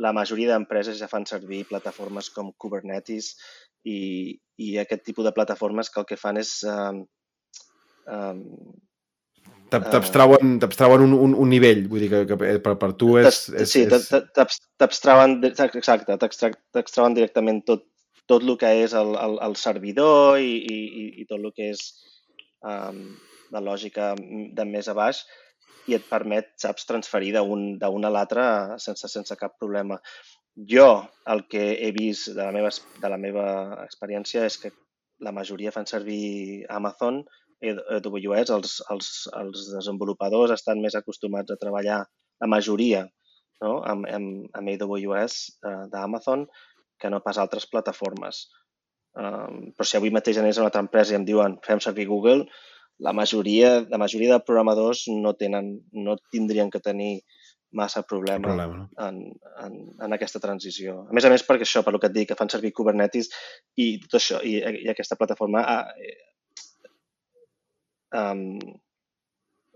la 0.03 0.13
majoria 0.13 0.51
d'empreses 0.53 0.99
ja 1.01 1.09
fan 1.09 1.25
servir 1.29 1.63
plataformes 1.71 2.29
com 2.35 2.51
Kubernetes 2.61 3.31
i, 3.89 4.35
i 4.61 4.75
aquest 4.83 5.07
tipus 5.07 5.25
de 5.25 5.33
plataformes 5.33 5.89
que 5.89 6.03
el 6.03 6.07
que 6.11 6.19
fan 6.21 6.37
és 6.43 6.59
um, 6.69 7.01
um, 8.13 8.45
T'ab-. 9.69 9.85
T'abstrauen 9.93 10.55
t'abstrauen 10.63 11.03
un, 11.05 11.13
un, 11.13 11.35
un 11.45 11.51
nivell, 11.53 11.83
vull 11.93 12.01
dir 12.01 12.09
que, 12.13 12.21
que 12.29 12.37
per, 12.65 12.75
per 12.81 12.89
tu 13.01 13.11
és... 13.21 13.43
És, 13.53 13.73
sí, 13.73 13.83
t'abstrauen, 14.81 15.39
exacte, 15.45 16.17
t'extrauen 16.17 17.17
directament 17.17 17.61
tot, 17.69 17.85
tot 18.29 18.45
el 18.45 18.57
que 18.61 18.71
és 18.85 18.95
el, 18.97 19.13
el, 19.21 19.37
el 19.45 19.57
servidor 19.61 20.41
i, 20.41 20.55
i- 20.73 21.11
i 21.21 21.27
tot 21.29 21.41
el 21.43 21.53
que 21.57 21.69
és 21.75 21.85
um, 22.65 23.03
la 23.53 23.61
lògica 23.65 24.15
de 24.17 24.69
més 24.69 24.89
a 24.89 24.97
baix 24.97 25.21
i 25.89 25.97
et 25.97 26.05
permet, 26.09 26.51
saps, 26.61 26.87
transferir 26.89 27.33
d'un 27.39 28.05
a 28.05 28.13
l'altre 28.13 28.45
sense, 28.83 29.09
sense 29.09 29.37
cap 29.41 29.57
problema. 29.59 29.99
Jo, 30.73 30.89
el 31.33 31.45
que 31.51 31.65
he 31.87 31.91
vist 31.95 32.33
de 32.35 32.43
la, 32.43 32.53
meva, 32.55 32.71
de 33.03 33.11
la 33.13 33.19
meva 33.21 33.49
experiència 33.85 34.45
és 34.47 34.59
que 34.63 34.73
la 35.25 35.33
majoria 35.35 35.73
fan 35.75 35.87
servir 35.87 36.65
Amazon, 36.71 37.23
AWS, 37.63 38.51
els, 38.55 38.75
els, 38.95 39.09
els 39.41 39.69
desenvolupadors 39.75 40.55
estan 40.55 40.83
més 40.83 40.95
acostumats 40.99 41.51
a 41.51 41.59
treballar, 41.59 42.05
la 42.39 42.51
majoria, 42.51 43.03
no? 43.65 43.79
amb, 43.83 44.07
amb, 44.07 44.47
amb 44.55 44.75
AWS 44.75 45.39
eh, 45.67 45.85
d'Amazon 45.93 46.47
que 46.99 47.11
no 47.11 47.23
pas 47.25 47.39
altres 47.39 47.67
plataformes. 47.71 48.47
Um, 49.19 49.73
però 49.75 49.87
si 49.89 49.97
avui 49.99 50.13
mateix 50.15 50.39
anés 50.39 50.59
a 50.59 50.63
una 50.63 50.69
altra 50.71 50.83
empresa 50.85 51.15
i 51.15 51.19
em 51.19 51.25
diuen 51.27 51.57
fem 51.65 51.81
servir 51.83 52.07
Google, 52.11 52.45
la 52.99 53.13
majoria, 53.13 53.87
la 53.89 53.99
majoria 53.99 54.35
de 54.35 54.45
programadors 54.47 55.07
no, 55.09 55.35
tenen, 55.39 55.77
no 55.93 56.17
tindrien 56.33 56.71
que 56.71 56.81
tenir 56.83 57.21
massa 57.71 58.03
problema, 58.03 58.49
Problema, 58.49 58.77
no? 58.77 59.07
en, 59.07 59.21
en, 59.65 59.77
en 60.01 60.17
aquesta 60.17 60.41
transició. 60.41 61.03
A 61.11 61.15
més 61.17 61.27
a 61.29 61.31
més, 61.33 61.45
perquè 61.45 61.67
això, 61.67 61.83
per 61.85 61.93
lo 61.93 62.01
que 62.01 62.09
et 62.09 62.17
dic, 62.17 62.31
que 62.31 62.39
fan 62.39 62.49
servir 62.49 62.73
Kubernetes 62.73 63.29
i 63.77 63.91
tot 64.07 64.19
això, 64.21 64.41
i, 64.41 64.57
i 64.85 64.89
aquesta 64.89 65.19
plataforma 65.21 65.65
ah, 65.69 65.83
eh, 66.01 66.17
um, 68.17 68.57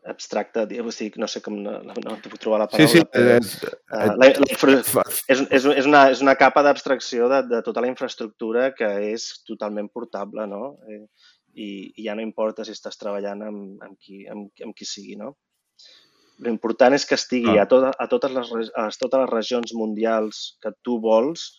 abstracta, 0.09 0.65
o 0.65 0.91
sigui, 0.91 1.21
no 1.23 1.29
sé 1.31 1.43
com, 1.45 1.61
no, 1.63 1.77
no, 1.87 1.95
no 2.03 2.17
puc 2.25 2.41
trobar 2.43 2.65
la 2.65 2.69
Sí, 2.73 2.81
paraula. 2.81 2.89
sí, 2.91 3.05
però, 3.13 3.37
és, 3.37 3.53
eh, 3.63 4.07
la, 4.09 4.17
la, 4.19 5.05
és, 5.29 5.45
és, 5.45 5.67
és, 5.69 5.87
una, 5.87 6.01
és 6.11 6.25
una 6.25 6.35
capa 6.41 6.65
d'abstracció 6.67 7.29
de, 7.31 7.43
de 7.53 7.61
tota 7.63 7.85
la 7.85 7.93
infraestructura 7.93 8.73
que 8.75 8.89
és 9.13 9.29
totalment 9.47 9.93
portable, 9.93 10.49
no? 10.51 10.79
Eh, 10.89 11.05
i, 11.55 11.93
I 11.97 12.07
ja 12.07 12.15
no 12.17 12.23
importa 12.25 12.65
si 12.65 12.73
estàs 12.73 12.99
treballant 13.01 13.43
amb, 13.47 13.83
amb, 13.85 13.99
qui, 14.01 14.27
amb, 14.29 14.51
amb 14.65 14.77
qui 14.77 14.89
sigui, 14.89 15.17
no? 15.21 15.35
L'important 16.43 16.95
és 16.97 17.05
que 17.07 17.15
estigui 17.15 17.59
Ah. 17.59 17.65
a, 17.65 17.67
tota, 17.71 17.93
a, 17.93 18.07
totes 18.11 18.33
les, 18.35 18.71
a 18.75 18.89
totes 18.99 19.21
les 19.21 19.31
regions 19.31 19.75
mundials 19.79 20.57
que 20.63 20.73
tu 20.83 20.99
vols, 21.01 21.53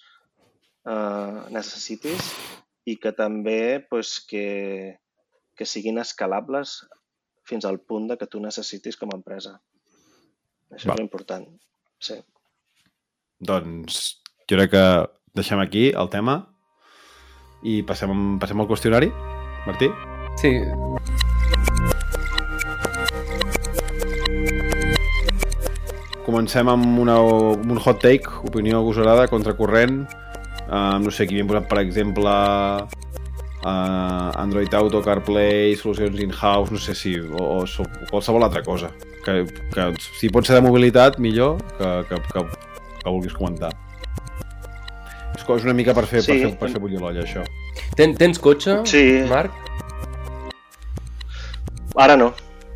eh, 0.85 1.39
necessitis, 1.53 2.33
i 2.85 2.97
que 2.99 3.13
també 3.15 3.79
pues, 3.89 4.19
que, 4.27 4.97
que 5.55 5.65
siguin 5.65 6.01
escalables 6.01 6.81
fins 7.47 7.65
al 7.65 7.79
punt 7.79 8.09
de 8.09 8.17
que 8.17 8.27
tu 8.27 8.41
necessitis 8.43 8.97
com 8.99 9.13
a 9.13 9.17
empresa. 9.19 9.59
Això 10.73 10.89
Va. 10.89 10.95
és 10.95 10.99
l'important. 10.99 11.45
Sí. 11.99 12.17
Doncs 13.39 14.01
jo 14.49 14.57
crec 14.57 14.73
que 14.73 14.85
deixem 15.35 15.59
aquí 15.59 15.91
el 15.91 16.09
tema 16.09 16.39
i 17.63 17.81
passem, 17.87 18.39
passem 18.41 18.59
al 18.59 18.67
qüestionari. 18.67 19.11
Martí? 19.65 19.89
Sí, 20.41 20.59
Comencem 26.25 26.69
amb, 26.71 26.85
una, 27.03 27.17
amb 27.19 27.71
un 27.73 27.79
hot 27.83 27.99
take, 28.01 28.29
opinió 28.47 28.79
agosarada, 28.79 29.27
contracorrent. 29.27 30.03
Uh, 30.63 30.95
no 31.03 31.11
sé, 31.11 31.25
aquí 31.25 31.35
m'hem 31.35 31.49
posat, 31.49 31.65
per 31.69 31.81
exemple, 31.81 32.31
uh, 32.31 34.29
Android 34.39 34.73
Auto, 34.79 35.01
CarPlay, 35.03 35.75
solucions 35.75 36.21
in-house, 36.23 36.71
no 36.71 36.79
sé 36.79 36.95
si, 36.95 37.17
o, 37.19 37.43
o, 37.59 37.65
so- 37.67 37.87
qualsevol 38.09 38.45
altra 38.47 38.63
cosa. 38.63 38.89
Que, 39.25 39.43
que 39.73 39.89
si 40.19 40.31
pot 40.31 40.47
ser 40.47 40.55
de 40.57 40.63
mobilitat, 40.65 41.19
millor 41.19 41.59
que, 41.77 41.91
que, 42.09 42.21
que, 42.31 42.45
que 43.03 43.09
vulguis 43.11 43.35
comentar. 43.35 43.73
És 45.35 45.65
una 45.67 45.75
mica 45.75 45.91
per 45.93 46.05
fer, 46.07 46.21
per 46.23 46.31
Sí. 46.31 46.39
fer, 46.45 46.53
per 46.57 46.69
fer 46.71 46.79
bullir 46.79 47.01
l'olla, 47.03 47.27
això. 47.27 47.43
Ten, 47.97 48.15
tens 48.17 48.39
cotxe, 48.41 48.79
Sí. 48.89 49.03
Marc? 49.29 49.51
Ara 51.95 52.15
no. 52.17 52.31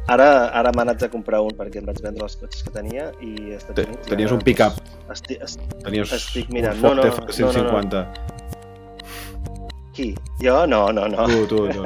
Ara, 0.08 0.28
ara 0.56 0.72
m'he 0.72 0.84
anat 0.86 1.02
a 1.04 1.10
comprar 1.12 1.42
un 1.44 1.52
perquè 1.58 1.82
em 1.82 1.88
vaig 1.90 1.98
vendre 2.04 2.24
els 2.24 2.38
cotxes 2.40 2.64
que 2.64 2.72
tenia 2.72 3.10
i 3.20 3.34
Estats 3.58 3.76
Te- 3.76 3.84
Units... 3.90 4.08
i 4.08 4.10
tenies 4.14 4.32
un 4.32 4.40
pick-up. 4.46 4.78
Estic, 5.12 5.42
est... 5.44 5.60
Tenies 5.84 6.14
Estic 6.16 6.48
un 6.48 6.54
mirant. 6.56 6.78
Ford 6.80 7.02
No, 7.02 7.04
no, 7.04 7.10
F-150. 7.12 8.06
Qui? 9.98 10.12
Jo? 10.46 10.62
No, 10.70 10.86
no, 10.96 11.08
no. 11.12 11.26
Tu, 11.28 11.42
tu, 11.52 11.60
tu. 11.74 11.84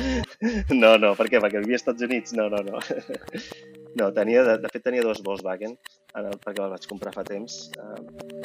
No, 0.82 0.96
no, 1.00 1.14
per 1.16 1.28
què? 1.30 1.40
Perquè 1.40 1.62
vivia 1.62 1.78
als 1.78 1.86
Estats 1.86 2.02
Units? 2.04 2.34
No, 2.36 2.50
no, 2.52 2.60
no. 2.66 2.82
No, 3.96 4.10
tenia, 4.12 4.42
de, 4.44 4.58
de 4.60 4.68
fet 4.68 4.82
tenia 4.84 5.00
dos 5.00 5.22
Volkswagen 5.24 5.72
en 5.72 6.26
el, 6.28 6.34
perquè 6.44 6.60
els 6.60 6.74
vaig 6.74 6.82
comprar 6.90 7.14
fa 7.14 7.22
temps 7.24 7.70
eh, 7.80 8.42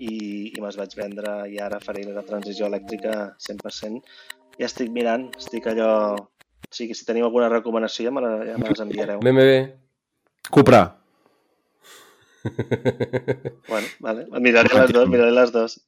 i, 0.00 0.16
i 0.56 0.62
me'ls 0.62 0.78
vaig 0.80 0.96
vendre 0.98 1.34
i 1.52 1.60
ara 1.62 1.80
faré 1.84 2.04
la 2.08 2.24
transició 2.26 2.68
elèctrica 2.70 3.14
100%. 3.46 4.00
Ja 4.58 4.68
estic 4.68 4.92
mirant, 4.94 5.30
estic 5.38 5.68
allò... 5.70 5.92
O 6.70 6.74
sigui, 6.76 6.94
si 6.94 7.06
teniu 7.06 7.26
alguna 7.26 7.48
recomanació 7.50 8.06
ja 8.06 8.12
me, 8.14 8.22
la, 8.22 8.34
ja 8.46 8.58
me 8.60 8.68
les 8.70 8.82
enviareu. 8.84 9.22
BMW. 9.24 9.54
Cupra. 10.54 10.84
Bueno, 13.68 13.88
vale. 14.00 14.26
Miraré 14.40 14.70
les 14.76 14.92
dos, 14.94 15.08
miraré 15.10 15.34
les 15.34 15.50
dos. 15.52 15.80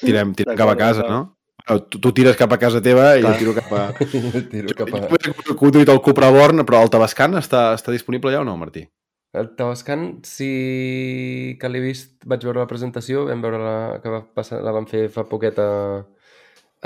Tirem, 0.00 0.32
tirem 0.38 0.56
cap 0.56 0.70
a 0.70 0.76
casa, 0.78 1.02
no? 1.08 1.18
No, 1.18 1.34
Tu, 1.68 1.98
tu 2.00 2.12
tires 2.16 2.36
cap 2.38 2.52
a 2.54 2.56
casa 2.56 2.80
teva 2.80 3.10
i 3.18 3.20
jo 3.20 3.26
Clar. 3.28 3.38
tiro 3.38 3.52
cap 3.52 3.72
a... 3.76 3.80
Tiro 4.52 4.72
cap 4.76 4.94
a... 4.96 5.00
Jo 5.10 5.52
he 5.52 5.56
conduït 5.58 5.90
el 5.92 6.00
Cupra 6.00 6.30
Born, 6.32 6.62
però 6.64 6.80
el 6.80 6.88
Tabascan 6.88 7.36
està, 7.36 7.74
està 7.76 7.92
disponible 7.92 8.32
ja 8.32 8.40
o 8.40 8.46
no, 8.48 8.54
Martí? 8.56 8.86
El 9.32 9.54
Tabascan, 9.56 10.22
sí 10.24 11.56
que 11.60 11.68
l'he 11.68 11.82
vist, 11.84 12.14
vaig 12.24 12.44
veure 12.48 12.62
la 12.62 12.70
presentació, 12.70 13.26
vam 13.28 13.42
veure 13.44 13.58
la, 13.60 13.74
que 14.02 14.12
va 14.12 14.22
passar, 14.34 14.62
la 14.64 14.72
van 14.72 14.88
fer 14.88 15.02
fa 15.12 15.26
poquet 15.28 15.58
a, 15.60 15.68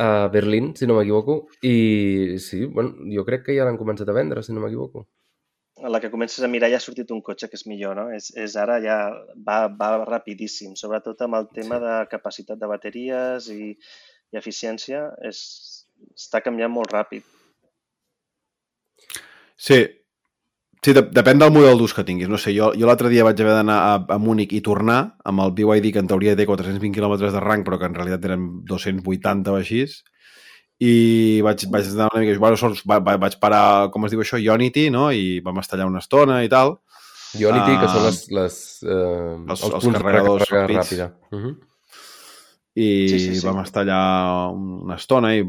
a 0.03 0.09
Berlín, 0.33 0.73
si 0.75 0.89
no 0.91 0.97
m'equivoco, 0.99 1.37
i 1.63 2.39
sí, 2.43 2.65
bueno, 2.67 3.07
jo 3.15 3.25
crec 3.29 3.47
que 3.47 3.57
ja 3.57 3.69
l'han 3.69 3.79
començat 3.79 4.11
a 4.11 4.17
vendre, 4.17 4.43
si 4.43 4.57
no 4.57 4.65
m'equivoco. 4.65 5.07
A 5.83 5.89
la 5.89 6.01
que 6.03 6.11
comences 6.11 6.43
a 6.43 6.51
mirar 6.51 6.71
ja 6.71 6.83
ha 6.83 6.85
sortit 6.85 7.11
un 7.15 7.23
cotxe 7.23 7.49
que 7.49 7.59
és 7.59 7.65
millor, 7.71 7.95
no? 7.99 8.09
És, 8.15 8.33
és 8.39 8.59
ara 8.59 8.81
ja 8.83 8.99
va, 9.47 9.61
va 9.71 9.95
rapidíssim, 10.03 10.75
sobretot 10.79 11.23
amb 11.23 11.39
el 11.39 11.49
tema 11.55 11.79
de 11.83 11.95
capacitat 12.11 12.59
de 12.59 12.69
bateries 12.71 13.49
i, 13.55 13.73
i 14.35 14.43
eficiència, 14.43 15.07
és, 15.31 15.41
està 16.11 16.43
canviant 16.43 16.75
molt 16.75 16.91
ràpid. 16.91 17.23
Sí, 19.63 19.85
sí 20.85 20.93
de, 20.93 21.03
depèn 21.15 21.39
del 21.39 21.53
model 21.55 21.79
d'ús 21.79 21.95
que 21.95 22.03
tinguis. 22.05 22.29
No 22.29 22.39
sé, 22.39 22.53
jo, 22.57 22.73
jo 22.75 22.87
l'altre 22.89 23.09
dia 23.09 23.23
vaig 23.25 23.39
haver 23.41 23.55
d'anar 23.55 23.77
a, 23.87 23.93
a 24.15 24.19
Múnich 24.19 24.53
i 24.53 24.61
tornar 24.61 25.15
amb 25.25 25.41
el 25.45 25.53
BYD, 25.53 25.93
que 25.93 25.99
en 26.03 26.09
teoria 26.11 26.35
té 26.37 26.47
420 26.47 26.93
km 26.99 27.17
de 27.23 27.41
rang, 27.41 27.63
però 27.65 27.79
que 27.79 27.87
en 27.87 27.95
realitat 27.95 28.25
eren 28.25 28.49
280 28.67 29.53
o 29.53 29.57
així. 29.61 29.85
I 30.83 31.41
vaig, 31.47 31.63
vaig 31.71 31.87
anar 31.93 32.09
una 32.13 32.21
mica... 32.25 32.39
Bueno, 32.43 32.57
sols, 32.59 32.83
va, 32.89 32.99
va, 32.99 33.15
vaig 33.17 33.37
parar, 33.39 33.91
com 33.95 34.05
es 34.09 34.11
diu 34.11 34.21
això, 34.25 34.41
Unity, 34.55 34.89
no? 34.91 35.13
I 35.15 35.39
vam 35.45 35.61
estar 35.63 35.79
allà 35.79 35.87
una 35.87 36.01
estona 36.03 36.41
i 36.43 36.49
tal. 36.51 36.81
Unity, 37.39 37.77
que 37.81 37.87
són 37.89 38.03
Ah, 38.03 38.07
les, 38.09 38.19
les, 38.35 38.57
eh, 38.83 39.37
els- 39.49 39.63
els 39.63 39.85
punts 39.85 39.95
de 39.97 40.03
carregadors 40.03 40.51
ràpids. 40.51 40.81
ràpida. 40.83 41.13
Uh 41.31 41.39
-huh. 41.39 41.55
i 42.75 43.09
Sí, 43.09 43.19
sí, 43.21 43.35
sí. 43.37 43.47
vam 43.47 43.61
estar 43.63 43.85
allà 43.87 44.51
una 44.53 44.97
estona 44.97 45.35
i 45.37 45.45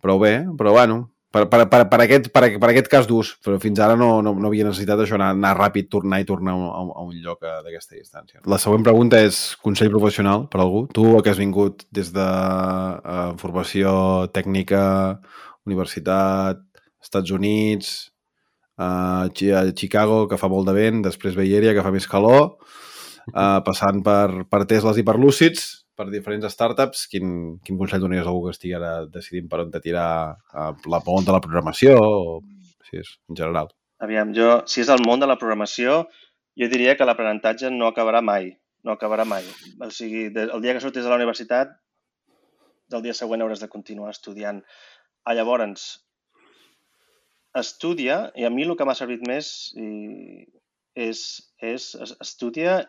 prou 0.00 0.18
bé, 0.18 0.46
però 0.56 0.70
bueno, 0.72 1.11
per, 1.32 1.46
per, 1.48 1.64
per, 1.72 1.80
per, 1.88 1.98
aquest, 2.04 2.28
per, 2.34 2.44
per 2.60 2.68
aquest 2.70 2.90
cas 2.92 3.08
d'ús, 3.08 3.32
però 3.42 3.56
fins 3.62 3.80
ara 3.80 3.96
no, 3.96 4.20
no, 4.24 4.34
no 4.36 4.50
havia 4.50 4.66
necessitat 4.68 5.00
això, 5.00 5.16
anar, 5.16 5.30
anar 5.34 5.54
ràpid, 5.58 5.88
tornar 5.92 6.20
i 6.20 6.28
tornar 6.28 6.54
a, 6.54 6.82
a 6.84 7.04
un 7.06 7.16
lloc 7.24 7.42
eh, 7.48 7.54
d'aquesta 7.64 7.96
distància. 7.96 8.42
La 8.46 8.60
següent 8.60 8.84
pregunta 8.84 9.20
és 9.24 9.40
consell 9.64 9.90
professional 9.92 10.46
per 10.52 10.60
algú. 10.60 10.84
Tu, 10.92 11.06
que 11.24 11.32
has 11.32 11.40
vingut 11.40 11.86
des 11.90 12.12
de 12.14 12.28
uh, 12.28 13.32
formació 13.40 14.28
tècnica, 14.36 14.84
universitat, 15.66 16.62
Estats 17.02 17.32
Units, 17.34 17.92
Chi- 19.34 19.52
a 19.54 19.66
Chicago, 19.76 20.26
que 20.28 20.38
fa 20.40 20.48
molt 20.50 20.66
de 20.66 20.74
vent, 20.74 21.02
després 21.04 21.36
Bay 21.38 21.52
Area, 21.56 21.74
que 21.76 21.84
fa 21.84 21.92
més 21.94 22.06
calor, 22.10 22.56
uh, 23.32 23.60
passant 23.64 24.02
per, 24.04 24.44
per 24.50 24.64
Teslas 24.70 24.98
i 24.98 25.04
per 25.06 25.18
Lúcids, 25.20 25.81
per 26.02 26.10
diferents 26.10 26.50
startups, 26.50 27.06
quin, 27.12 27.58
quin 27.62 27.78
consell 27.78 28.02
donaries 28.02 28.26
a 28.26 28.32
algú 28.32 28.48
que 28.48 28.56
estigui 28.56 28.74
ara 28.78 28.92
decidint 29.06 29.46
per 29.50 29.62
on 29.62 29.70
te 29.70 29.80
tirar 29.84 30.08
uh, 30.34 30.72
la 30.90 31.00
pont 31.06 31.22
de 31.26 31.34
la 31.34 31.40
programació 31.44 31.94
o 32.02 32.40
si 32.88 32.98
és, 33.00 33.14
en 33.30 33.38
general? 33.38 33.70
Aviam, 34.02 34.32
jo, 34.34 34.48
si 34.66 34.82
és 34.82 34.90
el 34.90 35.04
món 35.06 35.22
de 35.22 35.28
la 35.30 35.38
programació, 35.38 36.02
jo 36.58 36.68
diria 36.72 36.96
que 36.98 37.06
l'aprenentatge 37.06 37.70
no 37.70 37.86
acabarà 37.88 38.20
mai. 38.24 38.50
No 38.82 38.96
acabarà 38.96 39.22
mai. 39.28 39.46
O 39.78 39.88
sigui, 39.94 40.24
el 40.34 40.58
dia 40.64 40.74
que 40.74 40.82
surtis 40.82 41.04
de 41.06 41.10
la 41.12 41.20
universitat, 41.20 41.76
del 42.90 43.04
dia 43.06 43.14
següent 43.14 43.44
hauràs 43.44 43.62
de 43.62 43.70
continuar 43.70 44.10
estudiant. 44.10 44.58
Ah, 45.22 45.36
llavors, 45.38 45.86
estudia, 47.54 48.32
i 48.34 48.44
a 48.44 48.50
mi 48.50 48.66
el 48.66 48.74
que 48.76 48.84
m'ha 48.88 48.96
servit 48.98 49.22
més 49.28 49.52
i, 49.78 50.42
és, 50.98 51.22
és 51.62 51.92
es- 51.94 52.16
estudia 52.24 52.80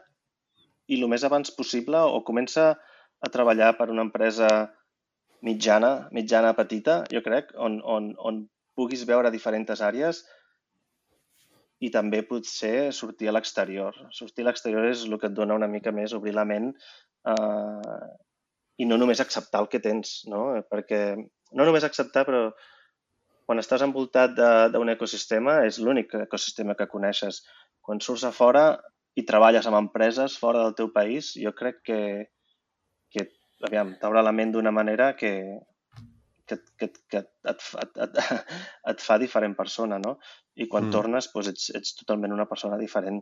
i 0.89 0.97
el 0.97 1.05
més 1.11 1.23
abans 1.23 1.53
possible 1.55 2.01
o 2.09 2.23
comença 2.27 2.73
a 3.23 3.29
treballar 3.31 3.73
per 3.77 3.89
una 3.91 4.03
empresa 4.03 4.49
mitjana, 5.43 6.09
mitjana 6.15 6.53
petita, 6.57 7.03
jo 7.11 7.21
crec, 7.23 7.53
on, 7.55 7.79
on, 7.83 8.11
on 8.19 8.43
puguis 8.75 9.05
veure 9.07 9.31
diferents 9.31 9.83
àrees 9.83 10.23
i 11.83 11.89
també 11.91 12.21
potser 12.27 12.91
sortir 12.95 13.29
a 13.29 13.33
l'exterior. 13.35 13.95
Sortir 14.15 14.45
a 14.45 14.49
l'exterior 14.49 14.87
és 14.87 15.03
el 15.07 15.17
que 15.19 15.29
et 15.31 15.35
dona 15.35 15.57
una 15.59 15.71
mica 15.71 15.91
més 15.95 16.15
obrir 16.15 16.35
la 16.35 16.45
ment 16.47 16.71
eh, 17.31 18.05
i 18.79 18.87
no 18.87 18.99
només 18.99 19.21
acceptar 19.23 19.63
el 19.63 19.69
que 19.71 19.83
tens, 19.83 20.21
no? 20.31 20.45
Perquè 20.71 21.01
no 21.17 21.67
només 21.67 21.83
acceptar, 21.87 22.23
però 22.27 22.45
quan 23.43 23.59
estàs 23.59 23.83
envoltat 23.83 24.35
d'un 24.73 24.93
ecosistema 24.93 25.59
és 25.67 25.79
l'únic 25.83 26.15
ecosistema 26.23 26.75
que 26.79 26.89
coneixes. 26.91 27.43
Quan 27.83 27.99
surts 27.99 28.23
a 28.23 28.31
fora 28.31 28.65
i 29.19 29.25
treballes 29.27 29.67
amb 29.67 29.81
empreses 29.81 30.39
fora 30.39 30.63
del 30.63 30.77
teu 30.79 30.89
país, 30.95 31.33
jo 31.35 31.51
crec 31.55 31.83
que 31.89 31.99
aviam, 33.67 33.93
t'obre 34.01 34.21
la 34.25 34.31
ment 34.35 34.51
d'una 34.53 34.71
manera 34.75 35.13
que, 35.15 35.31
que, 36.47 36.57
que, 36.79 36.89
que 37.09 37.21
et, 37.51 37.61
fa- 37.63 37.83
et, 37.85 38.01
et, 38.07 38.19
et 38.93 39.01
fa 39.03 39.17
diferent 39.21 39.55
persona, 39.57 39.99
no? 39.99 40.17
I 40.55 40.67
quan 40.69 40.87
Mm. 40.89 40.91
tornes, 40.93 41.29
doncs 41.33 41.47
ets, 41.53 41.69
ets 41.79 41.95
totalment 42.01 42.33
una 42.35 42.45
persona 42.49 42.77
diferent. 42.77 43.21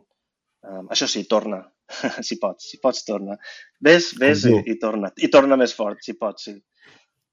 Um, 0.62 0.86
això 0.94 1.08
sí, 1.10 1.24
torna, 1.26 1.58
si 2.28 2.36
pots, 2.38 2.68
si 2.70 2.78
pots, 2.82 3.04
torna. 3.06 3.34
Ves, 3.82 4.12
ves 4.20 4.44
i, 4.46 4.52
Com 4.52 4.62
tu. 4.62 4.70
i 4.70 4.76
torna. 4.78 5.12
I 5.18 5.28
torna 5.32 5.56
més 5.58 5.72
fort, 5.74 5.98
si 6.06 6.14
pots, 6.18 6.44
sí. 6.50 6.54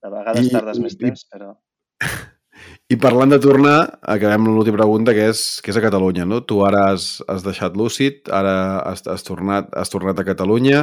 De 0.02 0.10
vegades 0.14 0.48
I- 0.48 0.54
tardes 0.54 0.80
i- 0.80 0.86
més 0.86 0.96
i- 0.96 1.02
temps, 1.04 1.26
però... 1.30 1.52
I 2.90 2.96
parlant 3.00 3.30
de 3.32 3.38
tornar, 3.40 4.00
acabem 4.02 4.48
amb 4.48 4.56
l'última 4.58 4.80
pregunta, 4.82 5.14
que 5.14 5.28
és, 5.30 5.44
que 5.62 5.70
és 5.72 5.78
a 5.78 5.84
Catalunya, 5.84 6.26
no? 6.26 6.42
Tu 6.42 6.58
ara 6.66 6.88
has, 6.90 7.20
has 7.30 7.44
deixat 7.46 7.78
Lúcid, 7.78 8.26
ara 8.34 8.56
has, 8.82 9.04
has, 9.08 9.24
tornat, 9.24 9.70
has 9.78 9.92
tornat 9.94 10.18
a 10.20 10.26
Catalunya. 10.26 10.82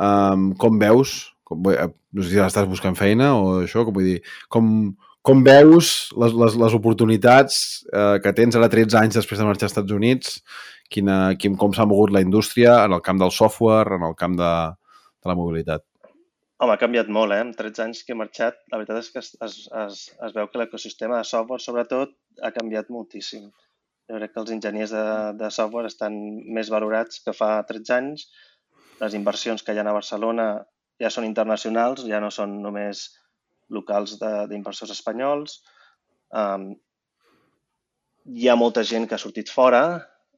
Um, 0.00 0.54
com 0.58 0.80
veus? 0.80 1.33
Com, 1.54 1.70
eh, 1.72 1.88
no 2.12 2.26
sé 2.26 2.34
si 2.34 2.42
estàs 2.42 2.68
buscant 2.70 2.98
feina 2.98 3.32
o 3.38 3.62
això, 3.62 3.86
com 3.86 3.96
vull 3.96 4.10
dir, 4.12 4.20
com, 4.52 4.68
com 5.24 5.40
veus 5.46 5.94
les, 6.20 6.36
les, 6.42 6.58
les 6.60 6.76
oportunitats 6.76 7.56
eh, 7.88 8.18
que 8.20 8.34
tens 8.36 8.58
ara 8.58 8.68
13 8.72 8.98
anys 9.00 9.18
després 9.22 9.40
de 9.40 9.48
marxar 9.48 9.70
als 9.70 9.76
Estats 9.76 9.96
Units? 9.96 10.38
Quina, 10.92 11.16
quin, 11.40 11.56
com 11.56 11.72
s'ha 11.72 11.86
mogut 11.88 12.12
la 12.12 12.22
indústria 12.22 12.82
en 12.84 12.92
el 12.92 13.02
camp 13.02 13.22
del 13.22 13.32
software, 13.32 13.96
en 13.96 14.04
el 14.10 14.14
camp 14.20 14.36
de, 14.38 14.52
de 15.24 15.30
la 15.30 15.36
mobilitat? 15.38 15.86
Home, 16.60 16.74
ha 16.76 16.80
canviat 16.80 17.08
molt, 17.12 17.34
eh? 17.34 17.40
En 17.42 17.54
13 17.56 17.82
anys 17.86 18.04
que 18.04 18.14
he 18.14 18.18
marxat, 18.18 18.60
la 18.72 18.78
veritat 18.78 19.00
és 19.00 19.08
que 19.14 19.22
es, 19.24 19.32
es, 19.46 19.56
es, 19.80 20.02
es 20.28 20.34
veu 20.36 20.46
que 20.50 20.60
l'ecosistema 20.60 21.18
de 21.18 21.28
software, 21.28 21.64
sobretot, 21.64 22.14
ha 22.44 22.52
canviat 22.54 22.92
moltíssim. 22.94 23.48
Jo 24.10 24.20
crec 24.20 24.34
que 24.34 24.40
els 24.42 24.52
enginyers 24.54 24.92
de, 24.94 25.04
de 25.40 25.50
software 25.56 25.88
estan 25.90 26.20
més 26.58 26.70
valorats 26.72 27.24
que 27.24 27.34
fa 27.36 27.50
13 27.68 27.96
anys. 27.96 28.28
Les 29.00 29.16
inversions 29.18 29.64
que 29.64 29.74
hi 29.74 29.80
ha 29.80 29.86
a 29.88 29.96
Barcelona 29.96 30.46
ja 31.02 31.10
són 31.10 31.26
internacionals, 31.28 32.04
ja 32.08 32.20
no 32.22 32.30
són 32.34 32.60
només 32.62 33.06
locals 33.74 34.18
d'inversors 34.20 34.92
espanyols. 34.94 35.60
Um, 36.30 36.72
hi 38.24 38.48
ha 38.48 38.58
molta 38.58 38.84
gent 38.86 39.08
que 39.08 39.16
ha 39.16 39.22
sortit 39.22 39.50
fora, 39.52 39.84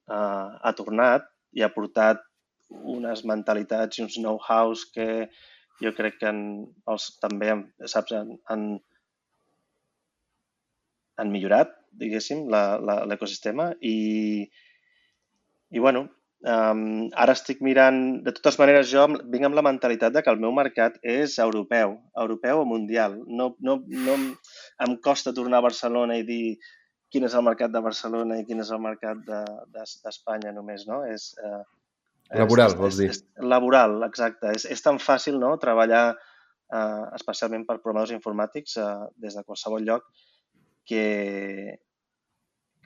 uh, 0.09 0.49
ha 0.63 0.73
tornat 0.79 1.29
i 1.57 1.63
ha 1.63 1.73
portat 1.75 2.23
unes 2.97 3.23
mentalitats 3.29 3.99
i 3.99 4.07
uns 4.07 4.17
know-hows 4.19 4.89
que, 4.95 5.29
jo 5.83 5.93
crec 5.97 6.21
que 6.21 6.31
en, 6.33 6.43
els, 6.91 7.09
també, 7.23 7.53
saps, 7.93 8.15
han, 8.17 8.37
han, 8.51 8.67
han 11.21 11.33
millorat, 11.33 11.75
diguéssim, 11.97 12.47
l'ecosistema 12.49 13.71
i, 13.81 13.97
i 15.73 15.83
bueno, 15.83 16.07
um, 16.45 16.81
ara 17.15 17.37
estic 17.37 17.63
mirant, 17.65 18.01
de 18.27 18.35
totes 18.37 18.59
maneres 18.61 18.91
jo 18.91 19.07
vinc 19.33 19.49
amb 19.49 19.59
la 19.59 19.65
mentalitat 19.67 20.15
de 20.15 20.23
que 20.23 20.33
el 20.33 20.43
meu 20.43 20.53
mercat 20.57 20.99
és 21.03 21.39
europeu, 21.43 21.97
europeu 22.25 22.63
o 22.63 22.67
mundial. 22.69 23.17
No, 23.27 23.55
no, 23.61 23.79
no 23.87 24.19
em 24.87 24.99
costa 25.05 25.35
tornar 25.37 25.63
a 25.63 25.69
Barcelona 25.69 26.19
i 26.21 26.27
dir 26.29 26.59
quin 27.13 27.25
és 27.25 27.35
el 27.39 27.47
mercat 27.47 27.73
de 27.73 27.81
Barcelona 27.81 28.41
i 28.41 28.45
quin 28.45 28.61
és 28.61 28.71
el 28.75 28.83
mercat 28.83 29.23
d'Espanya 29.25 30.51
de, 30.51 30.53
de, 30.53 30.57
només, 30.59 30.87
no? 30.91 31.05
És, 31.09 31.31
uh, 31.41 31.63
Laboral, 32.35 32.73
és, 32.73 32.79
vols 32.79 32.97
dir? 32.99 33.11
És, 33.13 33.21
és, 33.23 33.45
laboral, 33.47 34.01
exacte. 34.07 34.51
És, 34.57 34.67
és 34.67 34.83
tan 34.83 34.99
fàcil 34.99 35.39
no? 35.39 35.53
treballar 35.63 36.05
eh, 36.11 37.05
especialment 37.15 37.67
per 37.69 37.79
programadors 37.79 38.15
informàtics 38.17 38.77
eh, 38.83 38.87
des 39.23 39.37
de 39.39 39.45
qualsevol 39.47 39.87
lloc 39.87 40.09
que, 40.87 41.79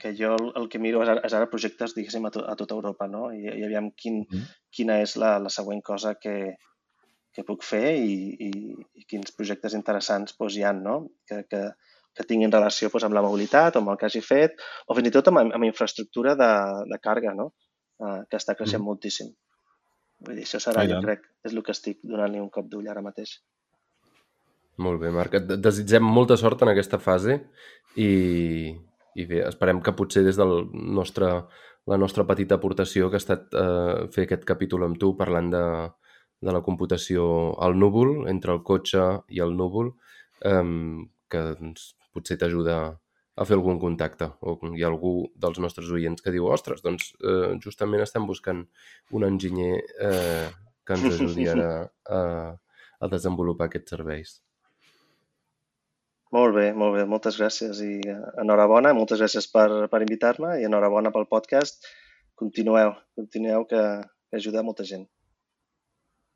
que 0.01 0.15
jo 0.17 0.33
el, 0.39 0.49
el 0.57 0.67
que 0.73 0.81
miro 0.83 1.03
és 1.05 1.13
ara, 1.13 1.23
és 1.29 1.37
ara 1.37 1.51
projectes, 1.53 1.95
diguéssim, 1.97 2.27
a, 2.27 2.33
to, 2.35 2.43
a 2.49 2.57
tota 2.59 2.77
Europa, 2.79 3.09
no? 3.11 3.29
I, 3.37 3.45
i 3.47 3.65
aviam 3.67 3.91
quin, 3.97 4.23
mm. 4.25 4.51
quina 4.77 5.01
és 5.05 5.17
la, 5.21 5.37
la 5.43 5.53
següent 5.53 5.83
cosa 5.87 6.15
que, 6.21 6.37
que 7.37 7.47
puc 7.47 7.65
fer 7.67 7.95
i, 8.01 8.17
i, 8.49 8.51
i 9.01 9.07
quins 9.11 9.37
projectes 9.37 9.77
interessants 9.79 10.37
doncs, 10.39 10.57
hi 10.57 10.67
ha, 10.67 10.73
no? 10.77 10.97
Que, 11.29 11.43
que, 11.51 11.63
que 12.17 12.27
tinguin 12.27 12.53
relació 12.53 12.91
doncs, 12.91 13.07
amb 13.09 13.19
la 13.19 13.25
mobilitat 13.27 13.77
o 13.77 13.85
amb 13.85 13.93
el 13.93 14.01
que 14.01 14.09
hagi 14.09 14.25
fet, 14.25 14.59
o 14.89 14.97
fins 14.99 15.11
i 15.11 15.15
tot 15.15 15.31
amb, 15.31 15.45
amb 15.47 15.69
infraestructura 15.69 16.35
de, 16.39 16.51
de 16.91 17.01
càrrega, 17.03 17.37
no? 17.37 17.53
eh, 18.01 18.19
que 18.29 18.41
està 18.41 18.57
creixent 18.59 18.83
mm. 18.83 18.89
moltíssim. 18.91 19.31
Vull 20.27 20.37
dir, 20.37 20.45
això 20.45 20.61
serà, 20.61 20.85
jo 20.89 20.99
crec, 21.01 21.25
és 21.47 21.55
el 21.55 21.63
que 21.65 21.73
estic 21.73 22.01
donant-li 22.05 22.43
un 22.43 22.51
cop 22.53 22.67
d'ull 22.69 22.89
ara 22.93 23.05
mateix. 23.05 23.39
Molt 24.85 25.01
bé, 25.01 25.13
Marc. 25.13 25.37
Et 25.39 25.55
desitgem 25.61 26.05
molta 26.05 26.37
sort 26.41 26.61
en 26.65 26.73
aquesta 26.73 27.01
fase 27.01 27.39
i, 27.97 28.11
i 29.19 29.27
bé, 29.27 29.43
esperem 29.49 29.81
que 29.83 29.95
potser 29.99 30.23
des 30.27 30.39
del 30.39 30.67
nostre, 30.73 31.31
la 31.91 31.99
nostra 31.99 32.27
petita 32.29 32.59
aportació 32.61 33.11
que 33.11 33.19
ha 33.19 33.25
estat 33.25 33.55
eh, 33.55 34.07
fer 34.15 34.27
aquest 34.27 34.47
capítol 34.49 34.87
amb 34.87 35.01
tu 35.01 35.15
parlant 35.19 35.51
de, 35.51 35.65
de 36.41 36.55
la 36.55 36.63
computació 36.67 37.25
al 37.63 37.79
núvol, 37.79 38.29
entre 38.31 38.55
el 38.57 38.63
cotxe 38.67 39.07
i 39.29 39.43
el 39.45 39.57
núvol, 39.59 39.95
eh, 40.47 40.65
que 41.31 41.47
doncs, 41.61 41.95
potser 42.15 42.39
t'ajuda 42.39 42.81
a 43.41 43.47
fer 43.49 43.57
algun 43.57 43.79
contacte 43.81 44.27
o 44.45 44.57
hi 44.75 44.83
ha 44.85 44.89
algú 44.91 45.13
dels 45.39 45.61
nostres 45.63 45.89
oients 45.95 46.21
que 46.21 46.33
diu 46.35 46.49
ostres, 46.53 46.83
doncs 46.85 47.13
eh, 47.25 47.57
justament 47.65 48.03
estem 48.05 48.27
buscant 48.29 48.67
un 49.17 49.25
enginyer 49.25 49.79
eh, 50.09 50.49
que 50.85 50.99
ens 50.99 51.07
ajudi 51.15 51.49
ara 51.49 51.71
a, 52.05 52.21
a 53.01 53.09
desenvolupar 53.09 53.71
aquests 53.71 53.97
serveis. 53.97 54.35
Molt 56.35 56.55
bé, 56.55 56.69
molt 56.79 56.95
bé, 56.95 57.05
moltes 57.11 57.39
gràcies 57.41 57.81
i 57.83 57.97
eh, 58.07 58.19
enhorabona, 58.43 58.93
moltes 58.95 59.19
gràcies 59.23 59.49
per, 59.51 59.67
per 59.91 60.03
invitar-me 60.05 60.61
i 60.61 60.67
enhorabona 60.69 61.11
pel 61.15 61.27
podcast. 61.31 61.89
Continueu, 62.39 62.95
continueu 63.19 63.67
que, 63.71 63.83
que 64.31 64.39
ajuda 64.39 64.63
molta 64.67 64.87
gent. 64.87 65.09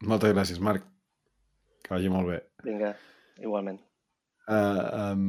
Moltes 0.04 0.34
gràcies, 0.34 0.58
Marc. 0.60 0.84
Que 1.84 1.94
vagi 1.94 2.10
molt 2.10 2.32
bé. 2.32 2.40
Vinga, 2.66 2.90
igualment. 3.38 3.78
Uh, 4.44 5.14
um, 5.14 5.20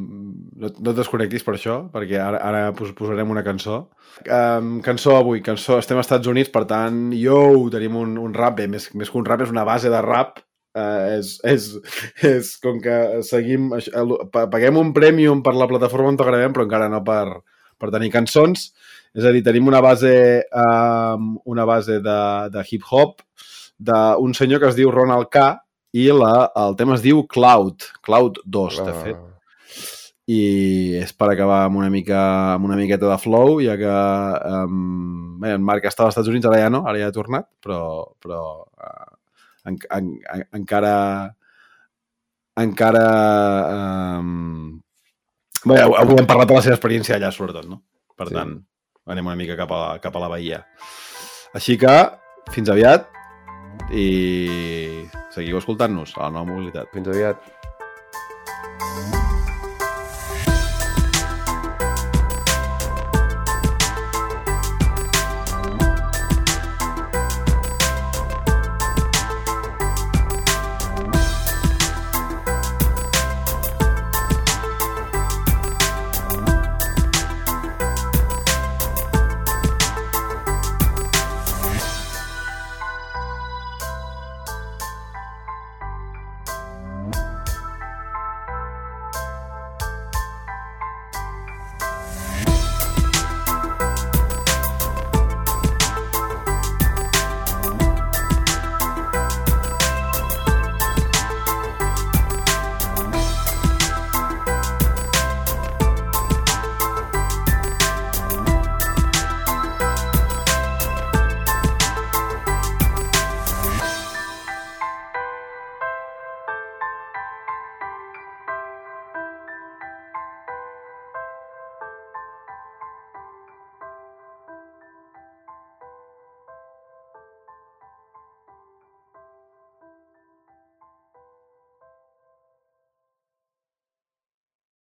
no, 0.59 0.67
no 0.67 0.91
et 0.91 0.97
desconnectis 0.97 1.45
per 1.45 1.53
això, 1.55 1.77
perquè 1.93 2.17
ara, 2.19 2.41
ara 2.43 2.63
pos, 2.75 2.89
posarem 2.97 3.29
una 3.31 3.45
cançó. 3.45 3.77
Um, 4.25 4.79
cançó 4.83 5.13
avui, 5.15 5.39
cançó, 5.45 5.77
estem 5.79 6.01
als 6.01 6.09
Estats 6.09 6.27
Units, 6.31 6.51
per 6.51 6.65
tant, 6.67 7.13
yo, 7.15 7.37
tenim 7.71 7.95
un, 8.01 8.17
un 8.19 8.35
rap, 8.35 8.57
bé, 8.57 8.67
més, 8.71 8.89
més 8.97 9.13
que 9.13 9.21
un 9.21 9.29
rap, 9.29 9.45
és 9.45 9.53
una 9.53 9.63
base 9.67 9.93
de 9.93 10.01
rap, 10.03 10.41
uh, 10.75 11.15
és, 11.15 11.35
és, 11.47 11.67
és 12.35 12.53
com 12.63 12.79
que 12.83 13.23
seguim, 13.27 13.71
paguem 14.33 14.79
un 14.81 14.93
premium 14.95 15.43
per 15.45 15.55
la 15.57 15.69
plataforma 15.71 16.11
on 16.13 16.19
t'agradem, 16.19 16.55
però 16.55 16.67
encara 16.67 16.91
no 16.91 17.01
per, 17.07 17.25
per 17.81 17.91
tenir 17.95 18.11
cançons, 18.13 18.69
és 19.15 19.25
a 19.25 19.31
dir, 19.31 19.43
tenim 19.45 19.67
una 19.71 19.81
base, 19.83 20.15
um, 20.51 21.35
una 21.51 21.65
base 21.67 22.01
de, 22.03 22.19
de 22.51 22.65
hip-hop 22.69 23.21
d'un 23.79 24.35
senyor 24.35 24.61
que 24.61 24.71
es 24.71 24.77
diu 24.77 24.91
Ronald 24.91 25.31
K, 25.31 25.53
i 25.95 26.09
la, 26.11 26.49
el 26.59 26.75
tema 26.75 26.97
es 26.97 27.03
diu 27.03 27.23
Cloud, 27.31 27.87
Cloud 28.03 28.41
2, 28.51 28.81
de 28.83 28.95
fet. 29.05 29.21
I 30.25 30.39
és 31.03 31.11
per 31.13 31.29
acabar 31.31 31.61
amb 31.67 31.77
una 31.77 31.91
mica 31.93 32.19
amb 32.55 32.65
una 32.65 32.77
miqueta 32.79 33.05
de 33.11 33.17
flow, 33.21 33.59
ja 33.61 33.75
que 33.77 33.91
um, 34.65 35.35
bé, 35.39 35.53
en 35.53 35.63
Marc 35.63 35.85
està 35.85 36.03
als 36.03 36.15
Estats 36.15 36.31
Units, 36.31 36.47
ara 36.49 36.63
ja 36.63 36.71
no, 36.73 36.81
ara 36.89 36.99
ja 36.99 37.11
ha 37.11 37.15
tornat, 37.15 37.47
però, 37.63 37.79
però 38.19 38.41
uh, 38.65 39.14
en, 39.65 39.79
en, 39.97 40.11
en, 40.33 40.45
encara 40.59 40.93
encara 42.61 43.05
um, 44.19 44.77
bé, 45.65 45.81
avui 45.81 46.21
hem 46.21 46.29
parlat 46.29 46.51
de 46.51 46.57
la 46.57 46.63
seva 46.63 46.77
experiència 46.77 47.17
allà, 47.17 47.33
sobretot, 47.35 47.67
no? 47.67 47.81
Per 48.15 48.29
sí. 48.29 48.37
tant, 48.37 48.53
anem 49.11 49.27
una 49.27 49.39
mica 49.39 49.57
cap 49.59 49.73
a, 49.75 49.81
cap 50.03 50.15
a 50.15 50.23
la 50.23 50.31
Bahia. 50.31 50.61
Així 51.57 51.75
que, 51.81 51.95
fins 52.55 52.71
aviat 52.71 53.09
i 53.91 54.07
seguiu 55.35 55.59
escoltant-nos 55.59 56.15
a 56.15 56.27
la 56.27 56.33
nova 56.37 56.53
mobilitat. 56.53 56.91
Fins 56.95 57.11
aviat. 57.11 57.43